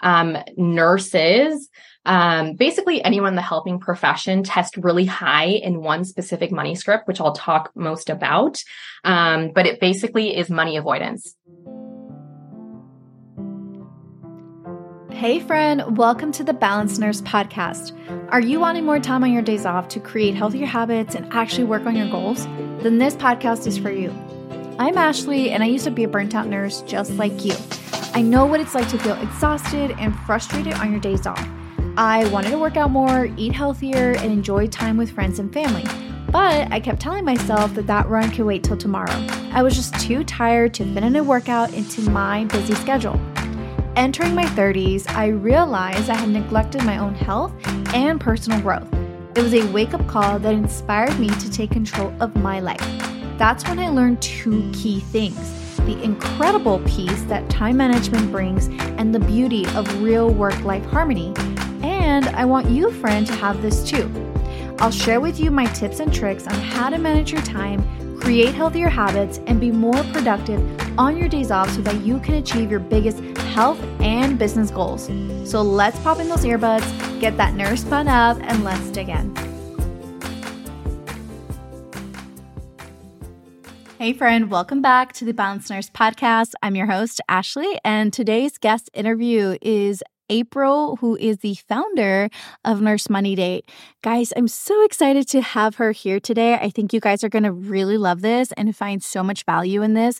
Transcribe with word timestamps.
um, 0.00 0.36
nurses, 0.56 1.68
um, 2.06 2.54
basically 2.54 3.02
anyone 3.04 3.30
in 3.30 3.36
the 3.36 3.42
helping 3.42 3.78
profession 3.78 4.42
test 4.42 4.76
really 4.76 5.04
high 5.04 5.46
in 5.46 5.82
one 5.82 6.04
specific 6.04 6.50
money 6.50 6.74
script, 6.74 7.06
which 7.06 7.20
I'll 7.20 7.34
talk 7.34 7.70
most 7.74 8.08
about. 8.08 8.62
Um, 9.04 9.52
but 9.54 9.66
it 9.66 9.80
basically 9.80 10.36
is 10.36 10.48
money 10.50 10.76
avoidance. 10.76 11.34
Hey, 15.12 15.38
friend, 15.38 15.98
welcome 15.98 16.32
to 16.32 16.42
the 16.42 16.54
Balanced 16.54 16.98
Nurse 16.98 17.20
Podcast. 17.20 17.94
Are 18.30 18.40
you 18.40 18.58
wanting 18.58 18.86
more 18.86 18.98
time 18.98 19.22
on 19.22 19.30
your 19.30 19.42
days 19.42 19.66
off 19.66 19.88
to 19.88 20.00
create 20.00 20.34
healthier 20.34 20.64
habits 20.64 21.14
and 21.14 21.30
actually 21.30 21.64
work 21.64 21.84
on 21.84 21.94
your 21.94 22.08
goals? 22.08 22.46
Then 22.82 22.96
this 22.96 23.14
podcast 23.16 23.66
is 23.66 23.76
for 23.76 23.90
you. 23.90 24.10
I'm 24.78 24.96
Ashley, 24.96 25.50
and 25.50 25.62
I 25.62 25.66
used 25.66 25.84
to 25.84 25.90
be 25.90 26.04
a 26.04 26.08
burnt 26.08 26.34
out 26.34 26.46
nurse 26.46 26.80
just 26.82 27.10
like 27.12 27.44
you. 27.44 27.52
I 28.12 28.22
know 28.22 28.44
what 28.44 28.60
it's 28.60 28.74
like 28.74 28.88
to 28.88 28.98
feel 28.98 29.14
exhausted 29.22 29.92
and 29.92 30.14
frustrated 30.20 30.74
on 30.74 30.90
your 30.90 31.00
days 31.00 31.26
off. 31.26 31.46
I 31.96 32.28
wanted 32.30 32.50
to 32.50 32.58
work 32.58 32.76
out 32.76 32.90
more, 32.90 33.28
eat 33.36 33.52
healthier, 33.52 34.12
and 34.16 34.32
enjoy 34.32 34.66
time 34.66 34.96
with 34.96 35.12
friends 35.12 35.38
and 35.38 35.52
family. 35.52 35.84
But 36.32 36.72
I 36.72 36.80
kept 36.80 37.00
telling 37.00 37.24
myself 37.24 37.72
that 37.74 37.86
that 37.86 38.08
run 38.08 38.30
could 38.30 38.46
wait 38.46 38.64
till 38.64 38.76
tomorrow. 38.76 39.14
I 39.52 39.62
was 39.62 39.76
just 39.76 39.94
too 40.00 40.24
tired 40.24 40.74
to 40.74 40.84
fit 40.92 41.04
in 41.04 41.14
a 41.16 41.22
workout 41.22 41.72
into 41.72 42.02
my 42.10 42.44
busy 42.46 42.74
schedule. 42.74 43.20
Entering 43.94 44.34
my 44.34 44.44
30s, 44.44 45.08
I 45.10 45.28
realized 45.28 46.10
I 46.10 46.16
had 46.16 46.30
neglected 46.30 46.84
my 46.84 46.98
own 46.98 47.14
health 47.14 47.52
and 47.94 48.20
personal 48.20 48.60
growth. 48.60 48.88
It 49.36 49.42
was 49.42 49.54
a 49.54 49.70
wake 49.70 49.94
up 49.94 50.06
call 50.08 50.40
that 50.40 50.52
inspired 50.52 51.16
me 51.20 51.28
to 51.28 51.50
take 51.50 51.70
control 51.70 52.12
of 52.20 52.34
my 52.34 52.58
life. 52.58 52.80
That's 53.38 53.66
when 53.68 53.78
I 53.78 53.88
learned 53.88 54.20
two 54.20 54.68
key 54.72 55.00
things 55.00 55.59
the 55.78 56.02
incredible 56.02 56.80
peace 56.80 57.22
that 57.24 57.48
time 57.50 57.76
management 57.76 58.30
brings 58.30 58.68
and 58.98 59.14
the 59.14 59.20
beauty 59.20 59.66
of 59.74 60.02
real 60.02 60.30
work 60.30 60.58
life 60.62 60.84
harmony. 60.86 61.32
And 61.82 62.26
I 62.28 62.44
want 62.44 62.68
you, 62.68 62.90
friend, 62.90 63.26
to 63.26 63.32
have 63.34 63.62
this 63.62 63.88
too. 63.88 64.10
I'll 64.78 64.90
share 64.90 65.20
with 65.20 65.38
you 65.38 65.50
my 65.50 65.66
tips 65.66 66.00
and 66.00 66.12
tricks 66.12 66.46
on 66.46 66.54
how 66.54 66.88
to 66.90 66.98
manage 66.98 67.32
your 67.32 67.42
time, 67.42 68.18
create 68.18 68.54
healthier 68.54 68.88
habits, 68.88 69.38
and 69.46 69.60
be 69.60 69.70
more 69.70 70.02
productive 70.12 70.60
on 70.98 71.16
your 71.16 71.28
days 71.28 71.50
off 71.50 71.70
so 71.70 71.80
that 71.82 72.00
you 72.02 72.18
can 72.20 72.34
achieve 72.34 72.70
your 72.70 72.80
biggest 72.80 73.18
health 73.54 73.80
and 74.00 74.38
business 74.38 74.70
goals. 74.70 75.10
So 75.44 75.62
let's 75.62 75.98
pop 76.00 76.18
in 76.18 76.28
those 76.28 76.44
earbuds, 76.44 77.20
get 77.20 77.36
that 77.36 77.54
nurse 77.54 77.82
spun 77.82 78.08
up, 78.08 78.38
and 78.40 78.64
let's 78.64 78.88
dig 78.90 79.08
in. 79.08 79.49
Hey, 84.00 84.14
friend, 84.14 84.50
welcome 84.50 84.80
back 84.80 85.12
to 85.12 85.26
the 85.26 85.34
Balanced 85.34 85.68
Nurse 85.68 85.90
Podcast. 85.90 86.52
I'm 86.62 86.74
your 86.74 86.86
host, 86.86 87.20
Ashley, 87.28 87.78
and 87.84 88.10
today's 88.10 88.56
guest 88.56 88.88
interview 88.94 89.58
is 89.60 90.02
April, 90.30 90.96
who 90.96 91.16
is 91.16 91.40
the 91.40 91.56
founder 91.68 92.30
of 92.64 92.80
Nurse 92.80 93.10
Money 93.10 93.34
Date. 93.34 93.68
Guys, 94.00 94.32
I'm 94.34 94.48
so 94.48 94.82
excited 94.86 95.28
to 95.28 95.42
have 95.42 95.74
her 95.74 95.92
here 95.92 96.18
today. 96.18 96.54
I 96.54 96.70
think 96.70 96.94
you 96.94 97.00
guys 97.00 97.22
are 97.22 97.28
going 97.28 97.42
to 97.42 97.52
really 97.52 97.98
love 97.98 98.22
this 98.22 98.52
and 98.52 98.74
find 98.74 99.02
so 99.02 99.22
much 99.22 99.44
value 99.44 99.82
in 99.82 99.92
this. 99.92 100.18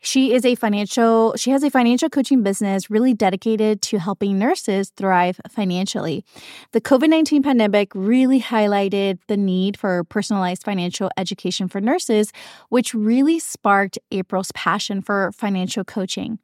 She 0.00 0.32
is 0.32 0.44
a 0.44 0.54
financial, 0.54 1.34
she 1.36 1.50
has 1.50 1.64
a 1.64 1.70
financial 1.70 2.08
coaching 2.08 2.42
business 2.42 2.88
really 2.88 3.14
dedicated 3.14 3.82
to 3.82 3.98
helping 3.98 4.38
nurses 4.38 4.90
thrive 4.90 5.40
financially. 5.48 6.24
The 6.72 6.80
COVID 6.80 7.08
19 7.08 7.42
pandemic 7.42 7.90
really 7.94 8.40
highlighted 8.40 9.18
the 9.26 9.36
need 9.36 9.76
for 9.76 10.04
personalized 10.04 10.62
financial 10.62 11.10
education 11.16 11.68
for 11.68 11.80
nurses, 11.80 12.32
which 12.68 12.94
really 12.94 13.38
sparked 13.38 13.98
April's 14.12 14.52
passion 14.52 15.02
for 15.02 15.32
financial 15.32 15.82
coaching. 15.84 16.38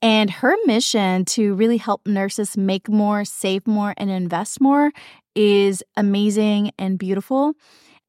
And 0.00 0.30
her 0.30 0.54
mission 0.66 1.24
to 1.26 1.54
really 1.54 1.78
help 1.78 2.06
nurses 2.06 2.56
make 2.56 2.88
more, 2.88 3.24
save 3.24 3.66
more, 3.66 3.92
and 3.96 4.10
invest 4.10 4.60
more 4.60 4.92
is 5.34 5.82
amazing 5.96 6.70
and 6.78 6.98
beautiful. 6.98 7.54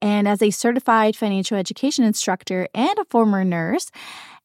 And 0.02 0.28
as 0.28 0.42
a 0.42 0.50
certified 0.50 1.16
financial 1.16 1.58
education 1.58 2.04
instructor 2.04 2.68
and 2.74 2.98
a 2.98 3.06
former 3.06 3.44
nurse, 3.44 3.92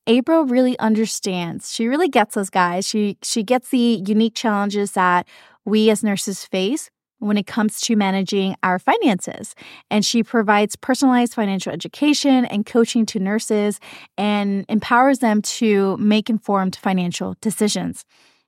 April 0.06 0.44
really 0.44 0.78
understands. 0.78 1.72
She 1.72 1.88
really 1.88 2.08
gets 2.08 2.36
us 2.36 2.50
guys. 2.50 2.86
She 2.86 3.18
she 3.22 3.42
gets 3.42 3.70
the 3.70 4.02
unique 4.06 4.34
challenges 4.34 4.92
that 4.92 5.26
we 5.64 5.90
as 5.90 6.04
nurses 6.04 6.44
face 6.44 6.90
when 7.18 7.36
it 7.36 7.46
comes 7.46 7.80
to 7.80 7.96
managing 7.96 8.56
our 8.62 8.78
finances. 8.78 9.54
And 9.90 10.04
she 10.04 10.22
provides 10.22 10.76
personalized 10.76 11.34
financial 11.34 11.72
education 11.72 12.44
and 12.44 12.66
coaching 12.66 13.06
to 13.06 13.18
nurses 13.18 13.80
and 14.18 14.64
empowers 14.68 15.20
them 15.20 15.42
to 15.42 15.96
make 15.96 16.28
informed 16.30 16.76
financial 16.76 17.34
decisions. 17.40 18.04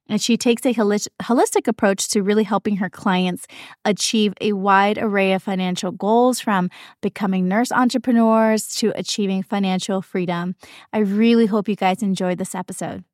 And 0.08 0.20
she 0.20 0.36
takes 0.36 0.64
a 0.64 0.72
holistic 0.72 1.68
approach 1.68 2.08
to 2.10 2.22
really 2.22 2.44
helping 2.44 2.76
her 2.76 2.88
clients 2.88 3.46
achieve 3.84 4.32
a 4.40 4.54
wide 4.54 4.98
array 4.98 5.32
of 5.32 5.42
financial 5.42 5.92
goals 5.92 6.40
from 6.40 6.70
becoming 7.02 7.46
nurse 7.46 7.70
entrepreneurs 7.70 8.74
to 8.76 8.92
achieving 8.94 9.42
financial 9.42 10.00
freedom. 10.00 10.54
I 10.92 10.98
really 10.98 11.46
hope 11.46 11.68
you 11.68 11.76
guys 11.76 12.02
enjoyed 12.02 12.38
this 12.38 12.54
episode. 12.54 13.04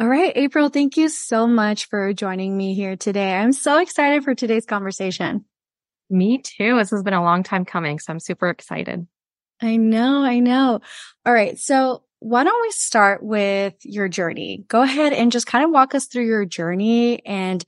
All 0.00 0.08
right, 0.08 0.32
April, 0.34 0.68
thank 0.68 0.96
you 0.96 1.08
so 1.08 1.46
much 1.46 1.88
for 1.88 2.12
joining 2.12 2.56
me 2.56 2.74
here 2.74 2.96
today. 2.96 3.34
I'm 3.34 3.52
so 3.52 3.78
excited 3.78 4.24
for 4.24 4.34
today's 4.34 4.66
conversation. 4.66 5.44
Me 6.10 6.38
too. 6.38 6.76
This 6.78 6.90
has 6.90 7.04
been 7.04 7.14
a 7.14 7.22
long 7.22 7.42
time 7.44 7.64
coming, 7.64 7.98
so 8.00 8.12
I'm 8.12 8.18
super 8.18 8.48
excited. 8.48 9.06
I 9.60 9.76
know, 9.76 10.24
I 10.24 10.40
know. 10.40 10.80
All 11.24 11.32
right. 11.32 11.56
So 11.56 12.02
why 12.22 12.44
don't 12.44 12.62
we 12.62 12.70
start 12.70 13.22
with 13.22 13.74
your 13.82 14.08
journey? 14.08 14.64
Go 14.68 14.82
ahead 14.82 15.12
and 15.12 15.32
just 15.32 15.46
kind 15.46 15.64
of 15.64 15.70
walk 15.70 15.94
us 15.94 16.06
through 16.06 16.26
your 16.26 16.44
journey 16.44 17.24
and 17.26 17.64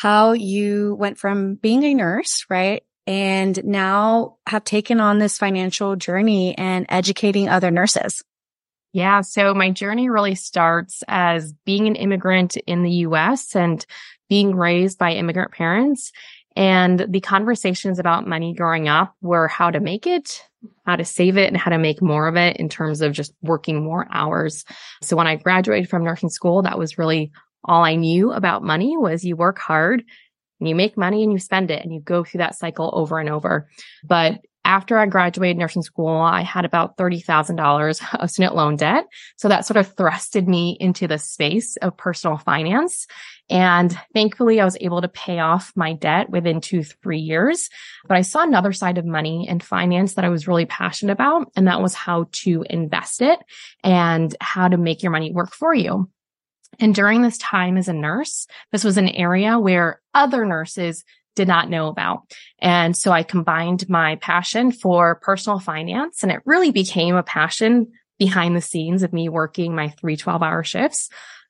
how 0.00 0.32
you 0.32 0.94
went 0.94 1.18
from 1.18 1.56
being 1.56 1.82
a 1.84 1.94
nurse, 1.94 2.46
right? 2.48 2.82
And 3.06 3.64
now 3.64 4.36
have 4.46 4.64
taken 4.64 5.00
on 5.00 5.18
this 5.18 5.38
financial 5.38 5.96
journey 5.96 6.56
and 6.56 6.86
educating 6.88 7.48
other 7.48 7.70
nurses. 7.70 8.22
Yeah. 8.92 9.20
So 9.22 9.54
my 9.54 9.70
journey 9.70 10.08
really 10.08 10.36
starts 10.36 11.02
as 11.08 11.52
being 11.64 11.86
an 11.86 11.96
immigrant 11.96 12.56
in 12.56 12.82
the 12.82 12.90
US 12.90 13.54
and 13.54 13.84
being 14.28 14.54
raised 14.56 14.98
by 14.98 15.12
immigrant 15.12 15.52
parents. 15.52 16.12
And 16.56 17.04
the 17.08 17.20
conversations 17.20 17.98
about 17.98 18.26
money 18.26 18.54
growing 18.54 18.88
up 18.88 19.14
were 19.20 19.46
how 19.46 19.70
to 19.70 19.78
make 19.78 20.06
it, 20.06 20.42
how 20.86 20.96
to 20.96 21.04
save 21.04 21.36
it 21.36 21.48
and 21.48 21.56
how 21.56 21.70
to 21.70 21.78
make 21.78 22.00
more 22.00 22.26
of 22.26 22.36
it 22.36 22.56
in 22.56 22.70
terms 22.70 23.02
of 23.02 23.12
just 23.12 23.34
working 23.42 23.84
more 23.84 24.08
hours. 24.10 24.64
So 25.02 25.16
when 25.16 25.26
I 25.26 25.36
graduated 25.36 25.90
from 25.90 26.02
nursing 26.02 26.30
school, 26.30 26.62
that 26.62 26.78
was 26.78 26.96
really 26.96 27.30
all 27.64 27.84
I 27.84 27.96
knew 27.96 28.32
about 28.32 28.62
money 28.62 28.96
was 28.96 29.24
you 29.24 29.36
work 29.36 29.58
hard 29.58 30.02
and 30.60 30.68
you 30.68 30.74
make 30.74 30.96
money 30.96 31.22
and 31.22 31.32
you 31.32 31.38
spend 31.38 31.70
it 31.70 31.84
and 31.84 31.92
you 31.92 32.00
go 32.00 32.24
through 32.24 32.38
that 32.38 32.54
cycle 32.54 32.90
over 32.94 33.18
and 33.18 33.28
over. 33.28 33.68
But 34.02 34.40
after 34.66 34.98
I 34.98 35.06
graduated 35.06 35.56
nursing 35.56 35.82
school, 35.82 36.18
I 36.18 36.42
had 36.42 36.64
about 36.64 36.96
$30,000 36.96 38.20
of 38.20 38.30
student 38.30 38.56
loan 38.56 38.74
debt. 38.74 39.06
So 39.36 39.48
that 39.48 39.64
sort 39.64 39.76
of 39.76 39.94
thrusted 39.94 40.48
me 40.48 40.76
into 40.80 41.06
the 41.06 41.18
space 41.18 41.76
of 41.76 41.96
personal 41.96 42.36
finance. 42.36 43.06
And 43.48 43.96
thankfully 44.12 44.60
I 44.60 44.64
was 44.64 44.76
able 44.80 45.00
to 45.02 45.08
pay 45.08 45.38
off 45.38 45.72
my 45.76 45.92
debt 45.92 46.30
within 46.30 46.60
two, 46.60 46.82
three 46.82 47.20
years. 47.20 47.70
But 48.08 48.16
I 48.16 48.22
saw 48.22 48.42
another 48.42 48.72
side 48.72 48.98
of 48.98 49.06
money 49.06 49.46
and 49.48 49.62
finance 49.62 50.14
that 50.14 50.24
I 50.24 50.30
was 50.30 50.48
really 50.48 50.66
passionate 50.66 51.12
about. 51.12 51.52
And 51.54 51.68
that 51.68 51.80
was 51.80 51.94
how 51.94 52.26
to 52.32 52.64
invest 52.68 53.22
it 53.22 53.38
and 53.84 54.34
how 54.40 54.66
to 54.66 54.76
make 54.76 55.00
your 55.00 55.12
money 55.12 55.30
work 55.32 55.54
for 55.54 55.74
you. 55.74 56.10
And 56.80 56.92
during 56.92 57.22
this 57.22 57.38
time 57.38 57.76
as 57.76 57.86
a 57.86 57.92
nurse, 57.92 58.48
this 58.72 58.82
was 58.82 58.98
an 58.98 59.08
area 59.08 59.60
where 59.60 60.00
other 60.12 60.44
nurses 60.44 61.04
did 61.36 61.46
not 61.46 61.70
know 61.70 61.86
about. 61.86 62.22
And 62.58 62.96
so 62.96 63.12
I 63.12 63.22
combined 63.22 63.88
my 63.88 64.16
passion 64.16 64.72
for 64.72 65.14
personal 65.16 65.60
finance 65.60 66.22
and 66.22 66.32
it 66.32 66.40
really 66.44 66.72
became 66.72 67.14
a 67.14 67.22
passion 67.22 67.92
behind 68.18 68.56
the 68.56 68.60
scenes 68.60 69.02
of 69.02 69.12
me 69.12 69.28
working 69.28 69.74
my 69.74 69.90
three 69.90 70.16
12 70.16 70.42
hour 70.42 70.64
shifts. 70.64 71.08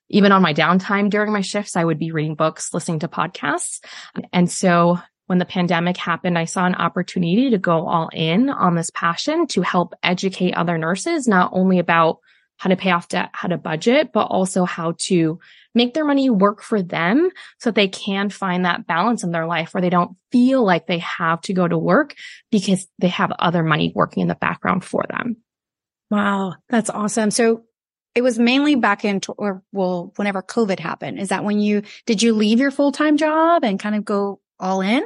Even 0.09 0.31
on 0.31 0.41
my 0.41 0.53
downtime 0.53 1.09
during 1.09 1.33
my 1.33 1.41
shifts, 1.41 1.75
I 1.75 1.83
would 1.83 1.99
be 1.99 2.11
reading 2.11 2.35
books, 2.35 2.73
listening 2.73 2.99
to 2.99 3.07
podcasts. 3.07 3.83
And 4.31 4.49
so 4.49 4.99
when 5.25 5.37
the 5.37 5.45
pandemic 5.45 5.97
happened, 5.97 6.37
I 6.37 6.45
saw 6.45 6.65
an 6.65 6.75
opportunity 6.75 7.49
to 7.49 7.57
go 7.57 7.87
all 7.87 8.09
in 8.13 8.49
on 8.49 8.75
this 8.75 8.89
passion 8.89 9.47
to 9.47 9.61
help 9.61 9.93
educate 10.03 10.53
other 10.53 10.77
nurses, 10.77 11.27
not 11.27 11.51
only 11.53 11.79
about 11.79 12.19
how 12.57 12.69
to 12.69 12.75
pay 12.75 12.91
off 12.91 13.07
debt, 13.07 13.29
how 13.33 13.47
to 13.47 13.57
budget, 13.57 14.11
but 14.11 14.25
also 14.25 14.65
how 14.65 14.95
to 14.97 15.39
make 15.75 15.93
their 15.93 16.05
money 16.05 16.29
work 16.29 16.63
for 16.63 16.81
them 16.81 17.29
so 17.59 17.69
that 17.69 17.75
they 17.75 17.87
can 17.87 18.29
find 18.29 18.65
that 18.65 18.87
balance 18.87 19.23
in 19.23 19.31
their 19.31 19.45
life 19.45 19.73
where 19.73 19.81
they 19.81 19.91
don't 19.91 20.17
feel 20.31 20.63
like 20.65 20.87
they 20.87 20.97
have 20.97 21.39
to 21.41 21.53
go 21.53 21.67
to 21.67 21.77
work 21.77 22.15
because 22.51 22.87
they 22.97 23.09
have 23.09 23.31
other 23.37 23.61
money 23.63 23.91
working 23.93 24.21
in 24.21 24.27
the 24.27 24.35
background 24.35 24.83
for 24.83 25.05
them. 25.07 25.37
Wow. 26.09 26.55
That's 26.69 26.89
awesome. 26.89 27.29
So 27.29 27.65
it 28.15 28.21
was 28.21 28.39
mainly 28.39 28.73
back 28.73 29.05
in, 29.05 29.21
or 29.37 29.61
well, 29.71 30.13
whenever 30.15 30.41
COVID 30.41 30.79
happened. 30.79 31.19
Is 31.19 31.29
that 31.29 31.43
when 31.43 31.59
you, 31.59 31.83
did 32.07 32.23
you 32.23 32.33
leave 32.33 32.59
your 32.59 32.71
full-time 32.71 33.17
job 33.17 33.63
and 33.63 33.79
kind 33.79 33.95
of 33.95 34.03
go 34.03 34.39
all 34.59 34.81
in? 34.81 35.03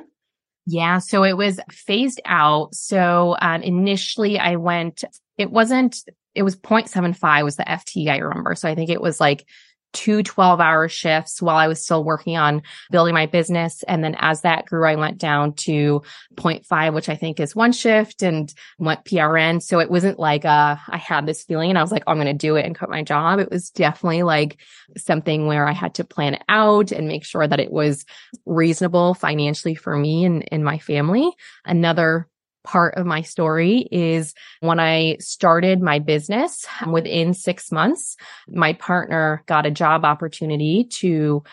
Yeah. 0.66 1.00
So 1.00 1.24
it 1.24 1.36
was 1.36 1.60
phased 1.70 2.22
out. 2.24 2.76
So 2.76 3.36
um, 3.42 3.62
initially 3.62 4.40
I 4.40 4.56
went, 4.56 5.04
it 5.38 5.52
wasn't, 5.52 5.98
it 6.36 6.44
was 6.44 6.56
0.75 6.56 7.44
was 7.44 7.56
the 7.56 7.64
FT 7.64 8.08
I 8.08 8.18
remember. 8.18 8.56
So 8.56 8.70
I 8.70 8.76
think 8.76 8.90
it 8.90 9.02
was 9.02 9.20
like 9.20 9.46
two 9.94 10.24
12 10.24 10.60
hour 10.60 10.88
shifts 10.88 11.42
while 11.42 11.56
I 11.56 11.68
was 11.68 11.84
still 11.84 12.04
working 12.04 12.38
on 12.38 12.62
building 12.92 13.14
my 13.14 13.26
business. 13.26 13.84
And 13.84 14.04
then 14.04 14.16
as 14.20 14.42
that 14.42 14.66
grew, 14.66 14.86
I 14.86 14.96
went 14.96 15.18
down 15.18 15.54
to 15.54 16.02
0.5, 16.36 16.94
which 16.94 17.10
I 17.10 17.16
think 17.16 17.40
is 17.40 17.56
one 17.56 17.72
shift 17.72 18.24
and 18.24 18.54
went 18.80 19.06
PRN. 19.06 19.62
So 19.62 19.80
it 19.80 19.92
wasn't 19.92 20.20
like, 20.20 20.46
uh, 20.46 20.78
I 20.88 20.98
had 20.98 21.26
this 21.26 21.44
feeling 21.44 21.70
and 21.70 21.78
I 21.78 21.82
was 21.82 21.92
like, 21.92 22.04
oh, 22.08 22.12
I'm 22.12 22.18
going 22.18 22.28
to 22.28 22.34
do 22.34 22.56
it 22.56 22.66
and 22.66 22.78
quit 22.78 22.90
my 22.90 23.04
job. 23.04 23.40
It 23.40 23.52
was 23.52 23.70
definitely 23.70 24.24
like 24.24 24.60
something 24.98 25.48
where 25.48 25.68
I 25.68 25.74
had 25.74 25.96
to 25.96 26.04
plan 26.04 26.36
it 26.36 26.44
out 26.48 26.92
and 26.92 27.08
make 27.08 27.26
sure 27.26 27.48
that 27.48 27.60
it 27.60 27.72
was 27.72 28.06
reasonable 28.46 29.14
financially 29.14 29.76
for 29.76 29.96
me 29.98 30.26
and, 30.26 30.48
and 30.52 30.64
my 30.64 30.78
family. 30.78 31.30
Another 31.66 32.28
part 32.64 32.96
of 32.96 33.06
my 33.06 33.22
story 33.22 33.88
is 33.92 34.34
when 34.60 34.80
I 34.80 35.18
started 35.20 35.82
my 35.82 36.00
business 36.00 36.66
within 36.88 37.34
six 37.34 37.72
months, 37.72 38.16
my 38.48 38.74
partner 38.74 39.44
got 39.48 39.66
a 39.66 39.72
job 39.72 40.06
opportunity 40.06 40.86
to 41.00 41.44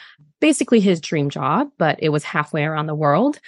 basically 0.41 0.81
his 0.81 1.01
dream 1.01 1.31
job, 1.31 1.69
but 1.79 1.99
it 2.01 2.11
was 2.11 2.25
halfway 2.25 2.65
around 2.65 2.87
the 2.87 2.95
world. 2.95 3.41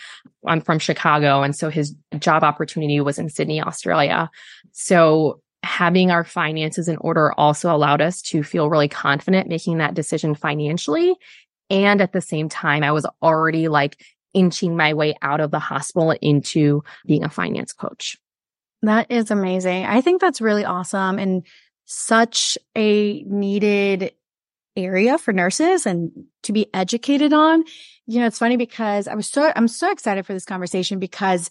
I'm 0.47 0.61
from 0.61 0.79
Chicago. 0.79 1.43
And 1.43 1.55
so 1.55 1.71
his 1.71 1.95
job 2.19 2.43
opportunity 2.43 3.01
was 3.01 3.19
in 3.19 3.29
Sydney, 3.29 3.63
Australia. 3.63 4.31
So 4.73 5.41
having 5.63 6.11
our 6.11 6.25
finances 6.25 6.89
in 6.89 6.97
order 6.97 7.33
also 7.35 7.75
allowed 7.75 8.01
us 8.01 8.23
to 8.23 8.43
feel 8.43 8.71
really 8.71 8.89
confident 8.89 9.49
making 9.49 9.79
that 9.79 9.95
decision 9.95 10.35
financially. 10.35 11.15
And 11.69 12.01
at 12.01 12.13
the 12.13 12.21
same 12.21 12.49
time, 12.49 12.83
I 12.83 12.93
was 12.93 13.07
already 13.23 13.69
like 13.69 14.03
inching 14.35 14.77
my 14.77 14.95
way 14.95 15.15
out 15.23 15.41
of 15.41 15.51
the 15.51 15.59
hospital 15.59 16.11
into 16.21 16.83
being 17.07 17.25
a 17.25 17.31
finance 17.31 17.73
coach. 17.73 18.17
That 18.83 19.11
is 19.11 19.31
amazing. 19.31 19.85
I 19.85 20.01
think 20.01 20.21
that's 20.21 20.41
really 20.41 20.65
awesome 20.65 21.19
and 21.19 21.47
such 21.85 22.57
a 22.77 23.23
needed 23.25 24.13
area 24.77 25.19
for 25.19 25.33
nurses 25.33 25.87
and 25.87 26.11
to 26.45 26.53
be 26.53 26.67
educated 26.73 27.33
on. 27.33 27.65
You 28.07 28.21
know, 28.21 28.27
it's 28.27 28.39
funny 28.39 28.57
because 28.57 29.09
I 29.09 29.15
was 29.15 29.29
so, 29.29 29.53
I'm 29.55 29.69
so 29.69 29.91
excited 29.91 30.25
for 30.25 30.33
this 30.33 30.45
conversation 30.45 30.99
because 30.99 31.51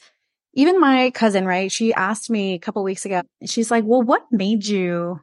even 0.54 0.80
my 0.80 1.12
cousin, 1.12 1.46
right? 1.46 1.72
She 1.72 1.94
asked 1.94 2.30
me 2.30 2.54
a 2.54 2.60
couple 2.60 2.84
weeks 2.84 3.06
ago, 3.06 3.22
she's 3.46 3.70
like, 3.70 3.84
well, 3.86 4.02
what 4.02 4.25
made 4.32 4.66
you 4.66 5.20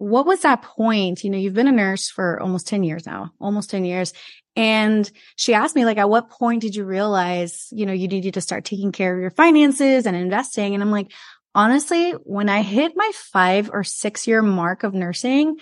what 0.00 0.24
was 0.24 0.40
that 0.40 0.62
point? 0.62 1.22
You 1.22 1.28
know, 1.28 1.36
you've 1.36 1.52
been 1.52 1.68
a 1.68 1.72
nurse 1.72 2.08
for 2.08 2.40
almost 2.40 2.66
10 2.66 2.84
years 2.84 3.04
now, 3.04 3.32
almost 3.38 3.68
10 3.68 3.84
years. 3.84 4.14
And 4.56 5.10
she 5.36 5.54
asked 5.54 5.76
me, 5.76 5.84
like, 5.84 5.98
at 5.98 6.10
what 6.10 6.30
point 6.30 6.62
did 6.62 6.74
you 6.74 6.84
realize, 6.84 7.68
you 7.70 7.86
know, 7.86 7.92
you 7.92 8.08
needed 8.08 8.34
to 8.34 8.40
start 8.40 8.64
taking 8.64 8.92
care 8.92 9.14
of 9.14 9.20
your 9.20 9.30
finances 9.30 10.06
and 10.06 10.16
investing? 10.16 10.74
And 10.74 10.82
I'm 10.82 10.90
like, 10.90 11.12
honestly, 11.54 12.12
when 12.12 12.48
I 12.48 12.62
hit 12.62 12.92
my 12.96 13.10
five 13.14 13.70
or 13.72 13.84
six 13.84 14.26
year 14.26 14.42
mark 14.42 14.82
of 14.82 14.94
nursing, 14.94 15.56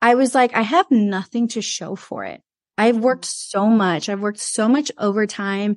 I 0.00 0.14
was 0.14 0.34
like, 0.34 0.54
I 0.54 0.62
have 0.62 0.90
nothing 0.90 1.48
to 1.48 1.62
show 1.62 1.94
for 1.94 2.24
it. 2.24 2.42
I've 2.78 2.98
worked 2.98 3.24
mm-hmm. 3.24 3.58
so 3.58 3.66
much. 3.66 4.08
I've 4.08 4.20
worked 4.20 4.40
so 4.40 4.68
much 4.68 4.90
overtime 4.98 5.76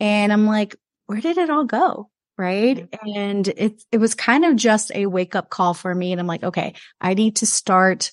and 0.00 0.32
I'm 0.32 0.46
like, 0.46 0.76
where 1.06 1.20
did 1.20 1.38
it 1.38 1.50
all 1.50 1.64
go? 1.64 2.10
right? 2.38 2.88
And 3.02 3.46
it 3.48 3.82
it 3.90 3.98
was 3.98 4.14
kind 4.14 4.44
of 4.44 4.56
just 4.56 4.92
a 4.94 5.06
wake 5.06 5.34
up 5.34 5.50
call 5.50 5.74
for 5.74 5.92
me 5.92 6.12
and 6.12 6.20
I'm 6.20 6.26
like, 6.26 6.44
okay, 6.44 6.74
I 7.00 7.14
need 7.14 7.36
to 7.36 7.46
start 7.46 8.12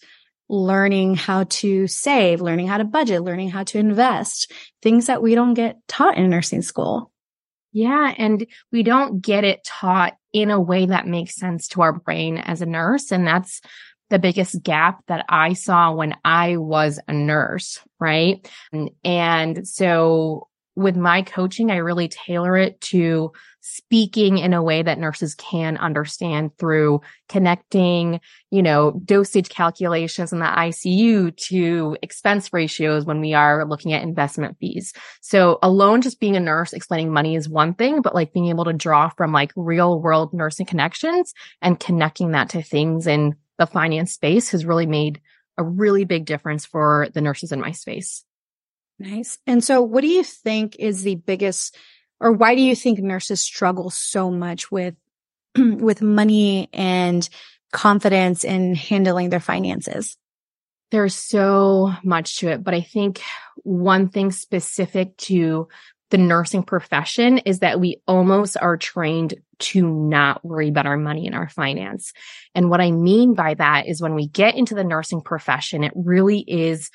learning 0.49 1.15
how 1.15 1.45
to 1.45 1.87
save, 1.87 2.41
learning 2.41 2.67
how 2.67 2.77
to 2.77 2.83
budget, 2.83 3.23
learning 3.23 3.49
how 3.49 3.63
to 3.63 3.79
invest, 3.79 4.51
things 4.81 5.07
that 5.07 5.21
we 5.21 5.35
don't 5.35 5.53
get 5.53 5.77
taught 5.87 6.17
in 6.17 6.29
nursing 6.29 6.61
school. 6.61 7.11
Yeah, 7.71 8.13
and 8.17 8.45
we 8.71 8.83
don't 8.83 9.21
get 9.21 9.43
it 9.43 9.63
taught 9.65 10.15
in 10.31 10.51
a 10.51 10.61
way 10.61 10.85
that 10.85 11.07
makes 11.07 11.35
sense 11.35 11.67
to 11.69 11.81
our 11.81 11.93
brain 11.93 12.37
as 12.37 12.61
a 12.61 12.65
nurse 12.65 13.11
and 13.11 13.27
that's 13.27 13.61
the 14.09 14.19
biggest 14.19 14.61
gap 14.61 15.01
that 15.07 15.25
I 15.29 15.53
saw 15.53 15.91
when 15.93 16.15
I 16.23 16.57
was 16.57 16.99
a 17.07 17.13
nurse, 17.13 17.79
right? 17.99 18.47
And, 18.71 18.91
and 19.03 19.67
so 19.67 20.47
with 20.75 20.95
my 20.95 21.21
coaching, 21.21 21.71
I 21.71 21.77
really 21.77 22.07
tailor 22.07 22.55
it 22.55 22.79
to 22.81 23.31
speaking 23.67 24.37
in 24.37 24.53
a 24.53 24.61
way 24.61 24.83
that 24.83 24.99
nurses 24.99 25.33
can 25.33 25.75
understand 25.77 26.55
through 26.59 27.01
connecting, 27.27 28.21
you 28.51 28.61
know, 28.61 28.91
dosage 29.03 29.49
calculations 29.49 30.31
in 30.31 30.37
the 30.37 30.45
ICU 30.45 31.35
to 31.35 31.97
expense 32.03 32.53
ratios 32.53 33.05
when 33.05 33.21
we 33.21 33.33
are 33.33 33.65
looking 33.65 33.91
at 33.91 34.03
investment 34.03 34.55
fees. 34.59 34.93
So 35.21 35.57
alone 35.63 36.03
just 36.03 36.19
being 36.19 36.35
a 36.35 36.39
nurse 36.39 36.73
explaining 36.73 37.11
money 37.11 37.35
is 37.35 37.49
one 37.49 37.73
thing, 37.73 38.03
but 38.03 38.13
like 38.13 38.33
being 38.33 38.49
able 38.49 38.65
to 38.65 38.73
draw 38.73 39.09
from 39.09 39.31
like 39.31 39.51
real 39.55 39.99
world 39.99 40.31
nursing 40.31 40.67
connections 40.67 41.33
and 41.59 41.79
connecting 41.79 42.31
that 42.31 42.49
to 42.49 42.61
things 42.61 43.07
in 43.07 43.33
the 43.57 43.65
finance 43.65 44.13
space 44.13 44.51
has 44.51 44.63
really 44.63 44.85
made 44.85 45.21
a 45.57 45.63
really 45.63 46.05
big 46.05 46.25
difference 46.25 46.67
for 46.67 47.07
the 47.15 47.21
nurses 47.21 47.51
in 47.51 47.61
my 47.61 47.71
space. 47.71 48.23
Nice. 48.99 49.39
And 49.47 49.63
so 49.63 49.81
what 49.81 50.01
do 50.01 50.07
you 50.07 50.23
think 50.23 50.75
is 50.77 51.01
the 51.01 51.15
biggest 51.15 51.75
or 52.19 52.31
why 52.31 52.55
do 52.55 52.61
you 52.61 52.75
think 52.75 52.99
nurses 52.99 53.41
struggle 53.41 53.89
so 53.89 54.31
much 54.31 54.71
with 54.71 54.95
with 55.57 56.01
money 56.01 56.69
and 56.73 57.27
confidence 57.71 58.43
in 58.43 58.75
handling 58.75 59.29
their 59.29 59.39
finances? 59.39 60.17
There's 60.91 61.15
so 61.15 61.93
much 62.03 62.37
to 62.39 62.49
it, 62.49 62.63
but 62.63 62.73
I 62.73 62.81
think 62.81 63.21
one 63.63 64.07
thing 64.09 64.31
specific 64.31 65.17
to 65.17 65.67
the 66.11 66.17
nursing 66.17 66.63
profession 66.63 67.39
is 67.39 67.59
that 67.59 67.79
we 67.79 67.99
almost 68.07 68.55
are 68.61 68.77
trained 68.77 69.33
to 69.57 69.87
not 69.87 70.45
worry 70.45 70.69
about 70.69 70.85
our 70.85 70.97
money 70.97 71.25
and 71.25 71.35
our 71.35 71.49
finance. 71.49 72.13
And 72.53 72.69
what 72.69 72.81
I 72.81 72.91
mean 72.91 73.33
by 73.33 73.55
that 73.55 73.87
is 73.87 74.01
when 74.01 74.13
we 74.13 74.27
get 74.27 74.55
into 74.55 74.75
the 74.75 74.83
nursing 74.83 75.21
profession, 75.21 75.83
it 75.83 75.93
really 75.95 76.39
is 76.39 76.91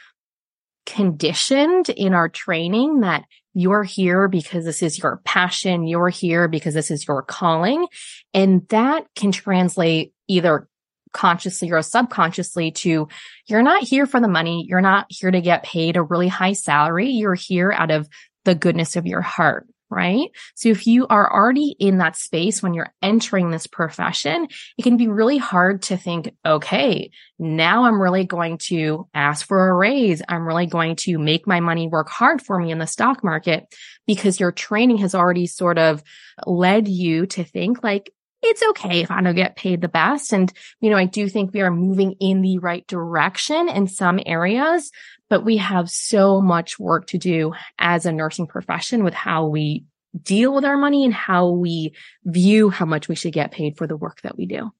conditioned 0.87 1.89
in 1.89 2.15
our 2.15 2.29
training 2.29 3.01
that 3.01 3.25
you're 3.53 3.83
here 3.83 4.29
because 4.29 4.65
this 4.65 4.83
is 4.83 4.99
your 4.99 5.21
passion. 5.25 5.87
You're 5.87 6.09
here 6.09 6.49
because 6.49 6.75
this 6.75 6.91
is 6.91 7.07
your 7.07 7.23
calling. 7.23 7.87
And 8.33 8.67
that 8.69 9.07
can 9.17 9.33
translate 9.33 10.13
either 10.29 10.69
consciously 11.13 11.73
or 11.73 11.83
subconsciously 11.83 12.71
to 12.71 13.09
you're 13.47 13.63
not 13.63 13.83
here 13.83 14.07
for 14.07 14.21
the 14.21 14.29
money. 14.29 14.65
You're 14.69 14.81
not 14.81 15.07
here 15.09 15.31
to 15.31 15.41
get 15.41 15.65
paid 15.65 15.97
a 15.97 16.03
really 16.03 16.29
high 16.29 16.53
salary. 16.53 17.11
You're 17.11 17.35
here 17.35 17.73
out 17.73 17.91
of 17.91 18.09
the 18.45 18.55
goodness 18.55 18.95
of 18.97 19.07
your 19.07 19.21
heart 19.21 19.67
right? 19.91 20.29
So 20.55 20.69
if 20.69 20.87
you 20.87 21.07
are 21.09 21.33
already 21.33 21.75
in 21.79 21.99
that 21.99 22.17
space 22.17 22.63
when 22.63 22.75
you're 22.75 22.95
entering 23.03 23.51
this 23.51 23.67
profession, 23.67 24.47
it 24.79 24.83
can 24.83 24.97
be 24.97 25.09
really 25.09 25.39
hard 25.39 25.83
to 25.83 25.97
think, 25.97 26.35
okay, 26.47 27.11
now 27.39 27.85
I'm 27.85 28.01
really 28.01 28.25
going 28.25 28.59
to 28.69 29.09
ask 29.15 29.47
for 29.47 29.69
a 29.69 29.75
raise. 29.75 30.23
I'm 30.29 30.47
really 30.47 30.67
going 30.67 30.97
to 30.97 31.19
make 31.19 31.47
my 31.47 31.61
money 31.61 31.89
work 31.89 32.09
hard 32.09 32.41
for 32.41 32.59
me 32.59 32.71
in 32.71 32.79
the 32.79 32.87
stock 32.87 33.25
market 33.25 33.67
because 34.07 34.41
your 34.41 34.53
training 34.53 34.99
has 34.99 35.15
already 35.15 35.47
sort 35.47 35.79
of 35.79 36.03
led 36.47 36.89
you 36.89 37.27
to 37.27 37.45
think 37.45 37.83
like, 37.83 38.13
it's 38.43 38.63
okay 38.71 39.01
if 39.01 39.11
I 39.11 39.21
don't 39.21 39.35
get 39.35 39.57
paid 39.57 39.81
the 39.81 39.89
best. 39.89 40.33
And, 40.33 40.53
you 40.81 40.91
know, 40.91 40.97
I 40.97 41.05
do 41.05 41.29
think 41.29 41.53
we 41.53 41.61
are 41.61 41.71
moving 41.71 42.13
in 42.21 42.41
the 42.41 42.59
right 42.59 42.87
direction 42.87 43.69
in 43.69 43.87
some 43.87 44.19
areas, 44.25 44.91
but 45.29 45.45
we 45.45 45.59
have 45.59 45.91
so 45.91 46.41
much 46.41 46.79
work 46.79 47.07
to 47.09 47.19
do 47.19 47.53
as 47.79 48.07
a 48.07 48.13
nursing 48.13 48.47
profession 48.47 49.05
with 49.05 49.15
how 49.15 49.47
we 49.47 49.85
deal 50.21 50.55
with 50.55 50.65
our 50.65 50.77
money 50.77 51.05
and 51.05 51.15
how 51.15 51.51
we 51.51 51.95
view 52.25 52.71
how 52.71 52.85
much 52.85 53.09
we 53.09 53.15
should 53.15 53.33
get 53.33 53.53
paid 53.53 53.77
for 53.77 53.87
the 53.87 53.97
work 53.97 54.21
that 54.23 54.37
we 54.37 54.47
do. 54.47 54.71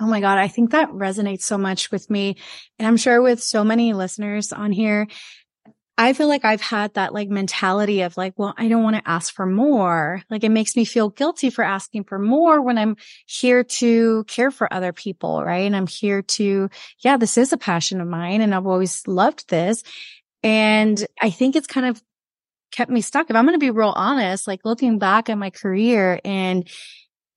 Oh 0.00 0.06
my 0.06 0.20
God. 0.20 0.38
I 0.38 0.48
think 0.48 0.70
that 0.70 0.90
resonates 0.90 1.42
so 1.42 1.58
much 1.58 1.90
with 1.90 2.08
me. 2.08 2.36
And 2.78 2.86
I'm 2.86 2.96
sure 2.96 3.20
with 3.20 3.42
so 3.42 3.64
many 3.64 3.94
listeners 3.94 4.52
on 4.52 4.70
here, 4.70 5.08
I 6.00 6.12
feel 6.12 6.28
like 6.28 6.44
I've 6.44 6.60
had 6.60 6.94
that 6.94 7.12
like 7.12 7.28
mentality 7.28 8.02
of 8.02 8.16
like, 8.16 8.34
well, 8.36 8.54
I 8.56 8.68
don't 8.68 8.84
want 8.84 8.94
to 8.94 9.10
ask 9.10 9.34
for 9.34 9.44
more. 9.44 10.22
Like 10.30 10.44
it 10.44 10.50
makes 10.50 10.76
me 10.76 10.84
feel 10.84 11.08
guilty 11.08 11.50
for 11.50 11.64
asking 11.64 12.04
for 12.04 12.20
more 12.20 12.62
when 12.62 12.78
I'm 12.78 12.96
here 13.26 13.64
to 13.64 14.22
care 14.28 14.52
for 14.52 14.72
other 14.72 14.92
people. 14.92 15.42
Right. 15.44 15.66
And 15.66 15.74
I'm 15.74 15.88
here 15.88 16.22
to, 16.22 16.70
yeah, 17.00 17.16
this 17.16 17.36
is 17.36 17.52
a 17.52 17.56
passion 17.56 18.00
of 18.00 18.06
mine 18.06 18.42
and 18.42 18.54
I've 18.54 18.66
always 18.68 19.08
loved 19.08 19.48
this. 19.48 19.82
And 20.44 21.04
I 21.20 21.30
think 21.30 21.56
it's 21.56 21.66
kind 21.66 21.86
of 21.86 22.00
kept 22.70 22.92
me 22.92 23.00
stuck. 23.00 23.28
If 23.28 23.34
I'm 23.34 23.44
going 23.44 23.58
to 23.58 23.66
be 23.66 23.72
real 23.72 23.92
honest, 23.96 24.46
like 24.46 24.60
looking 24.64 25.00
back 25.00 25.28
at 25.28 25.36
my 25.36 25.50
career 25.50 26.20
and, 26.24 26.68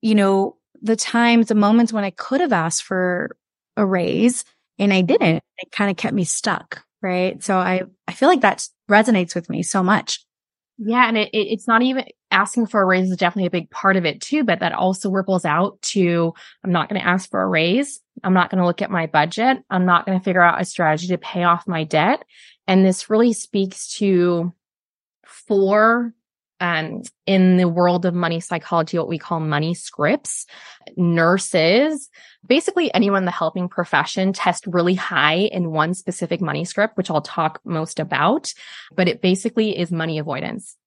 you 0.01 0.13
know, 0.13 0.57
the 0.83 0.95
times, 0.95 1.47
the 1.47 1.55
moments 1.55 1.91
when 1.91 2.03
I 2.03 2.11
could 2.11 2.41
have 2.41 2.53
asked 2.53 2.83
for 2.83 3.35
a 3.75 3.83
raise 3.83 4.45
and 4.77 4.93
I 4.93 5.01
didn't, 5.01 5.43
it 5.57 5.71
kind 5.71 5.89
of 5.89 5.97
kept 5.97 6.13
me 6.13 6.25
stuck 6.25 6.83
right? 7.01 7.41
So 7.43 7.57
I, 7.57 7.81
I 8.07 8.13
feel 8.13 8.29
like 8.29 8.41
that 8.41 8.67
resonates 8.89 9.35
with 9.35 9.49
me 9.49 9.63
so 9.63 9.83
much. 9.83 10.25
Yeah. 10.77 11.07
And 11.07 11.17
it, 11.17 11.29
it, 11.31 11.47
it's 11.47 11.67
not 11.67 11.81
even 11.83 12.05
asking 12.31 12.65
for 12.65 12.81
a 12.81 12.85
raise 12.85 13.11
is 13.11 13.17
definitely 13.17 13.47
a 13.47 13.51
big 13.51 13.69
part 13.69 13.97
of 13.97 14.05
it 14.05 14.21
too, 14.21 14.43
but 14.43 14.59
that 14.61 14.73
also 14.73 15.11
ripples 15.11 15.45
out 15.45 15.79
to 15.81 16.33
I'm 16.63 16.71
not 16.71 16.89
going 16.89 16.99
to 16.99 17.07
ask 17.07 17.29
for 17.29 17.41
a 17.41 17.47
raise. 17.47 17.99
I'm 18.23 18.33
not 18.33 18.49
going 18.49 18.59
to 18.59 18.65
look 18.65 18.81
at 18.81 18.89
my 18.89 19.05
budget. 19.05 19.59
I'm 19.69 19.85
not 19.85 20.05
going 20.05 20.17
to 20.17 20.23
figure 20.23 20.41
out 20.41 20.61
a 20.61 20.65
strategy 20.65 21.07
to 21.09 21.17
pay 21.17 21.43
off 21.43 21.67
my 21.67 21.83
debt. 21.83 22.23
And 22.67 22.85
this 22.85 23.09
really 23.09 23.33
speaks 23.33 23.95
to 23.97 24.53
four 25.25 26.13
um, 26.61 27.01
in 27.25 27.57
the 27.57 27.67
world 27.67 28.05
of 28.05 28.13
money 28.13 28.39
psychology, 28.39 28.97
what 28.97 29.09
we 29.09 29.17
call 29.17 29.41
money 29.41 29.73
scripts. 29.73 30.45
Nurses, 30.95 32.09
basically 32.45 32.93
anyone 32.93 33.23
in 33.23 33.25
the 33.25 33.31
helping 33.31 33.67
profession 33.67 34.31
test 34.31 34.65
really 34.67 34.95
high 34.95 35.49
in 35.51 35.71
one 35.71 35.93
specific 35.93 36.39
money 36.39 36.63
script, 36.63 36.95
which 36.95 37.09
I'll 37.09 37.21
talk 37.21 37.59
most 37.65 37.99
about, 37.99 38.53
but 38.95 39.07
it 39.07 39.21
basically 39.21 39.77
is 39.77 39.91
money 39.91 40.19
avoidance. 40.19 40.77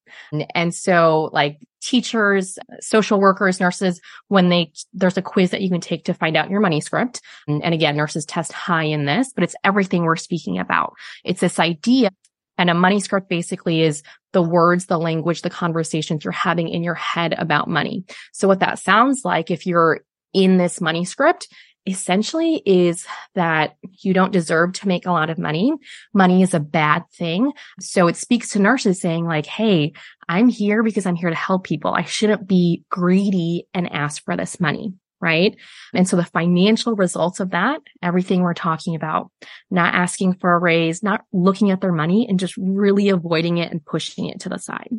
And 0.54 0.73
so 0.73 1.31
like 1.33 1.59
teachers, 1.83 2.57
social 2.81 3.19
workers, 3.19 3.59
nurses, 3.59 4.00
when 4.28 4.49
they, 4.49 4.71
there's 4.93 5.16
a 5.16 5.23
quiz 5.23 5.50
that 5.50 5.61
you 5.61 5.71
can 5.71 5.81
take 5.81 6.04
to 6.04 6.14
find 6.14 6.37
out 6.37 6.50
your 6.50 6.61
money 6.61 6.81
script. 6.81 7.21
And, 7.49 7.64
and 7.64 7.75
again, 7.75 7.97
nurses 7.97 8.25
test 8.25 8.52
high 8.52 8.85
in 8.85 9.07
this, 9.07 9.33
but 9.35 9.43
it's 9.43 9.57
everything 9.64 10.04
we're 10.04 10.16
speaking 10.16 10.59
about. 10.59 10.95
It's 11.25 11.40
this 11.40 11.59
idea 11.59 12.11
and 12.59 12.71
a 12.71 12.75
money 12.75 13.01
script 13.01 13.29
basically 13.29 13.83
is 13.83 14.03
the 14.33 14.43
words, 14.43 14.87
the 14.87 14.99
language, 14.99 15.43
the 15.43 15.51
conversations 15.51 16.25
you're 16.25 16.33
having 16.33 16.69
in 16.69 16.83
your 16.83 16.95
head 16.95 17.35
about 17.39 17.69
money. 17.69 18.05
So 18.33 18.49
what 18.49 18.61
that 18.61 18.79
sounds 18.79 19.23
like 19.25 19.51
if 19.51 19.67
you're 19.67 20.01
in 20.33 20.57
this 20.57 20.81
money 20.81 21.05
script 21.05 21.49
essentially 21.87 22.63
is 22.65 23.07
that 23.35 23.77
you 24.01 24.15
don't 24.15 24.33
deserve 24.33 24.73
to 24.73 24.89
make 24.89 25.07
a 25.07 25.13
lot 25.13 25.31
of 25.31 25.39
money. 25.39 25.73
Money 26.15 26.43
is 26.43 26.55
a 26.55 26.61
bad 26.61 27.03
thing. 27.13 27.53
So 27.79 28.07
it 28.07 28.17
speaks 28.17 28.51
to 28.51 28.59
nurses 28.59 29.01
saying 29.01 29.27
like, 29.27 29.47
Hey, 29.47 29.93
I'm 30.29 30.49
here 30.49 30.83
because 30.83 31.07
I'm 31.07 31.17
here 31.17 31.31
to 31.31 31.37
help 31.37 31.65
people. 31.65 31.93
I 31.93 32.05
shouldn't 32.05 32.49
be 32.49 32.85
greedy 32.89 33.67
and 33.75 33.93
ask 33.93 34.25
for 34.25 34.37
this 34.37 34.59
money 34.59 34.95
right? 35.25 35.57
And 35.95 36.07
so 36.07 36.16
the 36.16 36.25
financial 36.25 36.95
results 36.95 37.40
of 37.40 37.50
that, 37.50 37.81
everything 38.02 38.43
we're 38.43 38.52
talking 38.52 38.95
about, 38.95 39.31
not 39.71 39.95
asking 39.95 40.35
for 40.35 40.52
a 40.52 40.59
raise, 40.59 41.02
not 41.02 41.25
looking 41.33 41.71
at 41.71 41.81
their 41.81 41.93
money 41.93 42.28
and 42.28 42.38
just 42.38 42.54
really 42.59 43.09
avoiding 43.09 43.57
it 43.57 43.73
and 43.73 43.85
pushing 43.85 44.28
it 44.28 44.40
to 44.40 44.50
the 44.50 44.59
side. 44.59 44.90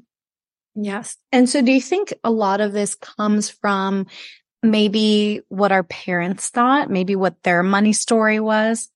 Yes. 0.73 1.15
And 1.31 1.47
so 1.47 1.61
do 1.61 1.71
you 1.71 1.79
think 1.79 2.13
a 2.23 2.31
lot 2.31 2.59
of 2.59 2.73
this 2.73 2.95
comes 2.95 3.51
from 3.51 4.07
maybe 4.63 5.41
what 5.47 5.71
our 5.71 5.83
parents 5.83 6.49
thought, 6.49 6.89
maybe 6.89 7.15
what 7.15 7.41
their 7.43 7.61
money 7.61 7.93
story 7.93 8.39
was? 8.39 8.89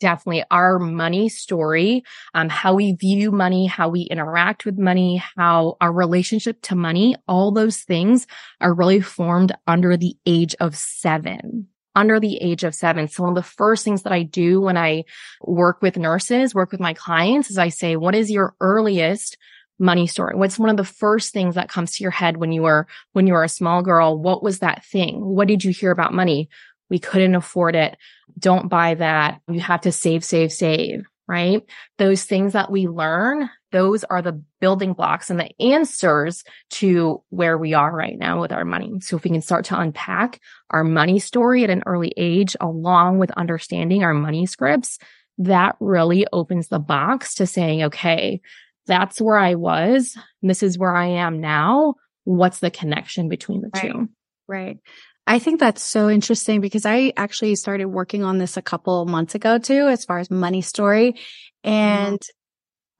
Definitely 0.00 0.44
our 0.50 0.78
money 0.78 1.28
story, 1.28 2.02
um, 2.34 2.48
how 2.48 2.74
we 2.74 2.92
view 2.92 3.30
money, 3.30 3.66
how 3.66 3.88
we 3.88 4.02
interact 4.02 4.64
with 4.64 4.78
money, 4.78 5.22
how 5.36 5.76
our 5.80 5.92
relationship 5.92 6.60
to 6.62 6.74
money, 6.74 7.14
all 7.28 7.52
those 7.52 7.78
things 7.78 8.26
are 8.60 8.74
really 8.74 9.00
formed 9.00 9.52
under 9.66 9.96
the 9.96 10.16
age 10.26 10.54
of 10.60 10.76
seven 10.76 11.68
under 11.96 12.20
the 12.20 12.36
age 12.36 12.62
of 12.62 12.74
seven. 12.74 13.08
So 13.08 13.24
one 13.24 13.30
of 13.30 13.36
the 13.36 13.42
first 13.42 13.84
things 13.84 14.02
that 14.02 14.12
I 14.12 14.22
do 14.22 14.60
when 14.60 14.76
I 14.76 15.04
work 15.42 15.82
with 15.82 15.96
nurses, 15.96 16.54
work 16.54 16.70
with 16.70 16.80
my 16.80 16.94
clients 16.94 17.50
is 17.50 17.58
I 17.58 17.68
say, 17.68 17.96
what 17.96 18.14
is 18.14 18.30
your 18.30 18.54
earliest 18.60 19.36
money 19.80 20.06
story? 20.06 20.36
What's 20.36 20.58
one 20.58 20.68
of 20.68 20.76
the 20.76 20.84
first 20.84 21.32
things 21.32 21.54
that 21.54 21.70
comes 21.70 21.96
to 21.96 22.04
your 22.04 22.10
head 22.10 22.36
when 22.36 22.52
you 22.52 22.62
were, 22.62 22.86
when 23.12 23.26
you 23.26 23.32
were 23.32 23.44
a 23.44 23.48
small 23.48 23.82
girl? 23.82 24.16
What 24.16 24.42
was 24.42 24.60
that 24.60 24.84
thing? 24.84 25.24
What 25.24 25.48
did 25.48 25.64
you 25.64 25.72
hear 25.72 25.90
about 25.90 26.14
money? 26.14 26.48
We 26.90 26.98
couldn't 26.98 27.34
afford 27.34 27.76
it. 27.76 27.96
Don't 28.38 28.68
buy 28.68 28.94
that. 28.94 29.40
You 29.48 29.60
have 29.60 29.82
to 29.82 29.92
save, 29.92 30.24
save, 30.24 30.52
save, 30.52 31.04
right? 31.26 31.62
Those 31.98 32.24
things 32.24 32.52
that 32.52 32.70
we 32.70 32.88
learn, 32.88 33.48
those 33.72 34.04
are 34.04 34.20
the 34.20 34.42
building 34.60 34.92
blocks 34.92 35.30
and 35.30 35.38
the 35.38 35.50
answers 35.60 36.42
to 36.70 37.22
where 37.30 37.56
we 37.56 37.72
are 37.72 37.94
right 37.94 38.18
now 38.18 38.40
with 38.40 38.52
our 38.52 38.64
money. 38.64 39.00
So 39.00 39.16
if 39.16 39.24
we 39.24 39.30
can 39.30 39.40
start 39.40 39.66
to 39.66 39.78
unpack 39.78 40.40
our 40.70 40.84
money 40.84 41.20
story 41.20 41.64
at 41.64 41.70
an 41.70 41.84
early 41.86 42.12
age, 42.16 42.56
along 42.60 43.18
with 43.18 43.30
understanding 43.32 44.02
our 44.02 44.14
money 44.14 44.46
scripts, 44.46 44.98
that 45.38 45.76
really 45.80 46.26
opens 46.32 46.68
the 46.68 46.80
box 46.80 47.36
to 47.36 47.46
saying, 47.46 47.84
okay, 47.84 48.40
that's 48.86 49.20
where 49.20 49.38
I 49.38 49.54
was. 49.54 50.18
This 50.42 50.62
is 50.62 50.78
where 50.78 50.94
I 50.94 51.06
am 51.06 51.40
now. 51.40 51.94
What's 52.24 52.58
the 52.58 52.70
connection 52.70 53.28
between 53.28 53.62
the 53.62 53.70
right. 53.72 53.92
two? 53.92 54.08
Right. 54.48 54.78
I 55.26 55.38
think 55.38 55.60
that's 55.60 55.82
so 55.82 56.08
interesting 56.08 56.60
because 56.60 56.86
I 56.86 57.12
actually 57.16 57.54
started 57.54 57.86
working 57.86 58.24
on 58.24 58.38
this 58.38 58.56
a 58.56 58.62
couple 58.62 59.04
months 59.06 59.34
ago 59.34 59.58
too, 59.58 59.86
as 59.88 60.04
far 60.04 60.18
as 60.18 60.30
money 60.30 60.62
story. 60.62 61.16
And 61.62 62.18
mm-hmm. 62.18 62.40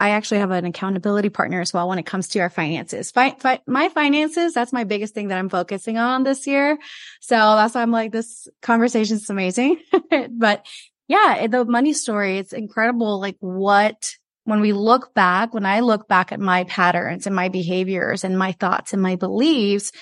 I 0.00 0.10
actually 0.10 0.38
have 0.38 0.50
an 0.50 0.64
accountability 0.64 1.28
partner 1.28 1.60
as 1.60 1.74
well 1.74 1.88
when 1.88 1.98
it 1.98 2.06
comes 2.06 2.28
to 2.28 2.38
our 2.40 2.48
finances. 2.48 3.10
Fi- 3.10 3.36
fi- 3.38 3.60
my 3.66 3.90
finances, 3.90 4.54
that's 4.54 4.72
my 4.72 4.84
biggest 4.84 5.12
thing 5.12 5.28
that 5.28 5.38
I'm 5.38 5.50
focusing 5.50 5.98
on 5.98 6.22
this 6.22 6.46
year. 6.46 6.78
So 7.20 7.36
that's 7.36 7.74
why 7.74 7.82
I'm 7.82 7.90
like, 7.90 8.10
this 8.10 8.48
conversation 8.62 9.16
is 9.16 9.28
amazing. 9.28 9.78
but 10.30 10.66
yeah, 11.06 11.46
the 11.48 11.66
money 11.66 11.92
story, 11.92 12.38
it's 12.38 12.54
incredible. 12.54 13.20
Like 13.20 13.36
what, 13.40 14.14
when 14.44 14.60
we 14.60 14.72
look 14.72 15.12
back, 15.12 15.52
when 15.52 15.66
I 15.66 15.80
look 15.80 16.08
back 16.08 16.32
at 16.32 16.40
my 16.40 16.64
patterns 16.64 17.26
and 17.26 17.36
my 17.36 17.48
behaviors 17.48 18.24
and 18.24 18.38
my 18.38 18.52
thoughts 18.52 18.94
and 18.94 19.02
my 19.02 19.16
beliefs, 19.16 19.92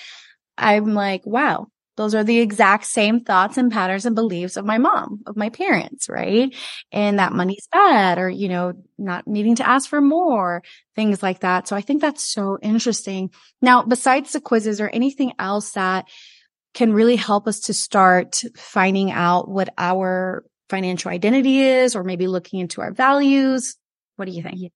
I'm 0.57 0.93
like, 0.93 1.25
wow, 1.25 1.67
those 1.99 2.15
are 2.15 2.23
the 2.23 2.39
exact 2.39 2.85
same 2.85 3.19
thoughts 3.19 3.57
and 3.57 3.69
patterns 3.69 4.05
and 4.05 4.15
beliefs 4.15 4.55
of 4.55 4.63
my 4.63 4.77
mom, 4.77 5.21
of 5.27 5.35
my 5.35 5.49
parents, 5.49 6.07
right? 6.07 6.55
And 6.93 7.19
that 7.19 7.33
money's 7.33 7.67
bad 7.73 8.17
or, 8.17 8.29
you 8.29 8.47
know, 8.47 8.71
not 8.97 9.27
needing 9.27 9.57
to 9.57 9.67
ask 9.67 9.89
for 9.89 9.99
more, 9.99 10.63
things 10.95 11.21
like 11.21 11.41
that. 11.41 11.67
So 11.67 11.75
I 11.75 11.81
think 11.81 11.99
that's 11.99 12.23
so 12.23 12.57
interesting. 12.61 13.31
Now, 13.61 13.83
besides 13.83 14.31
the 14.31 14.39
quizzes 14.39 14.79
or 14.79 14.87
anything 14.87 15.33
else 15.39 15.71
that 15.71 16.07
can 16.73 16.93
really 16.93 17.17
help 17.17 17.49
us 17.49 17.59
to 17.61 17.73
start 17.73 18.43
finding 18.55 19.11
out 19.11 19.49
what 19.49 19.67
our 19.77 20.45
financial 20.69 21.11
identity 21.11 21.59
is 21.59 21.97
or 21.97 22.05
maybe 22.05 22.27
looking 22.27 22.61
into 22.61 22.79
our 22.79 22.93
values. 22.93 23.75
What 24.15 24.23
do 24.23 24.31
you 24.31 24.41
think? 24.41 24.71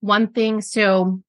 One 0.00 0.26
thing. 0.26 0.60
So 0.60 1.22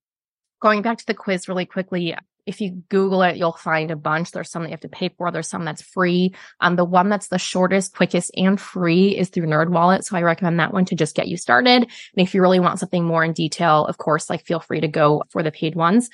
going 0.62 0.82
back 0.82 0.98
to 0.98 1.06
the 1.06 1.14
quiz 1.14 1.48
really 1.48 1.66
quickly, 1.66 2.14
if 2.46 2.60
you 2.60 2.84
Google 2.90 3.24
it, 3.24 3.38
you'll 3.38 3.54
find 3.54 3.92
a 3.92 3.96
bunch. 3.96 4.32
There's 4.32 4.50
some 4.50 4.64
that 4.64 4.70
you 4.70 4.74
have 4.74 4.82
to 4.82 4.90
pay 4.90 5.10
for. 5.10 5.32
There's 5.32 5.48
some 5.48 5.66
that's 5.66 5.82
free. 5.82 6.36
Um, 6.60 6.76
the 6.76 6.86
one 6.86 7.10
that's 7.10 7.28
the 7.28 7.40
shortest, 7.40 7.96
quickest, 7.96 8.32
and 8.36 8.60
free 8.60 9.18
is 9.18 9.30
through 9.30 9.48
Nerd 9.48 9.70
Wallet. 9.70 10.06
So 10.06 10.18
I 10.18 10.22
recommend 10.22 10.60
that 10.60 10.74
one 10.74 10.86
to 10.86 10.96
just 10.96 11.16
get 11.16 11.28
you 11.28 11.38
started. 11.38 11.70
And 11.70 11.90
if 12.16 12.34
you 12.34 12.42
really 12.42 12.60
want 12.60 12.80
something 12.80 13.06
more 13.06 13.24
in 13.24 13.34
detail, 13.34 13.86
of 13.86 13.98
course, 13.98 14.30
like 14.30 14.46
feel 14.46 14.60
free 14.60 14.82
to 14.82 14.88
go 14.88 15.24
for 15.30 15.42
the 15.42 15.52
paid 15.52 15.76
ones. 15.76 16.10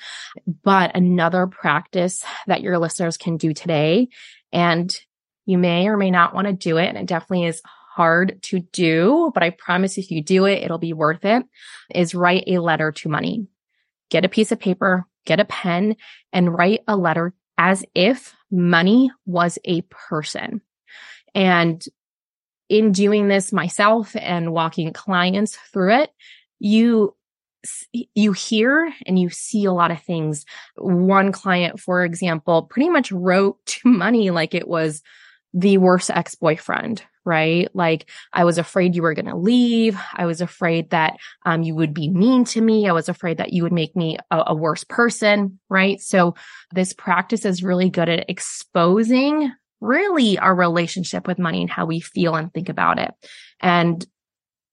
But 0.62 0.94
another 0.94 1.46
practice 1.46 2.22
that 2.46 2.62
your 2.62 2.78
listeners 2.78 3.16
can 3.16 3.36
do 3.36 3.52
today, 3.52 4.08
and 4.52 4.94
you 5.46 5.58
may 5.58 5.88
or 5.88 5.96
may 5.96 6.10
not 6.10 6.34
want 6.34 6.46
to 6.46 6.52
do 6.52 6.76
it, 6.76 6.86
and 6.86 6.98
it 6.98 7.06
definitely 7.06 7.46
is 7.46 7.60
hard 7.90 8.40
to 8.42 8.60
do, 8.60 9.30
but 9.34 9.42
I 9.42 9.50
promise 9.50 9.98
if 9.98 10.12
you 10.12 10.22
do 10.22 10.44
it, 10.44 10.62
it'll 10.62 10.78
be 10.78 10.92
worth 10.92 11.24
it, 11.24 11.42
is 11.92 12.14
write 12.14 12.44
a 12.46 12.60
letter 12.60 12.92
to 12.92 13.08
money. 13.08 13.48
Get 14.10 14.24
a 14.24 14.28
piece 14.28 14.52
of 14.52 14.60
paper, 14.60 15.06
get 15.26 15.40
a 15.40 15.44
pen 15.44 15.96
and 16.32 16.52
write 16.52 16.80
a 16.88 16.96
letter 16.96 17.34
as 17.58 17.84
if 17.94 18.34
money 18.50 19.10
was 19.26 19.58
a 19.64 19.82
person. 19.82 20.62
And 21.34 21.84
in 22.68 22.92
doing 22.92 23.28
this 23.28 23.52
myself 23.52 24.14
and 24.16 24.52
walking 24.52 24.92
clients 24.92 25.56
through 25.72 25.94
it, 26.02 26.10
you 26.58 27.14
you 28.14 28.32
hear 28.32 28.90
and 29.04 29.18
you 29.18 29.28
see 29.28 29.66
a 29.66 29.72
lot 29.72 29.90
of 29.90 30.00
things. 30.02 30.46
One 30.76 31.30
client, 31.30 31.78
for 31.78 32.04
example, 32.04 32.62
pretty 32.62 32.88
much 32.88 33.12
wrote 33.12 33.58
to 33.66 33.88
money 33.88 34.30
like 34.30 34.54
it 34.54 34.66
was 34.66 35.02
the 35.52 35.78
worst 35.78 36.10
ex-boyfriend, 36.10 37.02
right? 37.30 37.68
Like 37.74 38.10
I 38.32 38.42
was 38.42 38.58
afraid 38.58 38.96
you 38.96 39.02
were 39.02 39.14
going 39.14 39.26
to 39.26 39.36
leave. 39.36 39.96
I 40.14 40.26
was 40.26 40.40
afraid 40.40 40.90
that 40.90 41.16
um, 41.46 41.62
you 41.62 41.76
would 41.76 41.94
be 41.94 42.08
mean 42.10 42.44
to 42.46 42.60
me. 42.60 42.88
I 42.88 42.92
was 42.92 43.08
afraid 43.08 43.38
that 43.38 43.52
you 43.52 43.62
would 43.62 43.72
make 43.72 43.94
me 43.94 44.18
a, 44.32 44.42
a 44.48 44.54
worse 44.54 44.82
person, 44.82 45.60
right? 45.68 46.00
So 46.00 46.34
this 46.72 46.92
practice 46.92 47.44
is 47.44 47.62
really 47.62 47.88
good 47.88 48.08
at 48.08 48.28
exposing 48.28 49.52
really 49.80 50.40
our 50.40 50.52
relationship 50.52 51.28
with 51.28 51.38
money 51.38 51.60
and 51.60 51.70
how 51.70 51.86
we 51.86 52.00
feel 52.00 52.34
and 52.34 52.52
think 52.52 52.68
about 52.68 52.98
it. 52.98 53.14
And 53.60 54.04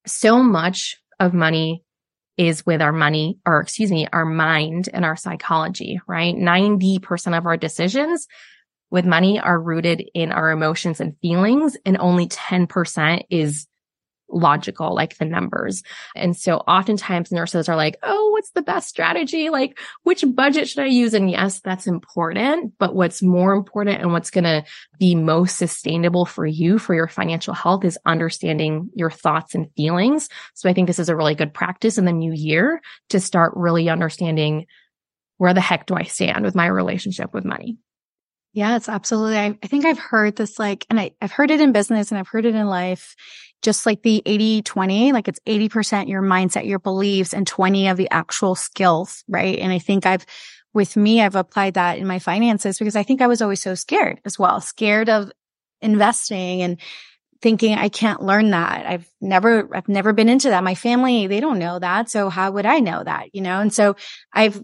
so 0.07 0.41
much 0.41 0.97
of 1.19 1.35
money 1.35 1.83
is 2.37 2.65
with 2.65 2.81
our 2.81 2.91
money 2.91 3.37
or 3.45 3.61
excuse 3.61 3.91
me, 3.91 4.07
our 4.11 4.25
mind 4.25 4.89
and 4.91 5.05
our 5.05 5.15
psychology, 5.15 5.99
right? 6.07 6.35
90% 6.35 7.37
of 7.37 7.45
our 7.45 7.55
decisions 7.55 8.27
with 8.89 9.06
money 9.06 9.39
are 9.39 9.60
rooted 9.60 10.10
in 10.13 10.32
our 10.32 10.51
emotions 10.51 11.00
and 11.00 11.17
feelings 11.22 11.77
and 11.86 11.98
only 11.98 12.27
10% 12.27 13.24
is 13.29 13.67
logical, 14.29 14.94
like 14.94 15.17
the 15.17 15.25
numbers. 15.25 15.84
And 16.15 16.36
so 16.36 16.58
oftentimes 16.58 17.32
nurses 17.32 17.70
are 17.70 17.75
like, 17.75 17.98
Oh, 18.03 18.29
what's 18.32 18.51
the 18.51 18.62
best 18.62 18.89
strategy? 18.89 19.50
Like 19.50 19.79
which 20.03 20.24
budget 20.34 20.67
should 20.67 20.84
I 20.84 20.88
use? 20.88 21.13
And 21.13 21.32
yes, 21.32 21.62
that's 21.62 21.88
important, 21.88 22.74
but 22.77 22.96
what's 22.96 23.22
more 23.22 23.53
important 23.53 24.01
and 24.01 24.12
what's 24.12 24.29
going 24.29 24.44
to 24.44 24.65
be 25.00 25.15
most 25.15 25.58
sustainable 25.58 26.25
for 26.25 26.46
you 26.46 26.77
for 26.77 26.94
your 26.94 27.08
financial 27.08 27.53
health 27.53 27.86
is 27.86 27.98
understanding 28.06 28.89
your 28.96 29.12
thoughts 29.12 29.56
and 29.56 29.72
feelings. 29.75 30.29
So 30.53 30.70
I 30.70 30.74
think 30.74 30.88
this 30.88 31.00
is 31.00 31.10
a 31.10 31.15
really 31.15 31.36
good 31.36 31.53
practice 31.53 31.98
in 31.98 32.06
the 32.06 32.12
new 32.12 32.34
year 32.34 32.82
to 33.10 33.20
start 33.20 33.53
really 33.56 33.89
understanding 33.89 34.65
where 35.38 35.53
the 35.53 35.62
heck 35.62 35.86
do 35.86 35.96
I 35.96 36.03
stand 36.03 36.44
with 36.44 36.56
my 36.56 36.65
relationship 36.65 37.34
with 37.34 37.46
money? 37.46 37.77
Yes, 38.57 38.89
absolutely. 38.89 39.37
I, 39.37 39.55
I 39.61 39.67
think 39.67 39.85
I've 39.85 39.99
heard 39.99 40.35
this 40.35 40.57
like, 40.57 40.87
and 40.89 40.99
I, 40.99 41.11
I've 41.21 41.31
heard 41.31 41.51
it 41.51 41.61
in 41.61 41.73
business 41.73 42.09
and 42.09 42.17
I've 42.17 42.27
heard 42.27 42.43
it 42.43 42.55
in 42.55 42.65
life 42.65 43.15
just 43.61 43.85
like 43.85 44.01
the 44.01 44.23
80 44.25 44.63
20, 44.63 45.11
like 45.11 45.27
it's 45.27 45.39
80% 45.45 46.09
your 46.09 46.23
mindset, 46.23 46.67
your 46.67 46.79
beliefs 46.79 47.35
and 47.35 47.45
20 47.45 47.87
of 47.87 47.97
the 47.97 48.09
actual 48.09 48.55
skills. 48.55 49.23
Right. 49.27 49.59
And 49.59 49.71
I 49.71 49.77
think 49.77 50.07
I've, 50.07 50.25
with 50.73 50.97
me, 50.97 51.21
I've 51.21 51.35
applied 51.35 51.75
that 51.75 51.99
in 51.99 52.07
my 52.07 52.17
finances 52.17 52.79
because 52.79 52.95
I 52.95 53.03
think 53.03 53.21
I 53.21 53.27
was 53.27 53.43
always 53.43 53.61
so 53.61 53.75
scared 53.75 54.21
as 54.25 54.39
well, 54.39 54.59
scared 54.59 55.07
of 55.07 55.31
investing 55.83 56.63
and 56.63 56.81
thinking 57.43 57.75
I 57.75 57.89
can't 57.89 58.23
learn 58.23 58.49
that. 58.49 58.87
I've 58.87 59.07
never, 59.21 59.69
I've 59.71 59.87
never 59.87 60.13
been 60.13 60.29
into 60.29 60.49
that. 60.49 60.63
My 60.63 60.73
family, 60.73 61.27
they 61.27 61.41
don't 61.41 61.59
know 61.59 61.77
that. 61.77 62.09
So 62.09 62.29
how 62.29 62.49
would 62.49 62.65
I 62.65 62.79
know 62.79 63.03
that? 63.03 63.35
You 63.35 63.41
know? 63.41 63.59
And 63.59 63.71
so 63.71 63.97
I've, 64.33 64.63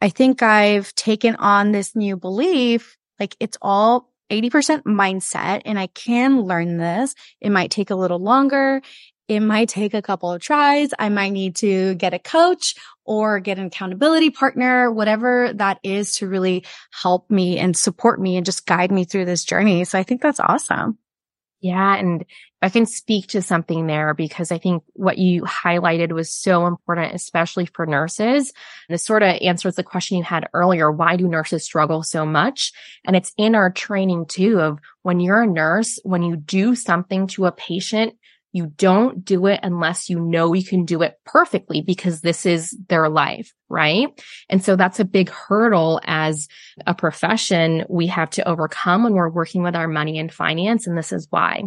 I 0.00 0.08
think 0.08 0.42
I've 0.42 0.92
taken 0.96 1.36
on 1.36 1.70
this 1.70 1.94
new 1.94 2.16
belief, 2.16 2.96
like 3.20 3.36
it's 3.38 3.58
all 3.62 4.10
80% 4.30 4.82
mindset 4.82 5.62
and 5.64 5.78
I 5.78 5.88
can 5.88 6.42
learn 6.42 6.78
this. 6.78 7.14
It 7.40 7.50
might 7.50 7.70
take 7.70 7.90
a 7.90 7.96
little 7.96 8.18
longer. 8.18 8.80
It 9.28 9.40
might 9.40 9.68
take 9.68 9.94
a 9.94 10.02
couple 10.02 10.32
of 10.32 10.42
tries. 10.42 10.90
I 10.98 11.08
might 11.08 11.30
need 11.30 11.56
to 11.56 11.94
get 11.94 12.14
a 12.14 12.18
coach 12.18 12.74
or 13.04 13.38
get 13.38 13.58
an 13.58 13.66
accountability 13.66 14.30
partner, 14.30 14.90
whatever 14.90 15.52
that 15.54 15.78
is 15.84 16.16
to 16.16 16.26
really 16.26 16.64
help 16.90 17.30
me 17.30 17.58
and 17.58 17.76
support 17.76 18.20
me 18.20 18.36
and 18.36 18.46
just 18.46 18.66
guide 18.66 18.90
me 18.90 19.04
through 19.04 19.26
this 19.26 19.44
journey. 19.44 19.84
So 19.84 19.98
I 19.98 20.02
think 20.02 20.20
that's 20.20 20.40
awesome. 20.40 20.98
Yeah. 21.60 21.94
And 21.94 22.24
I 22.62 22.70
can 22.70 22.86
speak 22.86 23.28
to 23.28 23.42
something 23.42 23.86
there 23.86 24.14
because 24.14 24.50
I 24.50 24.58
think 24.58 24.82
what 24.94 25.18
you 25.18 25.42
highlighted 25.42 26.12
was 26.12 26.32
so 26.32 26.66
important, 26.66 27.14
especially 27.14 27.66
for 27.66 27.84
nurses. 27.84 28.52
And 28.88 28.94
this 28.94 29.04
sort 29.04 29.22
of 29.22 29.36
answers 29.42 29.74
the 29.74 29.82
question 29.82 30.16
you 30.16 30.24
had 30.24 30.48
earlier. 30.54 30.90
Why 30.90 31.16
do 31.16 31.28
nurses 31.28 31.64
struggle 31.64 32.02
so 32.02 32.24
much? 32.24 32.72
And 33.04 33.14
it's 33.14 33.32
in 33.36 33.54
our 33.54 33.70
training 33.70 34.26
too 34.26 34.58
of 34.60 34.78
when 35.02 35.20
you're 35.20 35.42
a 35.42 35.46
nurse, 35.46 35.98
when 36.02 36.22
you 36.22 36.36
do 36.36 36.74
something 36.74 37.26
to 37.28 37.46
a 37.46 37.52
patient, 37.52 38.14
you 38.52 38.66
don't 38.66 39.24
do 39.24 39.46
it 39.46 39.60
unless 39.62 40.10
you 40.10 40.18
know 40.18 40.52
you 40.54 40.64
can 40.64 40.84
do 40.84 41.02
it 41.02 41.18
perfectly 41.24 41.82
because 41.82 42.20
this 42.20 42.44
is 42.44 42.76
their 42.88 43.08
life, 43.08 43.52
right? 43.68 44.08
And 44.48 44.64
so 44.64 44.76
that's 44.76 44.98
a 44.98 45.04
big 45.04 45.28
hurdle 45.30 46.00
as 46.04 46.48
a 46.86 46.94
profession 46.94 47.84
we 47.88 48.08
have 48.08 48.30
to 48.30 48.48
overcome 48.48 49.04
when 49.04 49.14
we're 49.14 49.30
working 49.30 49.62
with 49.62 49.76
our 49.76 49.88
money 49.88 50.18
and 50.18 50.32
finance. 50.32 50.86
And 50.86 50.98
this 50.98 51.12
is 51.12 51.28
why. 51.30 51.62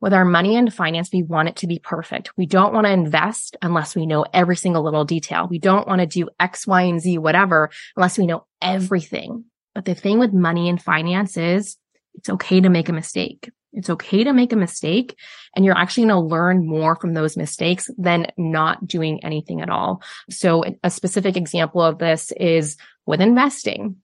With 0.00 0.14
our 0.14 0.24
money 0.24 0.56
and 0.56 0.72
finance, 0.72 1.10
we 1.12 1.24
want 1.24 1.48
it 1.48 1.56
to 1.56 1.66
be 1.66 1.80
perfect. 1.80 2.30
We 2.36 2.46
don't 2.46 2.72
want 2.72 2.86
to 2.86 2.92
invest 2.92 3.56
unless 3.60 3.96
we 3.96 4.06
know 4.06 4.24
every 4.32 4.56
single 4.56 4.84
little 4.84 5.04
detail. 5.04 5.48
We 5.50 5.58
don't 5.58 5.88
want 5.88 6.00
to 6.00 6.06
do 6.06 6.28
X, 6.38 6.66
Y, 6.68 6.82
and 6.82 7.00
Z, 7.00 7.18
whatever, 7.18 7.70
unless 7.96 8.16
we 8.16 8.26
know 8.26 8.46
everything. 8.62 9.44
But 9.74 9.86
the 9.86 9.96
thing 9.96 10.20
with 10.20 10.32
money 10.32 10.68
and 10.68 10.80
finance 10.80 11.36
is 11.36 11.76
it's 12.14 12.30
okay 12.30 12.60
to 12.60 12.68
make 12.68 12.88
a 12.88 12.92
mistake. 12.92 13.50
It's 13.72 13.90
okay 13.90 14.24
to 14.24 14.32
make 14.32 14.52
a 14.52 14.56
mistake 14.56 15.16
and 15.54 15.64
you're 15.64 15.76
actually 15.76 16.06
going 16.06 16.22
to 16.22 16.34
learn 16.34 16.66
more 16.66 16.96
from 16.96 17.14
those 17.14 17.36
mistakes 17.36 17.90
than 17.98 18.26
not 18.36 18.86
doing 18.86 19.22
anything 19.24 19.60
at 19.60 19.68
all. 19.68 20.02
So 20.30 20.64
a 20.82 20.90
specific 20.90 21.36
example 21.36 21.82
of 21.82 21.98
this 21.98 22.32
is 22.32 22.76
with 23.06 23.20
investing. 23.20 23.96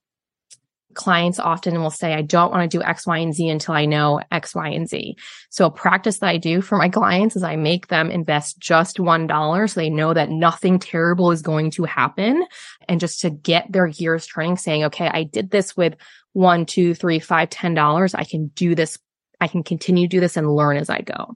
Clients 0.93 1.39
often 1.39 1.81
will 1.81 1.89
say, 1.89 2.13
I 2.13 2.21
don't 2.21 2.51
want 2.51 2.71
to 2.71 2.77
do 2.77 2.81
X, 2.81 3.05
Y, 3.05 3.17
and 3.17 3.33
Z 3.33 3.49
until 3.49 3.73
I 3.73 3.85
know 3.85 4.21
X, 4.31 4.55
Y, 4.55 4.69
and 4.69 4.87
Z. 4.87 5.17
So 5.49 5.65
a 5.65 5.71
practice 5.71 6.19
that 6.19 6.29
I 6.29 6.37
do 6.37 6.61
for 6.61 6.77
my 6.77 6.87
clients 6.87 7.35
is 7.35 7.43
I 7.43 7.57
make 7.57 7.87
them 7.87 8.09
invest 8.09 8.59
just 8.59 8.97
$1 8.97 9.69
so 9.69 9.79
they 9.79 9.89
know 9.89 10.13
that 10.13 10.29
nothing 10.29 10.79
terrible 10.79 11.31
is 11.31 11.41
going 11.41 11.71
to 11.71 11.83
happen. 11.83 12.45
And 12.87 13.01
just 13.01 13.19
to 13.21 13.29
get 13.29 13.69
their 13.69 13.87
gears 13.87 14.25
turning 14.25 14.55
saying, 14.55 14.85
okay, 14.85 15.09
I 15.09 15.23
did 15.23 15.51
this 15.51 15.75
with 15.75 15.95
one, 16.31 16.65
two, 16.65 16.93
three, 16.93 17.19
five, 17.19 17.49
ten 17.49 17.73
dollars. 17.73 18.13
I 18.13 18.25
can 18.25 18.47
do 18.47 18.75
this 18.75 18.97
I 19.41 19.47
can 19.47 19.63
continue 19.63 20.07
to 20.07 20.17
do 20.17 20.19
this 20.19 20.37
and 20.37 20.53
learn 20.53 20.77
as 20.77 20.89
I 20.89 21.01
go. 21.01 21.33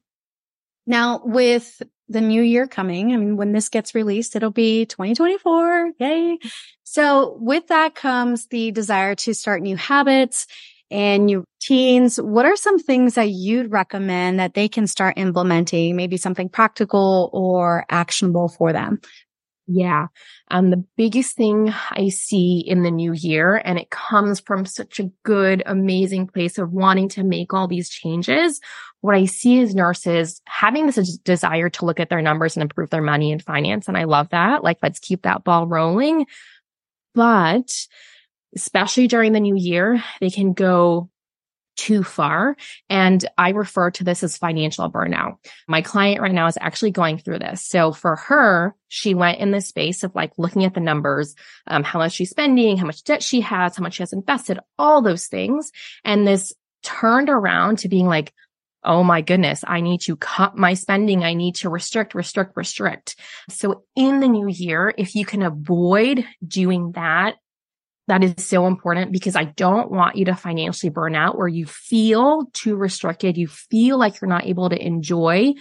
Now 0.86 1.22
with 1.24 1.82
the 2.08 2.22
new 2.22 2.42
year 2.42 2.68
coming, 2.68 3.14
I 3.14 3.18
mean, 3.18 3.38
when 3.38 3.52
this 3.52 3.70
gets 3.70 3.94
released, 3.94 4.36
it'll 4.36 4.50
be 4.50 4.86
2024. 4.88 5.92
Yay. 6.00 6.40
So 6.84 7.38
with 7.40 7.68
that 7.68 7.94
comes 7.94 8.48
the 8.48 8.72
desire 8.72 9.14
to 9.16 9.34
start 9.36 9.62
new 9.62 9.78
habits 9.78 10.48
and 10.90 11.28
new 11.28 11.44
routines. 11.62 12.20
What 12.20 12.46
are 12.46 12.56
some 12.56 12.80
things 12.80 13.14
that 13.14 13.30
you'd 13.30 13.72
recommend 13.72 14.40
that 14.40 14.56
they 14.56 14.68
can 14.68 14.88
start 14.88 15.18
implementing? 15.18 15.96
Maybe 15.96 16.18
something 16.18 16.50
practical 16.50 17.30
or 17.32 17.86
actionable 17.90 18.50
for 18.50 18.74
them? 18.74 19.00
Yeah. 19.72 20.08
Um, 20.50 20.72
the 20.72 20.84
biggest 20.98 21.36
thing 21.36 21.72
I 21.92 22.10
see 22.10 22.64
in 22.66 22.82
the 22.82 22.90
new 22.90 23.14
year, 23.14 23.62
and 23.64 23.78
it 23.78 23.92
comes 23.92 24.40
from 24.40 24.66
such 24.66 25.00
a 25.00 25.12
good, 25.24 25.62
amazing 25.68 26.26
place 26.26 26.58
of 26.58 26.72
wanting 26.72 27.08
to 27.10 27.24
make 27.24 27.54
all 27.54 27.68
these 27.68 27.88
changes. 27.88 28.60
What 29.02 29.16
I 29.16 29.26
see 29.26 29.60
is 29.60 29.76
nurses 29.76 30.42
having 30.48 30.88
this 30.88 31.18
desire 31.20 31.70
to 31.70 31.86
look 31.86 32.00
at 32.00 32.10
their 32.10 32.22
numbers 32.22 32.56
and 32.56 32.64
improve 32.64 32.90
their 32.90 33.04
money 33.04 33.32
and 33.32 33.44
finance. 33.44 33.88
And 33.88 33.96
I 33.96 34.06
love 34.06 34.30
that. 34.30 34.64
Like, 34.64 34.80
let's 34.82 34.98
keep 34.98 35.22
that 35.22 35.44
ball 35.44 35.68
rolling. 35.68 36.26
But 37.14 37.70
especially 38.56 39.08
during 39.08 39.34
the 39.34 39.40
new 39.40 39.56
year, 39.56 40.04
they 40.20 40.32
can 40.32 40.54
go 40.54 41.12
too 41.80 42.04
far. 42.04 42.58
And 42.90 43.26
I 43.38 43.52
refer 43.52 43.90
to 43.92 44.04
this 44.04 44.22
as 44.22 44.38
financial 44.38 44.92
burnout. 44.92 45.38
My 45.66 45.82
client 45.82 46.22
right 46.22 46.34
now 46.34 46.48
is 46.48 46.58
actually 46.60 46.92
going 46.92 47.20
through 47.20 47.40
this. 47.40 47.66
So 47.66 47.94
for 47.94 48.18
her, 48.18 48.76
she 48.90 49.14
went 49.14 49.40
in 49.40 49.52
this 49.52 49.68
space 49.68 50.04
of 50.04 50.14
like 50.14 50.34
looking 50.38 50.66
at 50.66 50.74
the 50.74 50.82
numbers, 50.82 51.36
um, 51.68 51.86
how 51.86 52.00
much 52.00 52.12
she's 52.12 52.32
spending, 52.32 52.76
how 52.76 52.86
much 52.86 53.06
debt 53.06 53.24
she 53.24 53.40
has, 53.40 53.78
how 53.78 53.84
much 53.84 53.94
she 53.94 54.04
has 54.04 54.12
invested, 54.12 54.60
all 54.78 55.02
those 55.02 55.28
things. 55.28 55.72
And 56.04 56.28
this 56.28 56.54
turned 56.84 57.30
around 57.30 57.80
to 57.80 57.88
being 57.88 58.08
like, 58.08 58.34
Oh 58.84 59.04
my 59.04 59.22
goodness. 59.22 59.64
I 59.68 59.82
need 59.82 60.02
to 60.02 60.16
cut 60.16 60.56
my 60.56 60.74
spending. 60.74 61.24
I 61.24 61.34
need 61.34 61.56
to 61.56 61.70
restrict, 61.70 62.16
restrict, 62.16 62.56
restrict. 62.56 63.18
So 63.50 63.84
in 63.96 64.22
the 64.22 64.28
new 64.30 64.48
year, 64.48 64.94
if 64.98 65.16
you 65.16 65.26
can 65.26 65.42
avoid 65.42 66.26
doing 66.46 66.94
that 66.94 67.36
that 68.10 68.24
is 68.24 68.46
so 68.46 68.66
important 68.66 69.12
because 69.12 69.36
I 69.36 69.46
don't 69.46 69.92
want 69.92 70.16
you 70.16 70.26
to 70.26 70.36
financially 70.36 70.90
burn 70.90 71.16
out 71.16 71.38
where 71.38 71.48
you 71.48 71.66
feel 71.66 72.48
too 72.54 72.76
restricted. 72.76 73.38
You 73.38 73.48
feel 73.48 73.98
like 73.98 74.20
you're 74.20 74.30
not 74.30 74.48
able 74.48 74.70
to 74.70 74.86
enjoy 74.86 75.54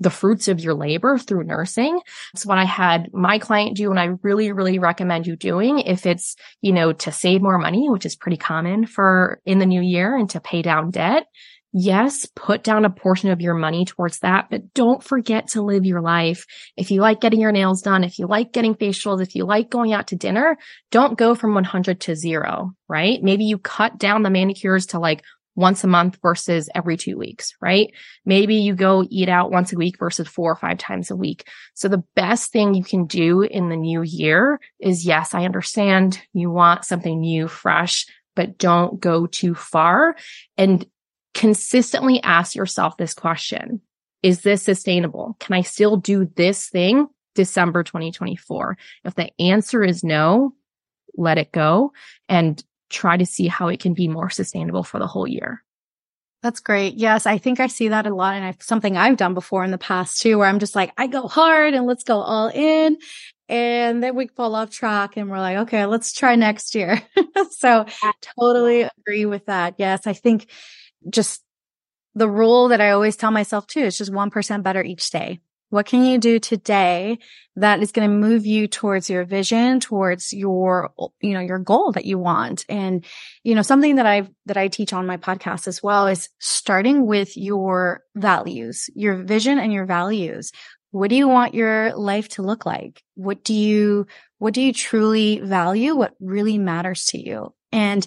the 0.00 0.10
fruits 0.10 0.48
of 0.48 0.60
your 0.60 0.74
labor 0.74 1.18
through 1.18 1.44
nursing. 1.44 2.00
It's 2.34 2.46
what 2.46 2.58
I 2.58 2.64
had 2.64 3.12
my 3.12 3.38
client 3.38 3.76
do 3.76 3.90
and 3.90 3.98
I 3.98 4.16
really, 4.22 4.52
really 4.52 4.78
recommend 4.78 5.26
you 5.26 5.36
doing 5.36 5.78
if 5.80 6.04
it's, 6.04 6.36
you 6.62 6.72
know, 6.72 6.92
to 6.92 7.12
save 7.12 7.42
more 7.42 7.58
money, 7.58 7.88
which 7.88 8.06
is 8.06 8.16
pretty 8.16 8.36
common 8.36 8.86
for 8.86 9.40
in 9.44 9.58
the 9.58 9.66
new 9.66 9.80
year 9.80 10.16
and 10.16 10.28
to 10.30 10.40
pay 10.40 10.62
down 10.62 10.90
debt 10.90 11.26
yes, 11.72 12.26
put 12.34 12.62
down 12.62 12.84
a 12.84 12.90
portion 12.90 13.30
of 13.30 13.40
your 13.40 13.54
money 13.54 13.84
towards 13.84 14.20
that, 14.20 14.48
but 14.50 14.72
don't 14.74 15.02
forget 15.02 15.48
to 15.48 15.62
live 15.62 15.84
your 15.84 16.00
life. 16.00 16.44
If 16.76 16.90
you 16.90 17.00
like 17.00 17.20
getting 17.20 17.40
your 17.40 17.52
nails 17.52 17.82
done, 17.82 18.04
if 18.04 18.18
you 18.18 18.26
like 18.26 18.52
getting 18.52 18.74
facials, 18.74 19.22
if 19.22 19.34
you 19.34 19.44
like 19.44 19.70
going 19.70 19.92
out 19.92 20.08
to 20.08 20.16
dinner, 20.16 20.56
don't 20.90 21.18
go 21.18 21.34
from 21.34 21.54
100 21.54 22.00
to 22.02 22.16
zero, 22.16 22.72
right? 22.88 23.22
Maybe 23.22 23.44
you 23.44 23.58
cut 23.58 23.98
down 23.98 24.22
the 24.22 24.30
manicures 24.30 24.86
to 24.86 24.98
like 24.98 25.22
once 25.58 25.82
a 25.82 25.88
month 25.88 26.16
versus 26.22 26.68
every 26.72 26.96
two 26.96 27.18
weeks, 27.18 27.52
right? 27.60 27.92
Maybe 28.24 28.54
you 28.54 28.74
go 28.76 29.04
eat 29.10 29.28
out 29.28 29.50
once 29.50 29.72
a 29.72 29.76
week 29.76 29.98
versus 29.98 30.28
four 30.28 30.52
or 30.52 30.56
five 30.56 30.78
times 30.78 31.10
a 31.10 31.16
week. 31.16 31.48
So 31.74 31.88
the 31.88 32.04
best 32.14 32.52
thing 32.52 32.74
you 32.74 32.84
can 32.84 33.06
do 33.06 33.42
in 33.42 33.68
the 33.68 33.76
new 33.76 34.02
year 34.02 34.60
is 34.78 35.04
yes, 35.04 35.34
I 35.34 35.44
understand 35.44 36.22
you 36.32 36.48
want 36.50 36.84
something 36.84 37.20
new, 37.20 37.48
fresh, 37.48 38.06
but 38.36 38.56
don't 38.56 39.00
go 39.00 39.26
too 39.26 39.56
far. 39.56 40.14
And 40.56 40.86
consistently 41.38 42.20
ask 42.24 42.56
yourself 42.56 42.96
this 42.96 43.14
question. 43.14 43.80
Is 44.24 44.40
this 44.40 44.64
sustainable? 44.64 45.36
Can 45.38 45.54
I 45.54 45.62
still 45.62 45.96
do 45.96 46.28
this 46.34 46.68
thing 46.68 47.06
December 47.36 47.84
2024? 47.84 48.76
If 49.04 49.14
the 49.14 49.30
answer 49.40 49.84
is 49.84 50.02
no, 50.02 50.54
let 51.16 51.38
it 51.38 51.52
go 51.52 51.92
and 52.28 52.60
try 52.90 53.16
to 53.16 53.24
see 53.24 53.46
how 53.46 53.68
it 53.68 53.78
can 53.78 53.94
be 53.94 54.08
more 54.08 54.30
sustainable 54.30 54.82
for 54.82 54.98
the 54.98 55.06
whole 55.06 55.28
year. 55.28 55.62
That's 56.42 56.58
great. 56.58 56.94
Yes, 56.94 57.24
I 57.24 57.38
think 57.38 57.60
I 57.60 57.68
see 57.68 57.88
that 57.88 58.06
a 58.06 58.14
lot 58.14 58.34
and 58.34 58.44
I, 58.44 58.56
something 58.60 58.96
I've 58.96 59.16
done 59.16 59.34
before 59.34 59.62
in 59.62 59.70
the 59.70 59.78
past 59.78 60.20
too, 60.20 60.38
where 60.38 60.48
I'm 60.48 60.58
just 60.58 60.74
like, 60.74 60.92
I 60.96 61.06
go 61.06 61.28
hard 61.28 61.74
and 61.74 61.86
let's 61.86 62.02
go 62.02 62.18
all 62.18 62.48
in. 62.48 62.98
And 63.48 64.02
then 64.02 64.16
we 64.16 64.26
fall 64.26 64.56
off 64.56 64.70
track 64.70 65.16
and 65.16 65.30
we're 65.30 65.38
like, 65.38 65.58
okay, 65.58 65.86
let's 65.86 66.12
try 66.12 66.34
next 66.34 66.74
year. 66.74 67.00
so 67.50 67.86
totally 68.38 68.88
agree 68.98 69.24
with 69.24 69.46
that. 69.46 69.74
Yes, 69.78 70.06
I 70.06 70.14
think 70.14 70.48
just 71.08 71.42
the 72.14 72.28
rule 72.28 72.68
that 72.68 72.80
I 72.80 72.90
always 72.90 73.16
tell 73.16 73.30
myself 73.30 73.66
too 73.66 73.80
is 73.80 73.98
just 73.98 74.12
1% 74.12 74.62
better 74.62 74.82
each 74.82 75.10
day. 75.10 75.40
What 75.70 75.86
can 75.86 76.04
you 76.04 76.16
do 76.16 76.38
today 76.38 77.18
that 77.56 77.82
is 77.82 77.92
going 77.92 78.08
to 78.08 78.14
move 78.14 78.46
you 78.46 78.68
towards 78.68 79.10
your 79.10 79.24
vision, 79.24 79.80
towards 79.80 80.32
your, 80.32 80.92
you 81.20 81.34
know, 81.34 81.40
your 81.40 81.58
goal 81.58 81.92
that 81.92 82.06
you 82.06 82.18
want? 82.18 82.64
And, 82.70 83.04
you 83.44 83.54
know, 83.54 83.60
something 83.60 83.96
that 83.96 84.06
I, 84.06 84.28
that 84.46 84.56
I 84.56 84.68
teach 84.68 84.94
on 84.94 85.06
my 85.06 85.18
podcast 85.18 85.68
as 85.68 85.82
well 85.82 86.06
is 86.06 86.30
starting 86.38 87.06
with 87.06 87.36
your 87.36 88.02
values, 88.14 88.88
your 88.94 89.16
vision 89.16 89.58
and 89.58 89.70
your 89.70 89.84
values. 89.84 90.52
What 90.90 91.10
do 91.10 91.16
you 91.16 91.28
want 91.28 91.52
your 91.52 91.94
life 91.94 92.30
to 92.30 92.42
look 92.42 92.64
like? 92.64 93.02
What 93.14 93.44
do 93.44 93.52
you, 93.52 94.06
what 94.38 94.54
do 94.54 94.62
you 94.62 94.72
truly 94.72 95.40
value? 95.40 95.94
What 95.94 96.14
really 96.18 96.56
matters 96.56 97.06
to 97.06 97.18
you? 97.18 97.52
And 97.72 98.06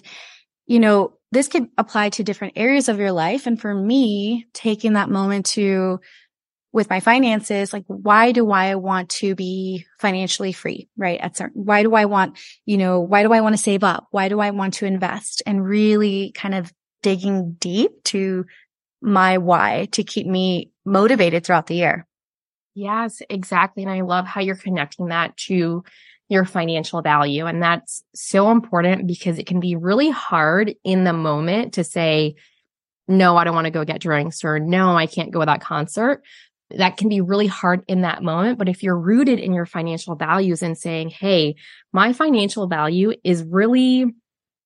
you 0.66 0.80
know, 0.80 1.14
this 1.30 1.48
could 1.48 1.68
apply 1.78 2.10
to 2.10 2.24
different 2.24 2.54
areas 2.56 2.88
of 2.88 2.98
your 2.98 3.12
life. 3.12 3.46
And 3.46 3.60
for 3.60 3.74
me, 3.74 4.46
taking 4.52 4.94
that 4.94 5.08
moment 5.08 5.46
to, 5.46 6.00
with 6.72 6.90
my 6.90 7.00
finances, 7.00 7.72
like, 7.72 7.84
why 7.86 8.32
do 8.32 8.50
I 8.50 8.74
want 8.74 9.10
to 9.10 9.34
be 9.34 9.86
financially 9.98 10.52
free? 10.52 10.88
Right. 10.96 11.20
At 11.20 11.36
certain, 11.36 11.64
why 11.64 11.82
do 11.82 11.94
I 11.94 12.04
want, 12.04 12.38
you 12.64 12.76
know, 12.76 13.00
why 13.00 13.22
do 13.22 13.32
I 13.32 13.40
want 13.40 13.54
to 13.54 13.62
save 13.62 13.84
up? 13.84 14.06
Why 14.10 14.28
do 14.28 14.40
I 14.40 14.50
want 14.50 14.74
to 14.74 14.86
invest 14.86 15.42
and 15.46 15.64
really 15.64 16.32
kind 16.32 16.54
of 16.54 16.72
digging 17.02 17.52
deep 17.58 18.02
to 18.04 18.46
my 19.02 19.38
why 19.38 19.88
to 19.92 20.04
keep 20.04 20.26
me 20.26 20.70
motivated 20.84 21.44
throughout 21.44 21.66
the 21.66 21.74
year. 21.74 22.06
Yes, 22.74 23.20
exactly. 23.28 23.82
And 23.82 23.92
I 23.92 24.00
love 24.00 24.26
how 24.26 24.40
you're 24.40 24.54
connecting 24.54 25.08
that 25.08 25.36
to 25.48 25.84
your 26.32 26.44
financial 26.44 27.02
value. 27.02 27.46
And 27.46 27.62
that's 27.62 28.02
so 28.14 28.50
important 28.50 29.06
because 29.06 29.38
it 29.38 29.46
can 29.46 29.60
be 29.60 29.76
really 29.76 30.10
hard 30.10 30.74
in 30.84 31.04
the 31.04 31.12
moment 31.12 31.74
to 31.74 31.84
say, 31.84 32.34
no, 33.08 33.36
I 33.36 33.44
don't 33.44 33.54
want 33.54 33.66
to 33.66 33.70
go 33.70 33.84
get 33.84 34.00
drinks 34.00 34.44
or 34.44 34.58
no, 34.58 34.96
I 34.96 35.06
can't 35.06 35.30
go 35.30 35.40
to 35.40 35.46
that 35.46 35.60
concert. 35.60 36.22
That 36.70 36.96
can 36.96 37.08
be 37.08 37.20
really 37.20 37.46
hard 37.46 37.84
in 37.86 38.00
that 38.02 38.22
moment. 38.22 38.58
But 38.58 38.68
if 38.68 38.82
you're 38.82 38.98
rooted 38.98 39.38
in 39.38 39.52
your 39.52 39.66
financial 39.66 40.14
values 40.14 40.62
and 40.62 40.78
saying, 40.78 41.10
Hey, 41.10 41.56
my 41.92 42.12
financial 42.12 42.66
value 42.66 43.12
is 43.22 43.42
really 43.42 44.06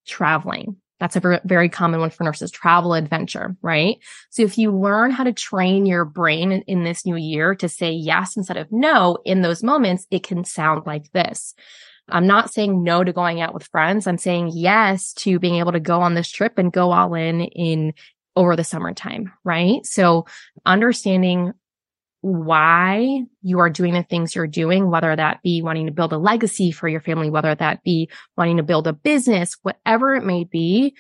traveling. 0.07 0.77
That's 0.99 1.17
a 1.17 1.41
very 1.45 1.69
common 1.69 2.01
one 2.01 2.11
for 2.11 2.25
nurses, 2.25 2.51
travel 2.51 2.95
adventure, 2.95 3.55
right? 3.61 3.97
So 4.31 4.43
if 4.43 4.57
you 4.57 4.71
learn 4.73 5.11
how 5.11 5.25
to 5.25 5.33
train 5.33 5.85
your 5.85 6.05
brain 6.05 6.53
in, 6.53 6.85
this 6.85 7.05
new 7.05 7.17
year 7.17 7.55
to 7.57 7.69
say 7.69 7.93
yes 7.93 8.37
instead 8.37 8.57
of 8.57 8.73
no 8.73 9.19
in 9.25 9.43
those 9.43 9.63
moments, 9.63 10.07
it 10.11 10.23
can 10.23 10.45
sound 10.45 10.87
like 10.87 11.13
this. 11.13 11.55
I'm 12.09 12.27
not 12.27 12.53
saying 12.53 12.83
no 12.83 13.03
to 13.05 13.13
going 13.13 13.41
out 13.41 13.53
with 13.53 13.67
friends. 13.67 14.07
I'm 14.07 14.19
saying 14.19 14.53
yes 14.55 15.13
to 15.15 15.39
being 15.39 15.57
able 15.57 15.73
to 15.73 15.81
go 15.81 16.01
on 16.01 16.15
this 16.15 16.31
trip 16.31 16.57
and 16.57 16.73
go 16.73 16.93
all 16.93 17.15
in 17.15 17.43
in 17.43 17.93
over 18.37 18.55
the 18.55 18.65
summertime, 18.65 19.33
right? 19.45 19.85
So 19.85 20.27
understanding 20.65 21.53
why 22.27 23.23
you 23.41 23.61
are 23.61 23.71
doing 23.71 23.95
the 23.95 24.03
things 24.03 24.35
you're 24.35 24.49
doing, 24.49 24.91
whether 24.91 25.15
that 25.15 25.41
be 25.45 25.63
wanting 25.63 25.87
to 25.87 25.93
build 25.93 26.13
a 26.13 26.19
legacy 26.19 26.73
for 26.73 26.89
your 26.89 27.01
family, 27.01 27.31
whether 27.31 27.55
that 27.55 27.85
be 27.85 28.11
wanting 28.37 28.57
to 28.57 28.65
build 28.65 28.89
a 28.89 28.93
business, 28.93 29.57
whatever 29.63 30.13
it 30.17 30.25
may 30.25 30.43
be, 30.43 30.97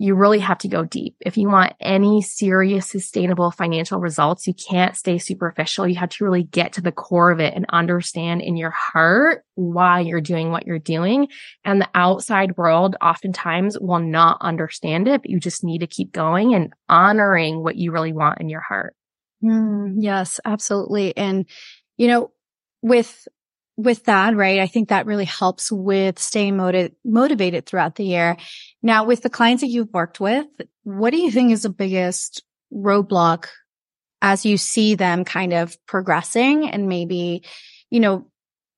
you 0.00 0.14
really 0.14 0.38
have 0.38 0.58
to 0.58 0.68
go 0.68 0.84
deep. 0.84 1.16
If 1.26 1.36
you 1.36 1.48
want 1.48 1.72
any 1.80 2.22
serious, 2.22 2.88
sustainable 2.88 3.50
financial 3.50 3.98
results, 3.98 4.46
you 4.46 4.54
can't 4.54 4.96
stay 4.96 5.18
superficial. 5.18 5.88
You 5.88 5.96
have 5.96 6.10
to 6.10 6.24
really 6.24 6.44
get 6.44 6.74
to 6.74 6.80
the 6.80 6.92
core 6.92 7.32
of 7.32 7.40
it 7.40 7.54
and 7.54 7.66
understand 7.70 8.40
in 8.40 8.56
your 8.56 8.70
heart 8.70 9.42
why 9.56 9.98
you're 9.98 10.20
doing 10.20 10.52
what 10.52 10.68
you're 10.68 10.78
doing. 10.78 11.26
And 11.64 11.80
the 11.80 11.88
outside 11.96 12.56
world 12.56 12.94
oftentimes 13.02 13.76
will 13.76 13.98
not 13.98 14.38
understand 14.40 15.08
it, 15.08 15.22
but 15.22 15.30
you 15.30 15.40
just 15.40 15.64
need 15.64 15.80
to 15.80 15.88
keep 15.88 16.12
going 16.12 16.54
and 16.54 16.72
honoring 16.88 17.64
what 17.64 17.74
you 17.74 17.90
really 17.90 18.12
want 18.12 18.40
in 18.40 18.48
your 18.48 18.60
heart. 18.60 18.94
Mm, 19.42 19.94
yes, 19.98 20.40
absolutely. 20.44 21.16
And, 21.16 21.46
you 21.96 22.08
know, 22.08 22.30
with, 22.82 23.26
with 23.76 24.04
that, 24.04 24.34
right? 24.34 24.58
I 24.60 24.66
think 24.66 24.88
that 24.88 25.06
really 25.06 25.24
helps 25.24 25.70
with 25.70 26.18
staying 26.18 26.56
motiv- 26.56 26.92
motivated 27.04 27.66
throughout 27.66 27.94
the 27.94 28.04
year. 28.04 28.36
Now, 28.82 29.04
with 29.04 29.22
the 29.22 29.30
clients 29.30 29.62
that 29.62 29.68
you've 29.68 29.92
worked 29.92 30.18
with, 30.20 30.46
what 30.82 31.10
do 31.10 31.18
you 31.18 31.30
think 31.30 31.52
is 31.52 31.62
the 31.62 31.70
biggest 31.70 32.42
roadblock 32.72 33.46
as 34.20 34.44
you 34.44 34.56
see 34.56 34.96
them 34.96 35.24
kind 35.24 35.52
of 35.52 35.76
progressing 35.86 36.68
and 36.68 36.88
maybe, 36.88 37.44
you 37.90 38.00
know, 38.00 38.26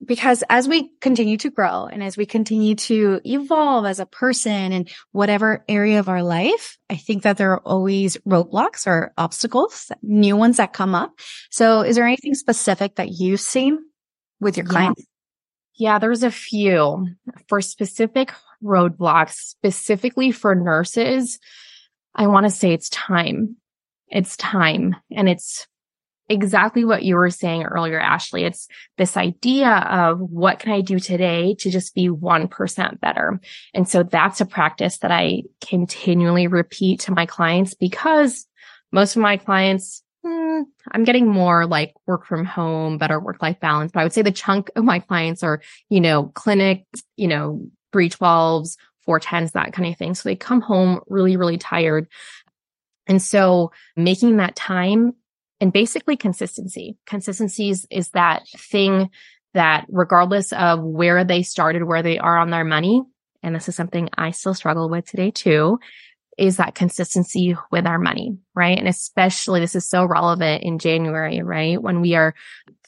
because 0.04 0.42
as 0.48 0.66
we 0.66 0.90
continue 1.00 1.36
to 1.38 1.50
grow 1.50 1.84
and 1.84 2.02
as 2.02 2.16
we 2.16 2.24
continue 2.24 2.74
to 2.74 3.20
evolve 3.24 3.84
as 3.84 4.00
a 4.00 4.06
person 4.06 4.72
in 4.72 4.86
whatever 5.12 5.64
area 5.68 5.98
of 5.98 6.08
our 6.08 6.22
life, 6.22 6.78
I 6.88 6.96
think 6.96 7.22
that 7.24 7.36
there 7.36 7.52
are 7.52 7.60
always 7.60 8.16
roadblocks 8.18 8.86
or 8.86 9.12
obstacles, 9.18 9.92
new 10.02 10.36
ones 10.36 10.56
that 10.56 10.72
come 10.72 10.94
up. 10.94 11.12
So 11.50 11.82
is 11.82 11.96
there 11.96 12.06
anything 12.06 12.34
specific 12.34 12.96
that 12.96 13.10
you've 13.10 13.40
seen 13.40 13.78
with 14.40 14.56
your 14.56 14.66
clients? 14.66 15.04
Yeah, 15.74 15.92
yeah 15.92 15.98
there's 15.98 16.22
a 16.22 16.30
few 16.30 17.08
for 17.48 17.60
specific 17.60 18.32
roadblocks, 18.64 19.34
specifically 19.34 20.32
for 20.32 20.54
nurses. 20.54 21.38
I 22.14 22.26
want 22.26 22.44
to 22.44 22.50
say 22.50 22.72
it's 22.72 22.88
time. 22.88 23.56
It's 24.08 24.36
time 24.36 24.96
and 25.12 25.28
it's 25.28 25.68
exactly 26.31 26.85
what 26.85 27.03
you 27.03 27.16
were 27.16 27.29
saying 27.29 27.64
earlier, 27.64 27.99
Ashley. 27.99 28.45
It's 28.45 28.69
this 28.97 29.16
idea 29.16 29.69
of 29.69 30.21
what 30.21 30.61
can 30.61 30.73
I 30.73 30.81
do 30.81 30.99
today 31.01 31.55
to 31.57 31.71
just 31.71 31.95
be 31.95 32.09
1% 32.09 33.01
better. 33.01 33.40
And 33.75 33.88
so 33.88 34.05
that's 34.05 34.40
a 34.40 34.47
practice 34.47 34.99
that 34.99 35.11
I 35.11 35.43
continually 35.61 36.47
repeat 36.47 37.01
to 37.01 37.12
my 37.12 37.27
clients 37.27 37.75
because 37.75 38.47
most 38.93 39.16
of 39.16 39.23
my 39.23 39.37
clients, 39.37 40.03
hmm, 40.25 40.62
I'm 40.93 41.05
getting 41.05 41.27
more 41.27 41.66
like 41.66 41.95
work 42.07 42.27
from 42.27 42.45
home, 42.45 42.97
better 42.97 43.19
work 43.19 43.43
life 43.43 43.59
balance. 43.59 43.90
But 43.93 44.01
I 44.01 44.03
would 44.05 44.12
say 44.12 44.23
the 44.23 44.31
chunk 44.31 44.71
of 44.77 44.85
my 44.85 45.01
clients 45.01 45.43
are, 45.43 45.61
you 45.88 46.01
know, 46.01 46.27
clinics, 46.27 47.03
you 47.16 47.27
know, 47.27 47.66
312s, 47.93 48.77
410s, 49.07 49.53
that 49.53 49.73
kind 49.73 49.93
of 49.93 49.99
thing. 49.99 50.14
So 50.14 50.29
they 50.29 50.37
come 50.37 50.61
home 50.61 51.01
really, 51.09 51.37
really 51.37 51.59
tired. 51.59 52.07
And 53.09 53.21
so 53.21 53.73
making 53.97 54.37
that 54.37 54.55
time 54.55 55.14
and 55.61 55.73
basically 55.73 56.16
consistency. 56.16 56.96
Consistency 57.07 57.70
is, 57.70 57.87
is 57.90 58.11
that 58.11 58.49
thing 58.57 59.11
that 59.55 59.87
regardless 59.88 60.53
of 60.53 60.83
where 60.83 61.25
they 61.25 61.42
started, 61.42 61.85
where 61.85 62.03
they 62.03 62.18
are 62.18 62.38
on 62.38 62.51
their 62.51 62.64
money, 62.64 63.03
and 63.42 63.55
this 63.55 63.68
is 63.68 63.77
something 63.77 64.09
I 64.16 64.31
still 64.31 64.55
struggle 64.55 64.88
with 64.88 65.07
today 65.07 65.31
too, 65.31 65.79
is 66.38 66.57
that 66.57 66.75
consistency 66.75 67.57
with 67.70 67.87
our 67.87 67.99
money, 67.99 68.38
right? 68.55 68.79
And 68.79 68.88
especially 68.88 69.61
this 69.61 69.75
is 69.75 69.88
so 69.88 70.05
relevant 70.05 70.62
in 70.62 70.79
January, 70.79 71.42
right? 71.42 71.81
When 71.81 72.01
we 72.01 72.14
are 72.14 72.35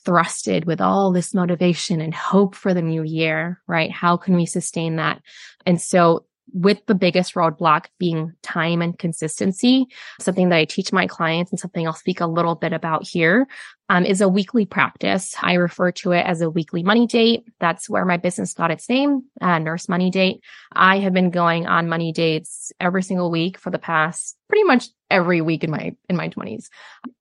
thrusted 0.04 0.64
with 0.64 0.80
all 0.80 1.12
this 1.12 1.34
motivation 1.34 2.00
and 2.00 2.14
hope 2.14 2.54
for 2.54 2.74
the 2.74 2.82
new 2.82 3.02
year, 3.02 3.60
right? 3.66 3.90
How 3.90 4.16
can 4.16 4.34
we 4.34 4.46
sustain 4.46 4.96
that? 4.96 5.20
And 5.66 5.80
so 5.80 6.24
with 6.52 6.84
the 6.86 6.94
biggest 6.94 7.34
roadblock 7.34 7.86
being 7.98 8.32
time 8.42 8.82
and 8.82 8.98
consistency, 8.98 9.86
something 10.20 10.48
that 10.50 10.56
I 10.56 10.64
teach 10.64 10.92
my 10.92 11.06
clients 11.06 11.50
and 11.50 11.58
something 11.58 11.86
I'll 11.86 11.94
speak 11.94 12.20
a 12.20 12.26
little 12.26 12.54
bit 12.54 12.72
about 12.72 13.06
here 13.06 13.46
um, 13.88 14.04
is 14.04 14.20
a 14.20 14.28
weekly 14.28 14.64
practice. 14.64 15.34
I 15.40 15.54
refer 15.54 15.92
to 15.92 16.12
it 16.12 16.24
as 16.24 16.40
a 16.40 16.50
weekly 16.50 16.82
money 16.82 17.06
date. 17.06 17.44
That's 17.60 17.90
where 17.90 18.04
my 18.04 18.16
business 18.16 18.54
got 18.54 18.70
its 18.70 18.88
name, 18.88 19.24
uh, 19.40 19.58
Nurse 19.58 19.88
Money 19.88 20.10
Date. 20.10 20.42
I 20.72 20.98
have 21.00 21.12
been 21.12 21.30
going 21.30 21.66
on 21.66 21.88
money 21.88 22.12
dates 22.12 22.72
every 22.80 23.02
single 23.02 23.30
week 23.30 23.58
for 23.58 23.70
the 23.70 23.78
past 23.78 24.36
pretty 24.48 24.64
much 24.64 24.88
every 25.10 25.40
week 25.40 25.64
in 25.64 25.70
my 25.70 25.96
in 26.10 26.16
my 26.16 26.28
20s. 26.28 26.66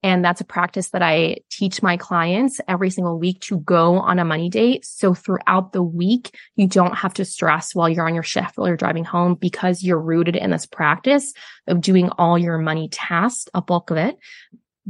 And 0.03 0.23
that's 0.23 0.41
a 0.41 0.45
practice 0.45 0.89
that 0.89 1.01
I 1.01 1.37
teach 1.49 1.81
my 1.81 1.95
clients 1.95 2.59
every 2.67 2.89
single 2.89 3.17
week 3.17 3.39
to 3.41 3.59
go 3.59 3.99
on 3.99 4.19
a 4.19 4.25
money 4.25 4.49
date. 4.49 4.85
So 4.85 5.13
throughout 5.13 5.71
the 5.71 5.81
week, 5.81 6.35
you 6.57 6.67
don't 6.67 6.95
have 6.95 7.13
to 7.15 7.25
stress 7.25 7.73
while 7.73 7.87
you're 7.87 8.07
on 8.07 8.13
your 8.13 8.23
shift 8.23 8.57
while 8.57 8.67
you're 8.67 8.75
driving 8.75 9.05
home 9.05 9.35
because 9.35 9.81
you're 9.81 10.01
rooted 10.01 10.35
in 10.35 10.51
this 10.51 10.65
practice 10.65 11.33
of 11.67 11.79
doing 11.79 12.09
all 12.17 12.37
your 12.37 12.57
money 12.57 12.89
tasks, 12.89 13.49
a 13.53 13.61
bulk 13.61 13.91
of 13.91 13.97
it 13.97 14.17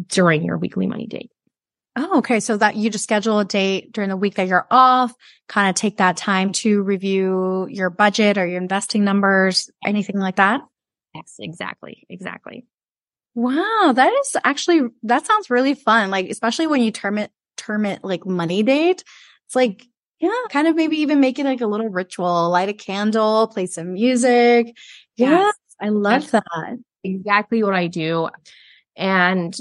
during 0.07 0.43
your 0.43 0.57
weekly 0.57 0.87
money 0.87 1.05
date. 1.05 1.31
Oh, 1.95 2.19
okay. 2.19 2.39
So 2.39 2.55
that 2.57 2.77
you 2.77 2.89
just 2.89 3.03
schedule 3.03 3.39
a 3.39 3.45
date 3.45 3.91
during 3.91 4.09
the 4.09 4.17
week 4.17 4.35
that 4.35 4.47
you're 4.47 4.67
off, 4.71 5.13
kind 5.49 5.69
of 5.69 5.75
take 5.75 5.97
that 5.97 6.15
time 6.15 6.53
to 6.53 6.81
review 6.81 7.67
your 7.69 7.89
budget 7.89 8.37
or 8.37 8.47
your 8.47 8.61
investing 8.61 9.03
numbers, 9.03 9.69
anything 9.83 10.17
like 10.17 10.37
that? 10.37 10.61
Yes, 11.13 11.35
exactly. 11.39 12.05
Exactly. 12.09 12.65
Wow. 13.35 13.91
That 13.93 14.13
is 14.13 14.37
actually, 14.43 14.81
that 15.03 15.25
sounds 15.25 15.49
really 15.49 15.73
fun. 15.73 16.11
Like, 16.11 16.29
especially 16.29 16.67
when 16.67 16.81
you 16.81 16.91
term 16.91 17.17
it, 17.17 17.31
term 17.57 17.85
it 17.85 18.03
like 18.03 18.25
money 18.25 18.63
date. 18.63 19.03
It's 19.47 19.55
like, 19.55 19.85
yeah, 20.21 20.29
kind 20.49 20.67
of 20.67 20.75
maybe 20.75 20.97
even 21.01 21.19
make 21.19 21.39
it 21.39 21.45
like 21.45 21.61
a 21.61 21.67
little 21.67 21.89
ritual, 21.89 22.49
light 22.51 22.69
a 22.69 22.73
candle, 22.73 23.47
play 23.47 23.65
some 23.65 23.93
music. 23.93 24.77
Yes. 25.17 25.55
I 25.81 25.89
love 25.89 26.29
That's 26.29 26.45
that. 26.53 26.77
Exactly 27.03 27.63
what 27.63 27.73
I 27.73 27.87
do. 27.87 28.29
And 28.95 29.53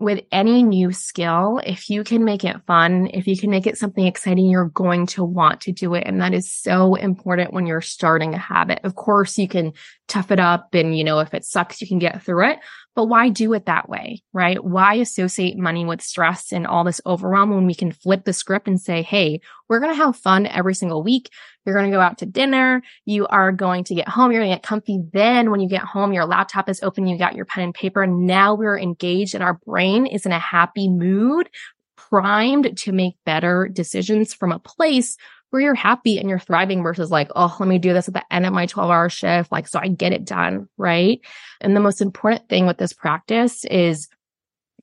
with 0.00 0.24
any 0.30 0.62
new 0.62 0.92
skill, 0.92 1.60
if 1.66 1.90
you 1.90 2.04
can 2.04 2.24
make 2.24 2.44
it 2.44 2.60
fun, 2.66 3.10
if 3.12 3.26
you 3.26 3.36
can 3.36 3.50
make 3.50 3.66
it 3.66 3.76
something 3.76 4.06
exciting, 4.06 4.46
you're 4.46 4.66
going 4.66 5.06
to 5.06 5.24
want 5.24 5.60
to 5.62 5.72
do 5.72 5.94
it. 5.94 6.04
And 6.06 6.20
that 6.20 6.32
is 6.32 6.52
so 6.52 6.94
important 6.94 7.52
when 7.52 7.66
you're 7.66 7.80
starting 7.80 8.32
a 8.32 8.38
habit. 8.38 8.80
Of 8.84 8.94
course, 8.94 9.36
you 9.38 9.48
can 9.48 9.72
tough 10.06 10.30
it 10.30 10.38
up 10.38 10.72
and, 10.72 10.96
you 10.96 11.02
know, 11.02 11.18
if 11.18 11.34
it 11.34 11.44
sucks, 11.44 11.80
you 11.80 11.88
can 11.88 11.98
get 11.98 12.22
through 12.22 12.50
it. 12.50 12.60
But 12.94 13.06
why 13.06 13.28
do 13.28 13.52
it 13.54 13.66
that 13.66 13.88
way, 13.88 14.22
right? 14.32 14.62
Why 14.62 14.94
associate 14.94 15.56
money 15.56 15.84
with 15.84 16.02
stress 16.02 16.52
and 16.52 16.66
all 16.66 16.84
this 16.84 17.00
overwhelm 17.04 17.50
when 17.50 17.66
we 17.66 17.74
can 17.74 17.92
flip 17.92 18.24
the 18.24 18.32
script 18.32 18.66
and 18.66 18.80
say, 18.80 19.02
Hey, 19.02 19.40
we're 19.68 19.80
going 19.80 19.92
to 19.92 20.04
have 20.04 20.16
fun 20.16 20.46
every 20.46 20.74
single 20.74 21.02
week. 21.02 21.30
You're 21.68 21.76
going 21.76 21.90
to 21.90 21.94
go 21.94 22.00
out 22.00 22.16
to 22.18 22.26
dinner. 22.26 22.82
You 23.04 23.26
are 23.26 23.52
going 23.52 23.84
to 23.84 23.94
get 23.94 24.08
home. 24.08 24.32
You're 24.32 24.40
going 24.40 24.52
to 24.52 24.56
get 24.56 24.62
comfy. 24.62 25.00
Then 25.12 25.50
when 25.50 25.60
you 25.60 25.68
get 25.68 25.82
home, 25.82 26.14
your 26.14 26.24
laptop 26.24 26.66
is 26.70 26.82
open. 26.82 27.06
You 27.06 27.18
got 27.18 27.36
your 27.36 27.44
pen 27.44 27.64
and 27.64 27.74
paper. 27.74 28.06
Now 28.06 28.54
we're 28.54 28.78
engaged 28.78 29.34
and 29.34 29.44
our 29.44 29.60
brain 29.66 30.06
is 30.06 30.24
in 30.24 30.32
a 30.32 30.38
happy 30.38 30.88
mood, 30.88 31.50
primed 31.96 32.78
to 32.78 32.92
make 32.92 33.16
better 33.26 33.68
decisions 33.70 34.32
from 34.32 34.50
a 34.50 34.58
place 34.58 35.18
where 35.50 35.60
you're 35.60 35.74
happy 35.74 36.18
and 36.18 36.30
you're 36.30 36.38
thriving 36.38 36.82
versus 36.82 37.10
like, 37.10 37.30
oh, 37.36 37.54
let 37.60 37.68
me 37.68 37.78
do 37.78 37.92
this 37.92 38.08
at 38.08 38.14
the 38.14 38.32
end 38.32 38.46
of 38.46 38.54
my 38.54 38.64
12 38.64 38.90
hour 38.90 39.10
shift. 39.10 39.52
Like, 39.52 39.68
so 39.68 39.78
I 39.78 39.88
get 39.88 40.14
it 40.14 40.24
done. 40.24 40.70
Right. 40.78 41.20
And 41.60 41.76
the 41.76 41.80
most 41.80 42.00
important 42.00 42.48
thing 42.48 42.66
with 42.66 42.78
this 42.78 42.94
practice 42.94 43.66
is 43.66 44.08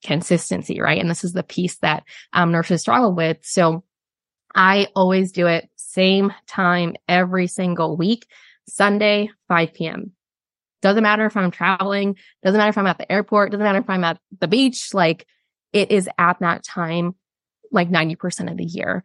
consistency. 0.03 0.79
Right. 0.79 1.01
And 1.01 1.09
this 1.09 1.23
is 1.23 1.33
the 1.33 1.41
piece 1.41 1.77
that 1.77 2.03
um, 2.31 2.51
nurses 2.51 2.81
struggle 2.81 3.13
with. 3.13 3.37
So 3.41 3.83
I 4.55 4.87
always 4.95 5.31
do 5.33 5.47
it 5.47 5.69
same 5.95 6.33
time 6.47 6.95
every 7.07 7.47
single 7.47 7.95
week, 7.95 8.27
Sunday, 8.67 9.29
5 9.47 9.73
p.m. 9.73 10.11
Doesn't 10.81 11.01
matter 11.03 11.25
if 11.25 11.35
I'm 11.35 11.51
traveling. 11.51 12.17
Doesn't 12.43 12.57
matter 12.57 12.69
if 12.69 12.77
I'm 12.77 12.85
at 12.85 12.97
the 12.97 13.11
airport. 13.11 13.51
Doesn't 13.51 13.63
matter 13.63 13.79
if 13.79 13.89
I'm 13.89 14.03
at 14.03 14.19
the 14.39 14.47
beach. 14.47 14.93
Like 14.93 15.25
it 15.73 15.91
is 15.91 16.07
at 16.17 16.39
that 16.41 16.63
time, 16.63 17.15
like 17.71 17.89
90% 17.89 18.51
of 18.51 18.57
the 18.57 18.65
year. 18.65 19.03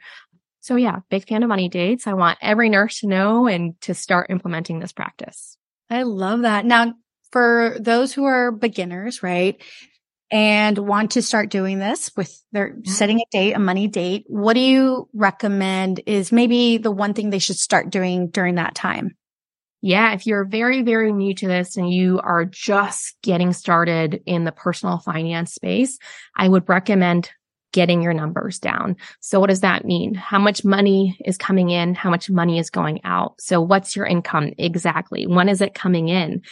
So 0.61 0.76
yeah, 0.76 0.98
big 1.09 1.26
fan 1.26 1.42
of 1.42 1.48
money 1.48 1.68
dates. 1.68 2.07
I 2.07 2.12
want 2.12 2.38
every 2.42 2.68
nurse 2.68 3.00
to 3.00 3.07
know 3.07 3.46
and 3.46 3.81
to 3.83 3.94
start 3.94 4.31
implementing 4.31 4.79
this 4.79 4.92
practice. 4.92 5.57
I 5.88 6.03
love 6.03 6.42
that. 6.42 6.66
Now, 6.66 6.94
for 7.33 7.76
those 7.81 8.12
who 8.12 8.24
are 8.24 8.53
beginners, 8.53 9.22
right? 9.22 9.62
And 10.33 10.79
want 10.79 11.12
to 11.12 11.23
start 11.23 11.51
doing 11.51 11.81
this 11.81 12.12
with 12.16 12.40
their 12.53 12.71
mm-hmm. 12.71 12.90
setting 12.90 13.21
a 13.21 13.25
date, 13.33 13.55
a 13.55 13.59
money 13.59 13.88
date. 13.88 14.25
What 14.29 14.55
do 14.55 14.61
you 14.61 15.09
recommend 15.12 16.01
is 16.07 16.31
maybe 16.31 16.79
the 16.79 16.93
one 16.93 17.14
thing 17.14 17.31
they 17.31 17.40
should 17.40 17.59
start 17.59 17.90
doing 17.90 18.29
during 18.29 18.55
that 18.55 18.75
time? 18.77 19.16
Yeah, 19.83 20.12
if 20.12 20.27
you're 20.27 20.45
very, 20.45 20.83
very 20.83 21.11
new 21.11 21.35
to 21.35 21.49
this 21.49 21.77
and 21.77 21.93
you 21.93 22.21
are 22.21 22.45
just 22.45 23.16
getting 23.23 23.53
started 23.53 24.23
in 24.27 24.45
the 24.45 24.53
personal 24.53 24.99
finance 24.99 25.55
space, 25.55 25.99
I 26.37 26.49
would 26.49 26.69
recommend 26.69 27.31
getting 27.73 28.03
your 28.03 28.12
numbers 28.12 28.59
down. 28.59 28.97
So 29.21 29.40
what 29.40 29.49
does 29.49 29.61
that 29.61 29.85
mean? 29.85 30.14
How 30.14 30.38
much 30.38 30.64
money 30.64 31.19
is 31.25 31.38
coming 31.38 31.71
in? 31.71 31.95
How 31.95 32.11
much 32.11 32.29
money 32.29 32.59
is 32.59 32.69
going 32.69 33.01
out? 33.05 33.40
So 33.40 33.61
what's 33.61 33.97
your 33.97 34.07
income 34.07 34.53
exactly? 34.59 35.27
When 35.27 35.49
is 35.49 35.61
it 35.61 35.75
coming 35.75 36.09
in? 36.09 36.43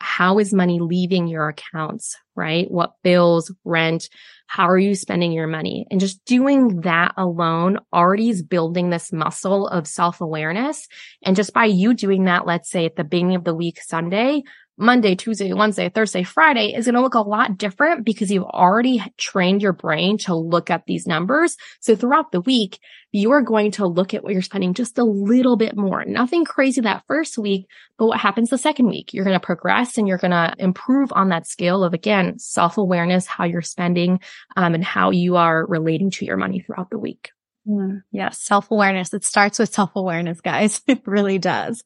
How 0.00 0.38
is 0.38 0.54
money 0.54 0.80
leaving 0.80 1.28
your 1.28 1.48
accounts, 1.48 2.16
right? 2.34 2.70
What 2.70 2.94
bills, 3.02 3.52
rent, 3.64 4.08
how 4.46 4.68
are 4.68 4.78
you 4.78 4.96
spending 4.96 5.30
your 5.30 5.46
money? 5.46 5.86
And 5.90 6.00
just 6.00 6.24
doing 6.24 6.80
that 6.80 7.12
alone 7.16 7.78
already 7.92 8.30
is 8.30 8.42
building 8.42 8.90
this 8.90 9.12
muscle 9.12 9.68
of 9.68 9.86
self 9.86 10.20
awareness. 10.20 10.88
And 11.22 11.36
just 11.36 11.52
by 11.52 11.66
you 11.66 11.94
doing 11.94 12.24
that, 12.24 12.46
let's 12.46 12.68
say 12.68 12.84
at 12.84 12.96
the 12.96 13.04
beginning 13.04 13.36
of 13.36 13.44
the 13.44 13.54
week, 13.54 13.80
Sunday, 13.80 14.42
Monday, 14.80 15.14
Tuesday, 15.14 15.52
Wednesday, 15.52 15.90
Thursday, 15.90 16.22
Friday 16.22 16.72
is 16.74 16.86
going 16.86 16.94
to 16.94 17.02
look 17.02 17.12
a 17.12 17.20
lot 17.20 17.58
different 17.58 18.02
because 18.02 18.30
you've 18.30 18.44
already 18.44 19.02
trained 19.18 19.60
your 19.60 19.74
brain 19.74 20.16
to 20.18 20.34
look 20.34 20.70
at 20.70 20.86
these 20.86 21.06
numbers. 21.06 21.58
So 21.80 21.94
throughout 21.94 22.32
the 22.32 22.40
week, 22.40 22.80
you 23.12 23.32
are 23.32 23.42
going 23.42 23.72
to 23.72 23.86
look 23.86 24.14
at 24.14 24.24
what 24.24 24.32
you're 24.32 24.40
spending 24.40 24.72
just 24.72 24.96
a 24.96 25.04
little 25.04 25.56
bit 25.56 25.76
more. 25.76 26.02
Nothing 26.06 26.46
crazy 26.46 26.80
that 26.80 27.04
first 27.06 27.36
week, 27.36 27.66
but 27.98 28.06
what 28.06 28.18
happens 28.18 28.48
the 28.48 28.56
second 28.56 28.88
week? 28.88 29.12
You're 29.12 29.24
going 29.24 29.38
to 29.38 29.44
progress 29.44 29.98
and 29.98 30.08
you're 30.08 30.16
going 30.16 30.30
to 30.30 30.54
improve 30.58 31.12
on 31.12 31.28
that 31.28 31.46
scale 31.46 31.84
of 31.84 31.92
again, 31.92 32.38
self 32.38 32.78
awareness, 32.78 33.26
how 33.26 33.44
you're 33.44 33.60
spending, 33.60 34.20
um, 34.56 34.74
and 34.74 34.84
how 34.84 35.10
you 35.10 35.36
are 35.36 35.66
relating 35.66 36.10
to 36.12 36.24
your 36.24 36.38
money 36.38 36.60
throughout 36.60 36.88
the 36.88 36.98
week. 36.98 37.32
Mm, 37.68 38.02
yes. 38.12 38.40
Self 38.40 38.70
awareness. 38.70 39.12
It 39.12 39.24
starts 39.24 39.58
with 39.58 39.74
self 39.74 39.90
awareness, 39.94 40.40
guys. 40.40 40.80
It 40.86 41.02
really 41.06 41.38
does. 41.38 41.84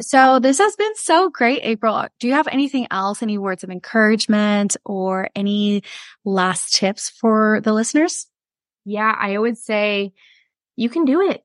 So 0.00 0.38
this 0.38 0.58
has 0.58 0.76
been 0.76 0.94
so 0.96 1.30
great, 1.30 1.60
April. 1.62 2.06
Do 2.18 2.28
you 2.28 2.34
have 2.34 2.48
anything 2.48 2.86
else, 2.90 3.22
any 3.22 3.38
words 3.38 3.64
of 3.64 3.70
encouragement 3.70 4.76
or 4.84 5.28
any 5.34 5.82
last 6.24 6.74
tips 6.74 7.10
for 7.10 7.60
the 7.62 7.72
listeners? 7.72 8.26
Yeah, 8.84 9.14
I 9.16 9.38
would 9.38 9.58
say 9.58 10.12
you 10.76 10.88
can 10.88 11.04
do 11.04 11.20
it. 11.30 11.42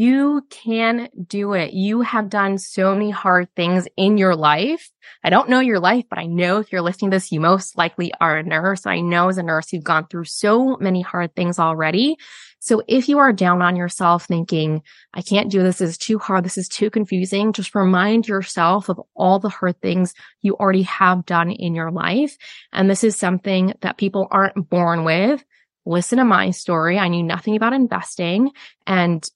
You 0.00 0.46
can 0.48 1.10
do 1.28 1.52
it. 1.52 1.74
You 1.74 2.00
have 2.00 2.30
done 2.30 2.56
so 2.56 2.94
many 2.94 3.10
hard 3.10 3.54
things 3.54 3.86
in 3.98 4.16
your 4.16 4.34
life. 4.34 4.90
I 5.22 5.28
don't 5.28 5.50
know 5.50 5.60
your 5.60 5.78
life, 5.78 6.06
but 6.08 6.18
I 6.18 6.24
know 6.24 6.56
if 6.56 6.72
you're 6.72 6.80
listening 6.80 7.10
to 7.10 7.16
this, 7.16 7.30
you 7.30 7.38
most 7.38 7.76
likely 7.76 8.10
are 8.18 8.38
a 8.38 8.42
nurse. 8.42 8.86
I 8.86 9.00
know 9.00 9.28
as 9.28 9.36
a 9.36 9.42
nurse, 9.42 9.74
you've 9.74 9.84
gone 9.84 10.06
through 10.06 10.24
so 10.24 10.78
many 10.80 11.02
hard 11.02 11.36
things 11.36 11.58
already. 11.58 12.16
So 12.60 12.82
if 12.88 13.10
you 13.10 13.18
are 13.18 13.30
down 13.34 13.60
on 13.60 13.76
yourself 13.76 14.24
thinking, 14.24 14.80
I 15.12 15.20
can't 15.20 15.50
do 15.50 15.62
this, 15.62 15.80
this 15.80 15.90
is 15.90 15.98
too 15.98 16.18
hard, 16.18 16.46
this 16.46 16.56
is 16.56 16.68
too 16.68 16.88
confusing, 16.88 17.52
just 17.52 17.74
remind 17.74 18.26
yourself 18.26 18.88
of 18.88 19.02
all 19.14 19.38
the 19.38 19.50
hard 19.50 19.82
things 19.82 20.14
you 20.40 20.54
already 20.54 20.84
have 20.84 21.26
done 21.26 21.50
in 21.50 21.74
your 21.74 21.90
life. 21.90 22.38
And 22.72 22.88
this 22.88 23.04
is 23.04 23.18
something 23.18 23.74
that 23.82 23.98
people 23.98 24.28
aren't 24.30 24.70
born 24.70 25.04
with. 25.04 25.44
Listen 25.84 26.16
to 26.16 26.24
my 26.24 26.52
story. 26.52 26.98
I 26.98 27.08
knew 27.08 27.22
nothing 27.22 27.54
about 27.54 27.74
investing 27.74 28.52
and 28.86 29.28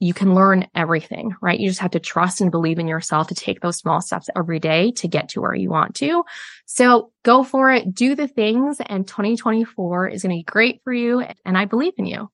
you 0.00 0.12
can 0.12 0.34
learn 0.34 0.66
everything, 0.74 1.34
right? 1.40 1.58
You 1.58 1.68
just 1.68 1.80
have 1.80 1.92
to 1.92 2.00
trust 2.00 2.40
and 2.40 2.50
believe 2.50 2.78
in 2.78 2.88
yourself 2.88 3.28
to 3.28 3.34
take 3.34 3.60
those 3.60 3.78
small 3.78 4.00
steps 4.00 4.28
every 4.36 4.58
day 4.58 4.90
to 4.92 5.08
get 5.08 5.30
to 5.30 5.40
where 5.40 5.54
you 5.54 5.70
want 5.70 5.94
to. 5.96 6.24
So 6.66 7.12
go 7.22 7.44
for 7.44 7.70
it, 7.70 7.94
do 7.94 8.14
the 8.14 8.28
things 8.28 8.78
and 8.84 9.06
2024 9.06 10.08
is 10.08 10.22
going 10.22 10.32
to 10.32 10.38
be 10.40 10.42
great 10.42 10.80
for 10.84 10.92
you. 10.92 11.24
And 11.44 11.56
I 11.56 11.64
believe 11.64 11.94
in 11.96 12.06
you. 12.06 12.28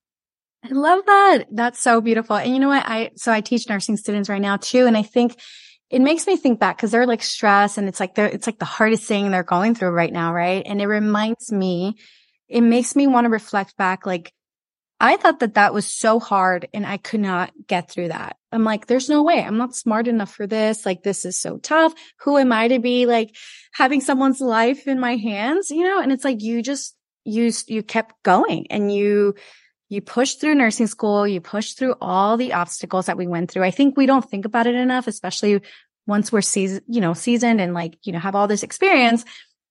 I 0.64 0.68
love 0.70 1.04
that. 1.06 1.44
That's 1.50 1.78
so 1.78 2.00
beautiful. 2.00 2.36
And 2.36 2.52
you 2.52 2.60
know 2.60 2.68
what? 2.68 2.84
I, 2.86 3.10
so 3.16 3.32
I 3.32 3.40
teach 3.40 3.68
nursing 3.68 3.96
students 3.96 4.28
right 4.28 4.42
now 4.42 4.56
too. 4.56 4.86
And 4.86 4.96
I 4.96 5.02
think 5.02 5.40
it 5.90 6.00
makes 6.00 6.26
me 6.26 6.36
think 6.36 6.60
back 6.60 6.76
because 6.76 6.90
they're 6.90 7.06
like 7.06 7.22
stressed 7.22 7.78
and 7.78 7.88
it's 7.88 8.00
like 8.00 8.14
they're, 8.14 8.26
it's 8.26 8.46
like 8.46 8.58
the 8.58 8.64
hardest 8.64 9.04
thing 9.04 9.30
they're 9.30 9.42
going 9.42 9.74
through 9.74 9.90
right 9.90 10.12
now. 10.12 10.32
Right. 10.34 10.62
And 10.64 10.80
it 10.80 10.86
reminds 10.86 11.50
me, 11.50 11.96
it 12.48 12.60
makes 12.62 12.94
me 12.94 13.06
want 13.06 13.24
to 13.26 13.30
reflect 13.30 13.76
back. 13.76 14.06
Like 14.06 14.32
I 15.02 15.16
thought 15.16 15.40
that 15.40 15.54
that 15.54 15.72
was 15.72 15.86
so 15.86 16.20
hard 16.20 16.68
and 16.74 16.84
I 16.84 16.98
could 16.98 17.20
not 17.20 17.52
get 17.66 17.90
through 17.90 18.08
that. 18.08 18.36
I'm 18.52 18.64
like, 18.64 18.86
there's 18.86 19.08
no 19.08 19.22
way. 19.22 19.42
I'm 19.42 19.56
not 19.56 19.74
smart 19.74 20.06
enough 20.06 20.34
for 20.34 20.46
this. 20.46 20.84
Like, 20.84 21.02
this 21.02 21.24
is 21.24 21.40
so 21.40 21.56
tough. 21.56 21.94
Who 22.20 22.36
am 22.36 22.52
I 22.52 22.68
to 22.68 22.78
be 22.78 23.06
like 23.06 23.34
having 23.72 24.02
someone's 24.02 24.40
life 24.40 24.86
in 24.86 25.00
my 25.00 25.16
hands, 25.16 25.70
you 25.70 25.84
know? 25.84 26.00
And 26.00 26.12
it's 26.12 26.24
like, 26.24 26.42
you 26.42 26.62
just, 26.62 26.94
you, 27.24 27.50
you 27.66 27.82
kept 27.82 28.22
going 28.22 28.66
and 28.68 28.92
you, 28.92 29.36
you 29.88 30.02
push 30.02 30.34
through 30.34 30.54
nursing 30.54 30.86
school, 30.86 31.26
you 31.26 31.40
push 31.40 31.72
through 31.72 31.94
all 32.00 32.36
the 32.36 32.52
obstacles 32.52 33.06
that 33.06 33.16
we 33.16 33.26
went 33.26 33.50
through. 33.50 33.64
I 33.64 33.70
think 33.70 33.96
we 33.96 34.06
don't 34.06 34.28
think 34.28 34.44
about 34.44 34.66
it 34.66 34.74
enough, 34.74 35.06
especially 35.06 35.62
once 36.06 36.30
we're 36.30 36.42
seasoned, 36.42 36.82
you 36.88 37.00
know, 37.00 37.14
seasoned 37.14 37.60
and 37.60 37.72
like, 37.72 37.96
you 38.02 38.12
know, 38.12 38.18
have 38.18 38.34
all 38.34 38.48
this 38.48 38.62
experience. 38.62 39.24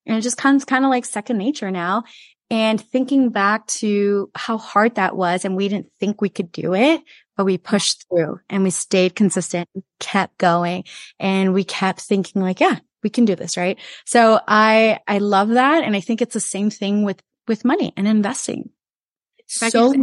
And 0.08 0.18
it 0.18 0.22
just 0.22 0.38
comes 0.38 0.65
kind 0.65 0.86
of 0.86 0.89
like 0.89 1.06
second 1.06 1.38
nature 1.38 1.70
now. 1.70 2.04
And 2.52 2.82
thinking 2.82 3.30
back 3.30 3.68
to 3.68 4.32
how 4.36 4.58
hard 4.58 4.96
that 4.96 5.16
was 5.16 5.46
and 5.46 5.56
we 5.56 5.68
didn't 5.70 5.92
think 6.00 6.20
we 6.20 6.30
could 6.30 6.52
do 6.52 6.74
it, 6.74 7.02
but 7.38 7.46
we 7.46 7.58
pushed 7.58 8.06
through 8.10 8.40
and 8.50 8.64
we 8.64 8.72
stayed 8.72 9.16
consistent, 9.16 9.70
kept 10.00 10.38
going 10.40 10.86
and 11.20 11.54
we 11.54 11.64
kept 11.64 12.02
thinking 12.02 12.42
like, 12.42 12.60
yeah, 12.60 12.80
we 13.04 13.10
can 13.12 13.26
do 13.26 13.36
this. 13.36 13.56
Right. 13.56 13.78
So 14.06 14.40
I, 14.48 15.00
I 15.08 15.20
love 15.20 15.50
that. 15.50 15.84
And 15.84 15.96
I 15.96 16.00
think 16.00 16.22
it's 16.22 16.34
the 16.34 16.40
same 16.40 16.72
thing 16.72 17.04
with, 17.04 17.22
with 17.48 17.66
money 17.66 17.94
and 17.96 18.08
investing 18.08 18.72
so 19.50 19.94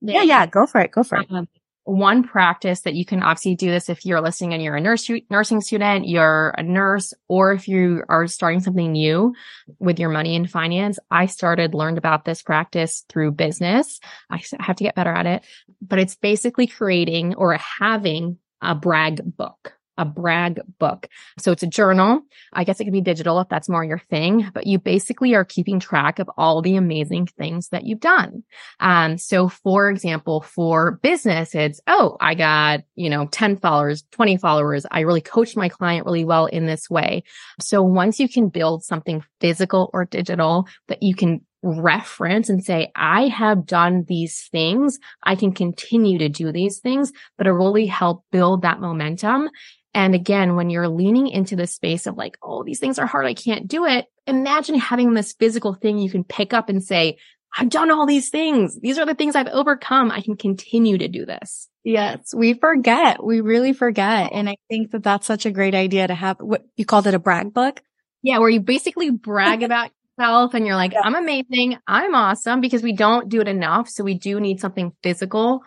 yeah, 0.00 0.22
yeah, 0.22 0.46
go 0.46 0.66
for 0.66 0.80
it. 0.80 0.90
Go 0.90 1.02
for 1.02 1.18
it. 1.18 1.30
Um, 1.30 1.48
one 1.86 2.24
practice 2.24 2.80
that 2.80 2.94
you 2.94 3.04
can 3.04 3.22
obviously 3.22 3.54
do 3.54 3.70
this 3.70 3.88
if 3.88 4.04
you're 4.04 4.20
listening 4.20 4.52
and 4.52 4.62
you're 4.62 4.74
a 4.74 4.80
nurse, 4.80 5.08
nursing 5.30 5.60
student, 5.60 6.08
you're 6.08 6.52
a 6.58 6.62
nurse, 6.62 7.14
or 7.28 7.52
if 7.52 7.68
you 7.68 8.02
are 8.08 8.26
starting 8.26 8.58
something 8.58 8.90
new 8.90 9.32
with 9.78 10.00
your 10.00 10.10
money 10.10 10.34
and 10.34 10.50
finance. 10.50 10.98
I 11.12 11.26
started, 11.26 11.74
learned 11.74 11.96
about 11.96 12.24
this 12.24 12.42
practice 12.42 13.04
through 13.08 13.32
business. 13.32 14.00
I 14.30 14.42
have 14.58 14.76
to 14.76 14.84
get 14.84 14.96
better 14.96 15.12
at 15.12 15.26
it, 15.26 15.44
but 15.80 16.00
it's 16.00 16.16
basically 16.16 16.66
creating 16.66 17.36
or 17.36 17.54
having 17.54 18.38
a 18.60 18.74
brag 18.74 19.20
book 19.36 19.75
a 19.98 20.04
brag 20.04 20.60
book. 20.78 21.08
So 21.38 21.52
it's 21.52 21.62
a 21.62 21.68
journal. 21.68 22.20
I 22.52 22.64
guess 22.64 22.80
it 22.80 22.84
can 22.84 22.92
be 22.92 23.00
digital 23.00 23.40
if 23.40 23.48
that's 23.48 23.68
more 23.68 23.84
your 23.84 23.98
thing, 23.98 24.50
but 24.52 24.66
you 24.66 24.78
basically 24.78 25.34
are 25.34 25.44
keeping 25.44 25.80
track 25.80 26.18
of 26.18 26.30
all 26.36 26.62
the 26.62 26.76
amazing 26.76 27.26
things 27.38 27.68
that 27.68 27.84
you've 27.84 28.00
done. 28.00 28.44
Um, 28.80 29.18
so 29.18 29.48
for 29.48 29.88
example, 29.88 30.42
for 30.42 31.00
business, 31.02 31.54
it's, 31.54 31.80
oh, 31.86 32.16
I 32.20 32.34
got, 32.34 32.80
you 32.94 33.10
know, 33.10 33.26
10 33.26 33.58
followers, 33.58 34.04
20 34.12 34.36
followers. 34.38 34.86
I 34.90 35.00
really 35.00 35.20
coached 35.20 35.56
my 35.56 35.68
client 35.68 36.06
really 36.06 36.24
well 36.24 36.46
in 36.46 36.66
this 36.66 36.90
way. 36.90 37.24
So 37.60 37.82
once 37.82 38.20
you 38.20 38.28
can 38.28 38.48
build 38.48 38.84
something 38.84 39.24
physical 39.40 39.90
or 39.92 40.04
digital 40.04 40.68
that 40.88 41.02
you 41.02 41.14
can 41.14 41.42
reference 41.66 42.48
and 42.48 42.64
say, 42.64 42.90
I 42.94 43.28
have 43.28 43.66
done 43.66 44.04
these 44.08 44.48
things. 44.52 44.98
I 45.22 45.34
can 45.34 45.52
continue 45.52 46.18
to 46.18 46.28
do 46.28 46.52
these 46.52 46.78
things, 46.78 47.12
but 47.36 47.46
it 47.46 47.52
really 47.52 47.86
help 47.86 48.24
build 48.30 48.62
that 48.62 48.80
momentum. 48.80 49.48
And 49.96 50.14
again, 50.14 50.56
when 50.56 50.68
you're 50.68 50.88
leaning 50.88 51.26
into 51.26 51.56
the 51.56 51.66
space 51.66 52.06
of 52.06 52.18
like, 52.18 52.36
oh, 52.42 52.62
these 52.62 52.78
things 52.78 52.98
are 52.98 53.06
hard. 53.06 53.24
I 53.24 53.32
can't 53.32 53.66
do 53.66 53.86
it. 53.86 54.04
Imagine 54.26 54.78
having 54.78 55.14
this 55.14 55.32
physical 55.32 55.72
thing 55.72 55.98
you 55.98 56.10
can 56.10 56.22
pick 56.22 56.52
up 56.52 56.68
and 56.68 56.84
say, 56.84 57.16
I've 57.56 57.70
done 57.70 57.90
all 57.90 58.04
these 58.04 58.28
things. 58.28 58.78
These 58.78 58.98
are 58.98 59.06
the 59.06 59.14
things 59.14 59.34
I've 59.34 59.46
overcome. 59.46 60.10
I 60.10 60.20
can 60.20 60.36
continue 60.36 60.98
to 60.98 61.08
do 61.08 61.24
this. 61.24 61.70
Yes, 61.82 62.34
we 62.36 62.52
forget. 62.52 63.24
We 63.24 63.40
really 63.40 63.72
forget. 63.72 64.28
Oh. 64.30 64.36
And 64.36 64.50
I 64.50 64.56
think 64.68 64.90
that 64.90 65.02
that's 65.02 65.26
such 65.26 65.46
a 65.46 65.50
great 65.50 65.74
idea 65.74 66.06
to 66.06 66.14
have 66.14 66.36
what 66.40 66.66
you 66.76 66.84
called 66.84 67.06
it 67.06 67.14
a 67.14 67.18
brag 67.18 67.54
book. 67.54 67.80
Yeah, 68.20 68.36
where 68.36 68.50
you 68.50 68.60
basically 68.60 69.08
brag 69.08 69.62
about 69.62 69.92
yourself 70.18 70.52
and 70.52 70.66
you're 70.66 70.76
like, 70.76 70.92
yeah. 70.92 71.00
I'm 71.04 71.14
amazing. 71.14 71.78
I'm 71.86 72.14
awesome 72.14 72.60
because 72.60 72.82
we 72.82 72.92
don't 72.92 73.30
do 73.30 73.40
it 73.40 73.48
enough. 73.48 73.88
So 73.88 74.04
we 74.04 74.12
do 74.12 74.40
need 74.40 74.60
something 74.60 74.92
physical 75.02 75.62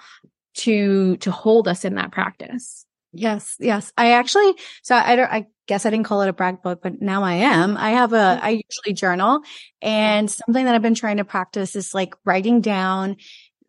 to 0.57 1.17
to 1.17 1.31
hold 1.31 1.67
us 1.67 1.83
in 1.83 1.95
that 1.95 2.11
practice. 2.11 2.85
Yes, 3.11 3.55
yes. 3.59 3.91
I 3.97 4.11
actually, 4.11 4.53
so 4.83 4.95
I 4.95 5.15
don't, 5.15 5.31
I 5.31 5.47
guess 5.67 5.85
I 5.85 5.89
didn't 5.89 6.05
call 6.05 6.21
it 6.21 6.29
a 6.29 6.33
brag 6.33 6.61
book, 6.61 6.81
but 6.83 7.01
now 7.01 7.23
I 7.23 7.33
am. 7.33 7.75
I 7.77 7.91
have 7.91 8.13
a, 8.13 8.39
mm-hmm. 8.41 8.47
Usually 8.47 8.93
journal 8.93 9.41
and 9.81 10.29
something 10.29 10.65
that 10.65 10.75
I've 10.75 10.81
been 10.81 10.95
trying 10.95 11.17
to 11.17 11.25
practice 11.25 11.75
is 11.75 11.93
like 11.93 12.13
writing 12.25 12.61
down 12.61 13.17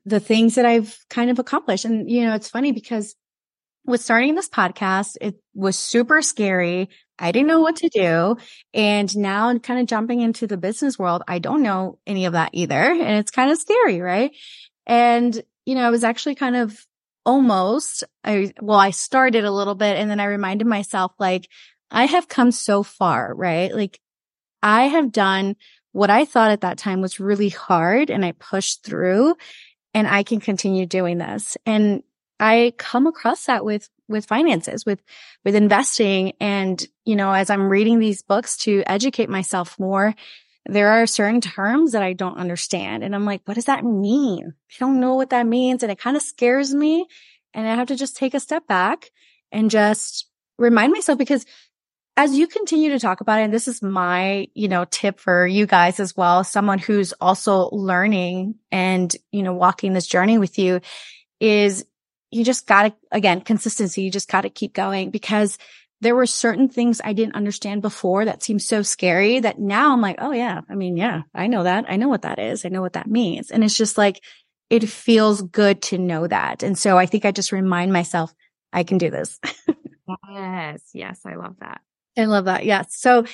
the 0.04 0.20
things 0.20 0.56
that 0.56 0.66
I've 0.66 0.98
kind 1.08 1.30
of 1.30 1.38
accomplished. 1.38 1.84
And, 1.84 2.10
you 2.10 2.24
know, 2.24 2.34
it's 2.34 2.48
funny 2.48 2.72
because 2.72 3.14
with 3.86 4.02
starting 4.02 4.34
this 4.34 4.48
podcast, 4.48 5.16
it 5.20 5.36
was 5.54 5.78
super 5.78 6.20
scary. 6.22 6.90
I 7.18 7.32
didn't 7.32 7.48
know 7.48 7.60
what 7.60 7.76
to 7.76 7.88
do. 7.88 8.36
And 8.74 9.14
now 9.16 9.56
kind 9.58 9.80
of 9.80 9.86
jumping 9.86 10.20
into 10.20 10.46
the 10.46 10.56
business 10.56 10.98
world, 10.98 11.22
I 11.28 11.38
don't 11.38 11.62
know 11.62 11.98
any 12.06 12.26
of 12.26 12.34
that 12.34 12.50
either. 12.52 12.74
And 12.74 13.18
it's 13.18 13.30
kind 13.30 13.50
of 13.50 13.58
scary, 13.58 14.00
right? 14.00 14.32
And, 14.86 15.42
you 15.64 15.74
know, 15.74 15.86
I 15.86 15.90
was 15.90 16.04
actually 16.04 16.34
kind 16.34 16.56
of 16.56 16.78
almost, 17.24 18.04
I, 18.24 18.52
well, 18.60 18.78
I 18.78 18.90
started 18.90 19.44
a 19.44 19.52
little 19.52 19.74
bit 19.74 19.96
and 19.96 20.10
then 20.10 20.20
I 20.20 20.24
reminded 20.24 20.66
myself, 20.66 21.12
like, 21.18 21.48
I 21.90 22.06
have 22.06 22.28
come 22.28 22.50
so 22.50 22.82
far, 22.82 23.34
right? 23.34 23.74
Like, 23.74 24.00
I 24.62 24.84
have 24.84 25.12
done 25.12 25.56
what 25.92 26.10
I 26.10 26.24
thought 26.24 26.52
at 26.52 26.60
that 26.60 26.78
time 26.78 27.00
was 27.00 27.20
really 27.20 27.48
hard 27.48 28.10
and 28.10 28.24
I 28.24 28.32
pushed 28.32 28.84
through 28.84 29.34
and 29.92 30.06
I 30.06 30.22
can 30.22 30.40
continue 30.40 30.86
doing 30.86 31.18
this. 31.18 31.56
And 31.66 32.02
I 32.38 32.72
come 32.78 33.06
across 33.06 33.46
that 33.46 33.64
with, 33.64 33.88
with 34.08 34.26
finances, 34.26 34.86
with, 34.86 35.02
with 35.44 35.54
investing. 35.54 36.32
And, 36.40 36.84
you 37.04 37.16
know, 37.16 37.32
as 37.32 37.50
I'm 37.50 37.68
reading 37.68 37.98
these 37.98 38.22
books 38.22 38.56
to 38.58 38.82
educate 38.86 39.28
myself 39.28 39.78
more, 39.78 40.14
there 40.70 40.90
are 40.90 41.06
certain 41.06 41.40
terms 41.40 41.92
that 41.92 42.02
I 42.02 42.12
don't 42.12 42.38
understand. 42.38 43.02
And 43.02 43.14
I'm 43.14 43.24
like, 43.24 43.42
what 43.44 43.54
does 43.54 43.64
that 43.66 43.84
mean? 43.84 44.54
I 44.54 44.74
don't 44.78 45.00
know 45.00 45.14
what 45.14 45.30
that 45.30 45.46
means. 45.46 45.82
And 45.82 45.90
it 45.90 45.98
kind 45.98 46.16
of 46.16 46.22
scares 46.22 46.72
me. 46.74 47.06
And 47.52 47.66
I 47.66 47.74
have 47.74 47.88
to 47.88 47.96
just 47.96 48.16
take 48.16 48.34
a 48.34 48.40
step 48.40 48.66
back 48.66 49.10
and 49.50 49.70
just 49.70 50.28
remind 50.58 50.92
myself 50.92 51.18
because 51.18 51.44
as 52.16 52.36
you 52.36 52.46
continue 52.46 52.90
to 52.90 53.00
talk 53.00 53.20
about 53.20 53.40
it, 53.40 53.44
and 53.44 53.54
this 53.54 53.66
is 53.66 53.82
my, 53.82 54.48
you 54.54 54.68
know, 54.68 54.84
tip 54.90 55.18
for 55.18 55.46
you 55.46 55.66
guys 55.66 55.98
as 55.98 56.16
well, 56.16 56.44
someone 56.44 56.78
who's 56.78 57.12
also 57.14 57.68
learning 57.72 58.56
and, 58.70 59.14
you 59.32 59.42
know, 59.42 59.54
walking 59.54 59.92
this 59.92 60.06
journey 60.06 60.38
with 60.38 60.58
you 60.58 60.80
is 61.40 61.84
you 62.30 62.44
just 62.44 62.66
gotta, 62.66 62.94
again, 63.10 63.40
consistency. 63.40 64.02
You 64.02 64.10
just 64.10 64.28
gotta 64.28 64.50
keep 64.50 64.72
going 64.72 65.10
because 65.10 65.58
there 66.00 66.14
were 66.14 66.26
certain 66.26 66.68
things 66.68 67.00
I 67.04 67.12
didn't 67.12 67.34
understand 67.34 67.82
before 67.82 68.24
that 68.24 68.42
seemed 68.42 68.62
so 68.62 68.82
scary 68.82 69.40
that 69.40 69.58
now 69.58 69.92
I'm 69.92 70.00
like, 70.00 70.16
oh 70.18 70.32
yeah, 70.32 70.62
I 70.68 70.74
mean, 70.74 70.96
yeah, 70.96 71.22
I 71.34 71.46
know 71.46 71.64
that. 71.64 71.84
I 71.88 71.96
know 71.96 72.08
what 72.08 72.22
that 72.22 72.38
is. 72.38 72.64
I 72.64 72.70
know 72.70 72.80
what 72.80 72.94
that 72.94 73.06
means. 73.06 73.50
And 73.50 73.62
it's 73.62 73.76
just 73.76 73.98
like, 73.98 74.20
it 74.70 74.88
feels 74.88 75.42
good 75.42 75.82
to 75.82 75.98
know 75.98 76.26
that. 76.26 76.62
And 76.62 76.78
so 76.78 76.96
I 76.96 77.06
think 77.06 77.24
I 77.24 77.32
just 77.32 77.52
remind 77.52 77.92
myself, 77.92 78.32
I 78.72 78.84
can 78.84 78.98
do 78.98 79.10
this. 79.10 79.38
yes. 80.30 80.82
Yes. 80.94 81.20
I 81.26 81.34
love 81.34 81.56
that. 81.60 81.80
I 82.16 82.24
love 82.24 82.46
that. 82.46 82.64
Yes. 82.64 82.96
So, 82.96 83.24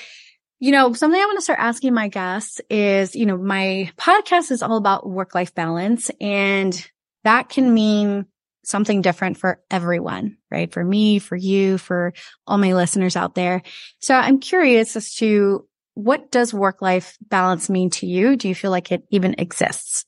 you 0.58 0.72
know, 0.72 0.92
something 0.94 1.20
I 1.20 1.26
want 1.26 1.38
to 1.38 1.42
start 1.42 1.58
asking 1.60 1.94
my 1.94 2.08
guests 2.08 2.60
is, 2.70 3.14
you 3.14 3.26
know, 3.26 3.36
my 3.36 3.92
podcast 3.98 4.50
is 4.50 4.62
all 4.62 4.78
about 4.78 5.08
work 5.08 5.34
life 5.34 5.54
balance 5.54 6.10
and 6.20 6.90
that 7.24 7.48
can 7.48 7.74
mean 7.74 8.26
something 8.66 9.00
different 9.00 9.36
for 9.38 9.60
everyone, 9.70 10.36
right? 10.50 10.72
For 10.72 10.84
me, 10.84 11.20
for 11.20 11.36
you, 11.36 11.78
for 11.78 12.12
all 12.46 12.58
my 12.58 12.74
listeners 12.74 13.14
out 13.16 13.36
there. 13.36 13.62
So 14.00 14.14
I'm 14.14 14.40
curious 14.40 14.96
as 14.96 15.14
to 15.14 15.66
what 15.94 16.30
does 16.32 16.52
work 16.52 16.82
life 16.82 17.16
balance 17.22 17.70
mean 17.70 17.90
to 17.90 18.06
you? 18.06 18.36
Do 18.36 18.48
you 18.48 18.54
feel 18.54 18.72
like 18.72 18.90
it 18.90 19.04
even 19.10 19.36
exists? 19.38 20.04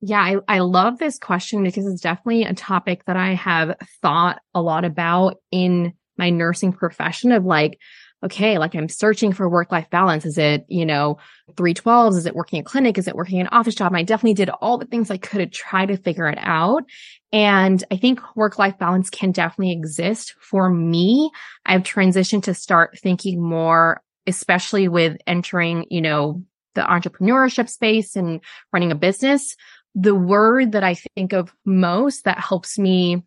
Yeah, 0.00 0.20
I, 0.20 0.36
I 0.48 0.58
love 0.60 0.98
this 0.98 1.18
question 1.18 1.62
because 1.62 1.86
it's 1.86 2.00
definitely 2.00 2.44
a 2.44 2.54
topic 2.54 3.04
that 3.04 3.16
I 3.16 3.34
have 3.34 3.76
thought 4.00 4.40
a 4.54 4.62
lot 4.62 4.84
about 4.84 5.36
in 5.52 5.92
my 6.16 6.30
nursing 6.30 6.72
profession 6.72 7.30
of 7.30 7.44
like, 7.44 7.78
okay, 8.24 8.58
like 8.58 8.74
I'm 8.74 8.88
searching 8.88 9.32
for 9.32 9.48
work 9.48 9.72
life 9.72 9.90
balance. 9.90 10.24
Is 10.24 10.38
it, 10.38 10.64
you 10.68 10.86
know, 10.86 11.18
312s? 11.54 12.16
Is 12.16 12.26
it 12.26 12.36
working 12.36 12.60
a 12.60 12.62
clinic? 12.62 12.96
Is 12.96 13.08
it 13.08 13.16
working 13.16 13.40
an 13.40 13.48
office 13.48 13.74
job? 13.74 13.88
And 13.88 13.96
I 13.96 14.02
definitely 14.02 14.34
did 14.34 14.48
all 14.48 14.78
the 14.78 14.86
things 14.86 15.10
I 15.10 15.16
could 15.16 15.38
to 15.38 15.46
try 15.46 15.86
to 15.86 15.96
figure 15.96 16.28
it 16.28 16.38
out. 16.40 16.84
And 17.32 17.82
I 17.90 17.96
think 17.96 18.20
work 18.36 18.58
life 18.58 18.78
balance 18.78 19.10
can 19.10 19.32
definitely 19.32 19.72
exist 19.72 20.34
for 20.40 20.70
me. 20.70 21.30
I've 21.66 21.82
transitioned 21.82 22.44
to 22.44 22.54
start 22.54 22.98
thinking 22.98 23.42
more, 23.42 24.02
especially 24.26 24.86
with 24.86 25.16
entering, 25.26 25.86
you 25.90 26.00
know, 26.00 26.44
the 26.74 26.82
entrepreneurship 26.82 27.68
space 27.68 28.16
and 28.16 28.40
running 28.72 28.92
a 28.92 28.96
business. 28.96 29.56
The 29.94 30.14
word 30.14 30.72
that 30.72 30.84
I 30.84 30.94
think 30.94 31.32
of 31.32 31.52
most 31.64 32.24
that 32.24 32.38
helps 32.38 32.78
me 32.78 33.22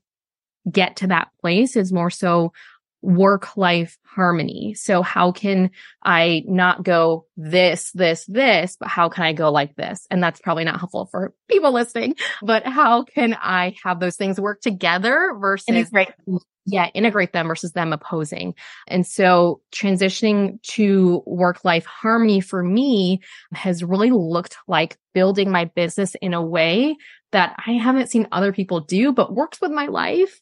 get 0.71 0.95
to 0.97 1.07
that 1.07 1.27
place 1.41 1.75
is 1.75 1.93
more 1.93 2.09
so 2.09 2.53
work 3.05 3.55
life 3.55 3.97
harmony. 4.03 4.73
So 4.73 5.01
how 5.01 5.31
can 5.31 5.69
I 6.03 6.43
not 6.47 6.83
go 6.83 7.27
this, 7.37 7.91
this, 7.91 8.25
this, 8.25 8.77
but 8.79 8.89
how 8.89 9.09
can 9.09 9.23
I 9.25 9.33
go 9.33 9.51
like 9.51 9.75
this? 9.75 10.07
And 10.09 10.23
that's 10.23 10.39
probably 10.39 10.63
not 10.63 10.79
helpful 10.79 11.07
for 11.11 11.33
people 11.49 11.71
listening, 11.71 12.15
but 12.41 12.65
how 12.65 13.03
can 13.03 13.37
I 13.39 13.75
have 13.83 13.99
those 13.99 14.15
things 14.15 14.39
work 14.39 14.61
together 14.61 15.35
versus 15.39 15.67
integrate. 15.67 16.09
Yeah, 16.65 16.89
integrate 16.95 17.31
them 17.31 17.47
versus 17.47 17.73
them 17.73 17.93
opposing. 17.93 18.55
And 18.87 19.05
so 19.05 19.61
transitioning 19.71 20.59
to 20.63 21.21
work 21.27 21.63
life 21.63 21.85
harmony 21.85 22.41
for 22.41 22.63
me 22.63 23.21
has 23.53 23.83
really 23.83 24.09
looked 24.09 24.57
like 24.67 24.97
building 25.13 25.51
my 25.51 25.65
business 25.65 26.15
in 26.19 26.33
a 26.33 26.41
way 26.41 26.97
that 27.33 27.55
I 27.67 27.73
haven't 27.73 28.09
seen 28.09 28.27
other 28.31 28.51
people 28.51 28.79
do, 28.79 29.11
but 29.11 29.33
works 29.33 29.61
with 29.61 29.71
my 29.71 29.87
life. 29.87 30.39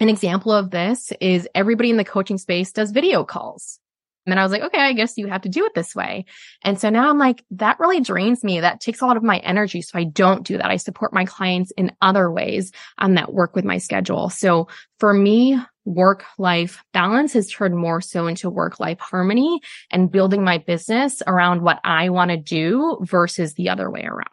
An 0.00 0.08
example 0.08 0.52
of 0.52 0.70
this 0.70 1.12
is 1.20 1.48
everybody 1.54 1.90
in 1.90 1.96
the 1.96 2.04
coaching 2.04 2.38
space 2.38 2.72
does 2.72 2.90
video 2.90 3.24
calls. 3.24 3.78
And 4.26 4.40
I 4.40 4.42
was 4.42 4.52
like, 4.52 4.62
okay, 4.62 4.80
I 4.80 4.94
guess 4.94 5.18
you 5.18 5.26
have 5.26 5.42
to 5.42 5.50
do 5.50 5.66
it 5.66 5.74
this 5.74 5.94
way. 5.94 6.24
And 6.62 6.80
so 6.80 6.88
now 6.88 7.10
I'm 7.10 7.18
like, 7.18 7.44
that 7.52 7.78
really 7.78 8.00
drains 8.00 8.42
me. 8.42 8.60
That 8.60 8.80
takes 8.80 9.02
a 9.02 9.06
lot 9.06 9.18
of 9.18 9.22
my 9.22 9.38
energy. 9.38 9.82
So 9.82 9.98
I 9.98 10.04
don't 10.04 10.46
do 10.46 10.56
that. 10.56 10.70
I 10.70 10.76
support 10.76 11.12
my 11.12 11.26
clients 11.26 11.72
in 11.72 11.92
other 12.00 12.30
ways 12.30 12.72
um, 12.96 13.16
that 13.16 13.34
work 13.34 13.54
with 13.54 13.66
my 13.66 13.78
schedule. 13.78 14.30
So 14.30 14.68
for 14.98 15.12
me, 15.12 15.58
work 15.84 16.24
life 16.38 16.82
balance 16.94 17.34
has 17.34 17.50
turned 17.50 17.76
more 17.76 18.00
so 18.00 18.26
into 18.26 18.48
work 18.48 18.80
life 18.80 18.98
harmony 18.98 19.60
and 19.90 20.10
building 20.10 20.42
my 20.42 20.56
business 20.56 21.22
around 21.26 21.60
what 21.60 21.80
I 21.84 22.08
want 22.08 22.30
to 22.30 22.38
do 22.38 22.98
versus 23.02 23.52
the 23.54 23.68
other 23.68 23.90
way 23.90 24.04
around. 24.04 24.28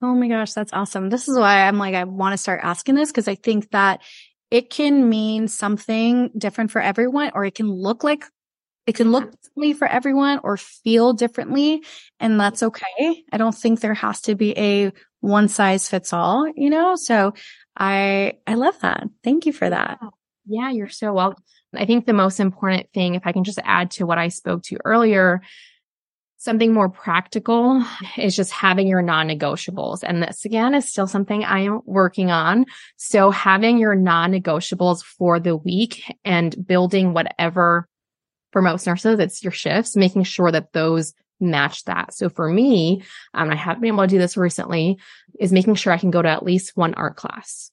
Oh 0.00 0.14
my 0.14 0.28
gosh, 0.28 0.52
that's 0.52 0.72
awesome. 0.72 1.08
This 1.08 1.28
is 1.28 1.36
why 1.36 1.66
I'm 1.66 1.78
like, 1.78 1.94
I 1.94 2.04
want 2.04 2.32
to 2.32 2.38
start 2.38 2.60
asking 2.62 2.94
this 2.94 3.10
because 3.10 3.26
I 3.26 3.34
think 3.34 3.70
that 3.70 4.00
it 4.50 4.70
can 4.70 5.08
mean 5.08 5.48
something 5.48 6.30
different 6.36 6.70
for 6.70 6.80
everyone, 6.80 7.32
or 7.34 7.44
it 7.44 7.54
can 7.54 7.70
look 7.70 8.04
like 8.04 8.24
it 8.88 8.94
can 8.94 9.12
look 9.12 9.24
mm-hmm. 9.24 9.34
differently 9.42 9.72
for 9.74 9.86
everyone 9.86 10.40
or 10.42 10.56
feel 10.56 11.12
differently. 11.12 11.84
And 12.20 12.40
that's 12.40 12.62
mm-hmm. 12.62 12.68
okay. 12.68 13.22
I 13.30 13.36
don't 13.36 13.54
think 13.54 13.80
there 13.80 13.92
has 13.92 14.22
to 14.22 14.34
be 14.34 14.58
a 14.58 14.92
one 15.20 15.48
size 15.48 15.86
fits 15.88 16.14
all, 16.14 16.50
you 16.56 16.70
know? 16.70 16.96
So 16.96 17.34
I, 17.76 18.38
I 18.46 18.54
love 18.54 18.80
that. 18.80 19.04
Thank 19.22 19.44
you 19.44 19.52
for 19.52 19.68
that. 19.68 19.98
Yeah, 20.46 20.70
you're 20.70 20.88
so 20.88 21.12
welcome. 21.12 21.44
I 21.74 21.84
think 21.84 22.06
the 22.06 22.14
most 22.14 22.40
important 22.40 22.86
thing, 22.94 23.14
if 23.14 23.26
I 23.26 23.32
can 23.32 23.44
just 23.44 23.58
add 23.62 23.90
to 23.92 24.06
what 24.06 24.16
I 24.16 24.28
spoke 24.28 24.62
to 24.64 24.78
earlier, 24.86 25.42
Something 26.40 26.72
more 26.72 26.88
practical 26.88 27.84
is 28.16 28.36
just 28.36 28.52
having 28.52 28.86
your 28.86 29.02
non-negotiables. 29.02 30.04
And 30.04 30.22
this 30.22 30.44
again 30.44 30.72
is 30.72 30.88
still 30.88 31.08
something 31.08 31.44
I 31.44 31.60
am 31.60 31.80
working 31.84 32.30
on. 32.30 32.64
So 32.96 33.32
having 33.32 33.76
your 33.76 33.96
non-negotiables 33.96 35.02
for 35.02 35.40
the 35.40 35.56
week 35.56 36.04
and 36.24 36.54
building 36.66 37.12
whatever 37.12 37.88
for 38.52 38.62
most 38.62 38.86
nurses, 38.86 39.18
it's 39.18 39.42
your 39.42 39.50
shifts, 39.50 39.96
making 39.96 40.22
sure 40.22 40.52
that 40.52 40.72
those 40.72 41.12
match 41.40 41.84
that. 41.84 42.14
So 42.14 42.28
for 42.28 42.48
me, 42.48 43.02
um, 43.34 43.50
I 43.50 43.56
haven't 43.56 43.82
been 43.82 43.94
able 43.94 44.04
to 44.04 44.08
do 44.08 44.18
this 44.18 44.36
recently 44.36 44.98
is 45.38 45.52
making 45.52 45.74
sure 45.74 45.92
I 45.92 45.98
can 45.98 46.10
go 46.10 46.22
to 46.22 46.28
at 46.28 46.44
least 46.44 46.76
one 46.76 46.94
art 46.94 47.16
class. 47.16 47.70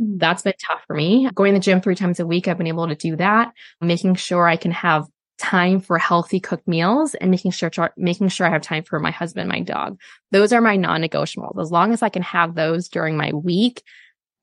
Mm. 0.00 0.18
That's 0.18 0.42
been 0.42 0.54
tough 0.64 0.82
for 0.86 0.94
me. 0.94 1.28
Going 1.34 1.54
to 1.54 1.58
the 1.58 1.64
gym 1.64 1.80
three 1.80 1.94
times 1.96 2.20
a 2.20 2.26
week, 2.26 2.48
I've 2.48 2.58
been 2.58 2.66
able 2.66 2.88
to 2.88 2.94
do 2.94 3.16
that. 3.16 3.52
Making 3.80 4.14
sure 4.14 4.46
I 4.46 4.56
can 4.56 4.70
have 4.70 5.06
time 5.38 5.80
for 5.80 5.98
healthy 5.98 6.40
cooked 6.40 6.66
meals 6.66 7.14
and 7.14 7.30
making 7.30 7.50
sure 7.50 7.70
making 7.96 8.28
sure 8.28 8.46
I 8.46 8.50
have 8.50 8.62
time 8.62 8.84
for 8.84 8.98
my 8.98 9.10
husband, 9.10 9.48
my 9.48 9.60
dog. 9.60 10.00
Those 10.30 10.52
are 10.52 10.60
my 10.60 10.76
non-negotiables. 10.76 11.60
As 11.60 11.70
long 11.70 11.92
as 11.92 12.02
I 12.02 12.08
can 12.08 12.22
have 12.22 12.54
those 12.54 12.88
during 12.88 13.16
my 13.16 13.32
week 13.32 13.82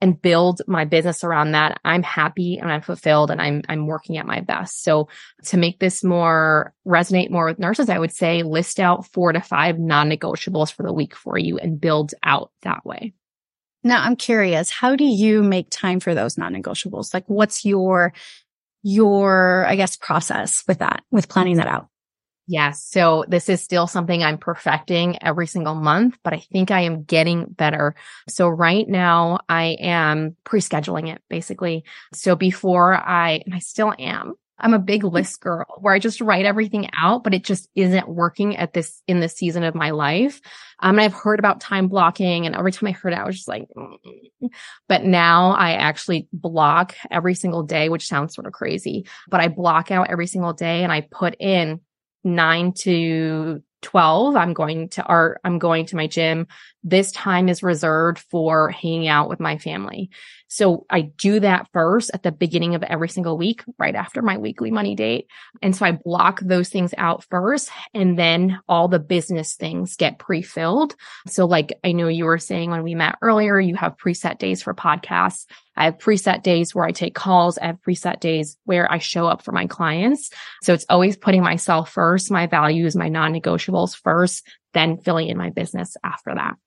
and 0.01 0.21
build 0.21 0.62
my 0.67 0.86
business 0.86 1.23
around 1.23 1.53
that, 1.53 1.79
I'm 1.84 2.03
happy 2.03 2.58
and 2.58 2.71
I'm 2.71 2.82
fulfilled 2.82 3.32
and 3.32 3.41
I'm 3.41 3.63
I'm 3.69 3.88
working 3.88 4.17
at 4.17 4.27
my 4.27 4.41
best. 4.41 4.84
So 4.84 5.08
to 5.45 5.58
make 5.58 5.79
this 5.79 6.03
more 6.03 6.73
resonate 6.86 7.32
more 7.32 7.45
with 7.45 7.60
nurses, 7.60 7.89
I 7.89 7.99
would 7.99 8.12
say 8.12 8.43
list 8.43 8.79
out 8.79 9.08
4 9.08 9.34
to 9.34 9.41
5 9.41 9.80
non-negotiables 9.80 10.72
for 10.72 10.84
the 10.84 10.93
week 10.93 11.15
for 11.15 11.38
you 11.38 11.57
and 11.57 11.82
build 11.82 12.13
out 12.24 12.51
that 12.61 12.86
way. 12.86 13.13
Now 13.84 14.03
I'm 14.03 14.15
curious, 14.15 14.70
how 14.70 14.95
do 14.95 15.03
you 15.03 15.41
make 15.43 15.68
time 15.70 15.99
for 15.99 16.13
those 16.13 16.38
non-negotiables? 16.38 17.13
Like 17.13 17.26
what's 17.28 17.65
your 17.65 18.13
your, 18.84 19.65
I 19.65 19.75
guess, 19.75 19.95
process 19.95 20.63
with 20.67 20.79
that, 20.79 21.03
with 21.09 21.29
planning 21.29 21.57
that 21.57 21.67
out? 21.67 21.88
Yes. 22.45 22.84
So 22.84 23.23
this 23.27 23.47
is 23.47 23.63
still 23.63 23.88
something 23.88 24.21
I'm 24.21 24.38
perfecting 24.38 25.23
every 25.23 25.47
single 25.47 25.75
month, 25.75 26.17
but 26.23 26.34
I 26.34 26.39
think 26.51 26.71
I 26.71 26.81
am 26.81 27.03
getting 27.03 27.45
better. 27.45 27.95
So 28.27 28.49
right 28.49 28.88
now 28.88 29.39
I 29.47 29.77
am 29.79 30.36
pre-scheduling 30.43 31.09
it 31.13 31.21
basically. 31.29 31.86
So 32.13 32.36
before 32.36 32.95
I, 32.95 33.41
and 33.45 33.55
I 33.55 33.59
still 33.59 33.93
am, 33.97 34.34
I'm 34.60 34.74
a 34.74 34.80
big 34.80 35.04
list 35.04 35.41
girl 35.41 35.66
where 35.80 35.93
I 35.93 35.99
just 35.99 36.22
write 36.22 36.45
everything 36.45 36.89
out, 36.95 37.24
but 37.24 37.34
it 37.34 37.43
just 37.43 37.68
isn't 37.76 38.08
working 38.08 38.56
at 38.56 38.74
this 38.74 39.01
in 39.08 39.20
this 39.20 39.34
season 39.34 39.64
of 39.64 39.76
my 39.76 39.91
life. 39.91 40.39
Um, 40.80 40.97
and 40.97 41.01
I've 41.01 41.14
heard 41.14 41.39
about 41.39 41.60
time 41.60 41.88
blocking 41.88 42.45
and 42.45 42.56
every 42.56 42.72
time 42.72 42.88
I 42.88 42.91
heard 42.91 43.14
it, 43.14 43.20
I 43.20 43.26
was 43.26 43.36
just 43.36 43.47
like, 43.47 43.66
mm. 43.76 44.49
but 44.88 45.04
now 45.04 45.51
I 45.51 45.74
actually 45.74 46.28
block 46.32 46.95
every 47.10 47.36
single 47.36 47.64
day, 47.64 47.89
which 47.89 48.08
sounds 48.08 48.36
sort 48.36 48.47
of 48.47 48.54
crazy, 48.54 49.08
but 49.28 49.41
I 49.41 49.47
block 49.47 49.91
out 49.91 50.10
every 50.10 50.28
single 50.28 50.54
day 50.54 50.84
and 50.84 50.91
I 50.91 51.01
put 51.01 51.36
in 51.39 51.82
nine 52.24 52.74
to 52.74 53.62
12 53.82 54.36
i'm 54.38 54.54
going 54.54 54.88
to 54.88 55.04
art 55.04 55.41
i'm 55.43 55.60
going 55.60 55.86
to 55.86 55.97
my 55.97 56.08
gym 56.08 56.47
this 56.84 57.12
time 57.12 57.49
is 57.49 57.62
reserved 57.62 58.18
for 58.32 58.70
hanging 58.70 59.08
out 59.08 59.30
with 59.30 59.41
my 59.41 59.58
family 59.58 60.10
so 60.54 60.86
I 60.88 61.01
do 61.01 61.39
that 61.39 61.68
first 61.74 62.12
at 62.14 62.22
the 62.22 62.32
beginning 62.32 62.76
of 62.76 62.84
every 62.84 63.10
single 63.10 63.39
week, 63.39 63.64
right 63.80 63.95
after 63.95 64.22
my 64.22 64.38
weekly 64.38 64.70
money 64.70 64.93
date. 64.93 65.26
And 65.64 65.76
so 65.76 65.84
I 65.84 65.93
block 65.93 66.41
those 66.41 66.70
things 66.70 66.93
out 66.95 67.24
first 67.24 67.72
and 67.95 68.20
then 68.20 68.60
all 68.70 68.88
the 68.88 68.99
business 68.99 69.56
things 69.56 69.95
get 69.95 70.20
pre-filled. 70.20 70.95
So 71.26 71.47
like 71.47 71.74
I 71.84 71.91
know 71.91 72.08
you 72.08 72.26
were 72.26 72.38
saying 72.38 72.70
when 72.70 72.84
we 72.84 72.93
met 72.93 73.16
earlier, 73.24 73.60
you 73.60 73.74
have 73.78 73.97
preset 73.97 74.38
days 74.38 74.62
for 74.62 74.76
podcasts. 74.76 75.47
I 75.76 75.86
have 75.86 75.97
preset 75.97 76.43
days 76.43 76.76
where 76.76 76.86
I 76.86 76.91
take 76.91 77.16
calls. 77.16 77.58
I 77.58 77.66
have 77.66 77.82
preset 77.82 78.20
days 78.20 78.56
where 78.66 78.91
I 78.91 78.99
show 78.99 79.26
up 79.26 79.41
for 79.41 79.54
my 79.54 79.66
clients. 79.66 80.30
So 80.62 80.76
it's 80.76 80.86
always 80.88 81.18
putting 81.18 81.41
myself 81.41 81.89
first, 81.89 82.30
my 82.30 82.45
values, 82.45 82.95
my 82.95 83.10
non-negotiables 83.10 83.95
first, 83.95 84.45
then 84.76 84.99
filling 84.99 85.30
in 85.30 85.38
my 85.38 85.49
business 85.49 85.97
after 86.04 86.36
that. 86.36 86.58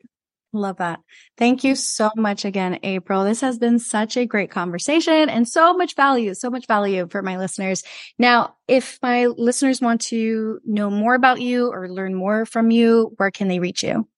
Love 0.57 0.79
that. 0.79 1.01
Thank 1.37 1.65
you 1.65 1.75
so 1.75 2.11
much 2.17 2.47
again, 2.47 2.79
April. 2.83 3.25
This 3.25 3.43
has 3.43 3.59
been 3.59 3.79
such 3.79 4.17
a 4.17 4.25
great 4.25 4.51
conversation 4.51 5.29
and 5.29 5.47
so 5.47 5.75
much 5.75 5.95
value, 5.95 6.33
so 6.33 6.49
much 6.49 6.67
value 6.67 7.07
for 7.11 7.23
my 7.23 7.37
listeners. 7.37 7.83
Now, 8.19 8.57
if 8.67 8.99
my 9.03 9.27
listeners 9.27 9.83
want 9.83 10.01
to 10.07 10.59
know 10.65 10.89
more 10.89 11.15
about 11.15 11.43
you 11.43 11.71
or 11.71 11.91
learn 11.91 12.15
more 12.15 12.47
from 12.47 12.71
you, 12.71 13.13
where 13.19 13.31
can 13.31 13.49
they 13.49 13.59
reach 13.59 13.83
you? 13.83 14.09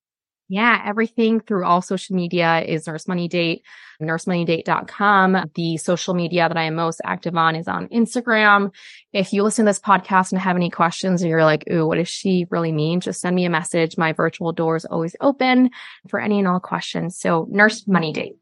Yeah, 0.51 0.83
everything 0.85 1.41
through 1.41 1.67
all 1.67 1.83
social 1.83 2.17
media 2.17 2.61
is 2.63 2.87
Nurse 2.87 3.07
Money 3.07 3.29
Date, 3.29 3.65
nursemoneydate.com. 4.01 5.51
The 5.55 5.77
social 5.77 6.15
media 6.15 6.49
that 6.49 6.57
I 6.57 6.63
am 6.63 6.75
most 6.75 7.03
active 7.05 7.37
on 7.37 7.55
is 7.55 7.69
on 7.69 7.87
Instagram. 7.89 8.73
If 9.13 9.35
you 9.35 9.43
listen 9.43 9.67
to 9.67 9.69
this 9.69 9.79
podcast 9.79 10.33
and 10.33 10.41
have 10.41 10.57
any 10.57 10.71
questions 10.71 11.23
or 11.23 11.29
you're 11.29 11.45
like, 11.45 11.65
ooh, 11.71 11.87
what 11.87 11.97
does 11.97 12.09
she 12.09 12.47
really 12.51 12.73
mean? 12.73 13.01
Just 13.01 13.21
send 13.21 13.37
me 13.37 13.45
a 13.45 13.51
message. 13.51 13.99
My 13.99 14.15
virtual 14.15 14.53
door 14.53 14.77
is 14.77 14.87
always 14.87 15.15
open 15.21 15.69
for 16.09 16.19
any 16.19 16.39
and 16.39 16.49
all 16.49 16.61
questions. 16.61 17.19
So 17.19 17.47
Nurse 17.51 17.87
Money 17.87 18.15
Date. 18.15 18.37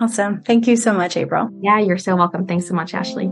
Awesome. 0.00 0.42
Thank 0.42 0.66
you 0.66 0.76
so 0.76 0.94
much, 0.94 1.16
April. 1.16 1.50
Yeah, 1.60 1.78
you're 1.80 1.98
so 1.98 2.16
welcome. 2.16 2.46
Thanks 2.46 2.66
so 2.68 2.74
much, 2.74 2.94
Ashley. 2.94 3.30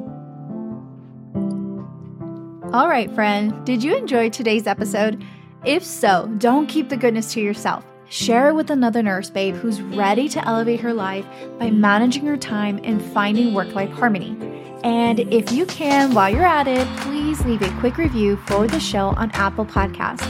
All 2.72 2.88
right, 2.88 3.10
friend. 3.14 3.64
Did 3.64 3.82
you 3.82 3.96
enjoy 3.96 4.28
today's 4.28 4.66
episode? 4.66 5.24
If 5.66 5.84
so, 5.84 6.32
don't 6.38 6.68
keep 6.68 6.88
the 6.88 6.96
goodness 6.96 7.32
to 7.32 7.40
yourself. 7.40 7.84
Share 8.08 8.50
it 8.50 8.54
with 8.54 8.70
another 8.70 9.02
nurse 9.02 9.30
babe 9.30 9.56
who's 9.56 9.82
ready 9.82 10.28
to 10.28 10.46
elevate 10.46 10.78
her 10.78 10.94
life 10.94 11.26
by 11.58 11.70
managing 11.70 12.24
her 12.26 12.36
time 12.36 12.78
and 12.84 13.02
finding 13.12 13.52
work 13.52 13.74
life 13.74 13.90
harmony. 13.90 14.36
And 14.84 15.18
if 15.18 15.50
you 15.50 15.66
can, 15.66 16.14
while 16.14 16.30
you're 16.30 16.46
at 16.46 16.68
it, 16.68 16.86
please 16.98 17.44
leave 17.44 17.62
a 17.62 17.80
quick 17.80 17.96
review 17.96 18.36
for 18.46 18.68
the 18.68 18.78
show 18.78 19.08
on 19.16 19.32
Apple 19.32 19.66
Podcasts. 19.66 20.24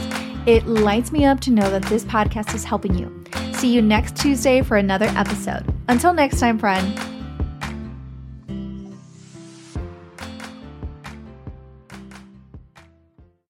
It 0.47 0.65
lights 0.65 1.11
me 1.11 1.23
up 1.25 1.39
to 1.41 1.51
know 1.51 1.69
that 1.69 1.83
this 1.83 2.03
podcast 2.03 2.55
is 2.55 2.63
helping 2.63 2.97
you. 2.97 3.23
See 3.53 3.71
you 3.71 3.83
next 3.83 4.15
Tuesday 4.15 4.63
for 4.63 4.77
another 4.77 5.07
episode. 5.15 5.71
Until 5.87 6.13
next 6.13 6.39
time, 6.39 6.57
friend. 6.57 7.16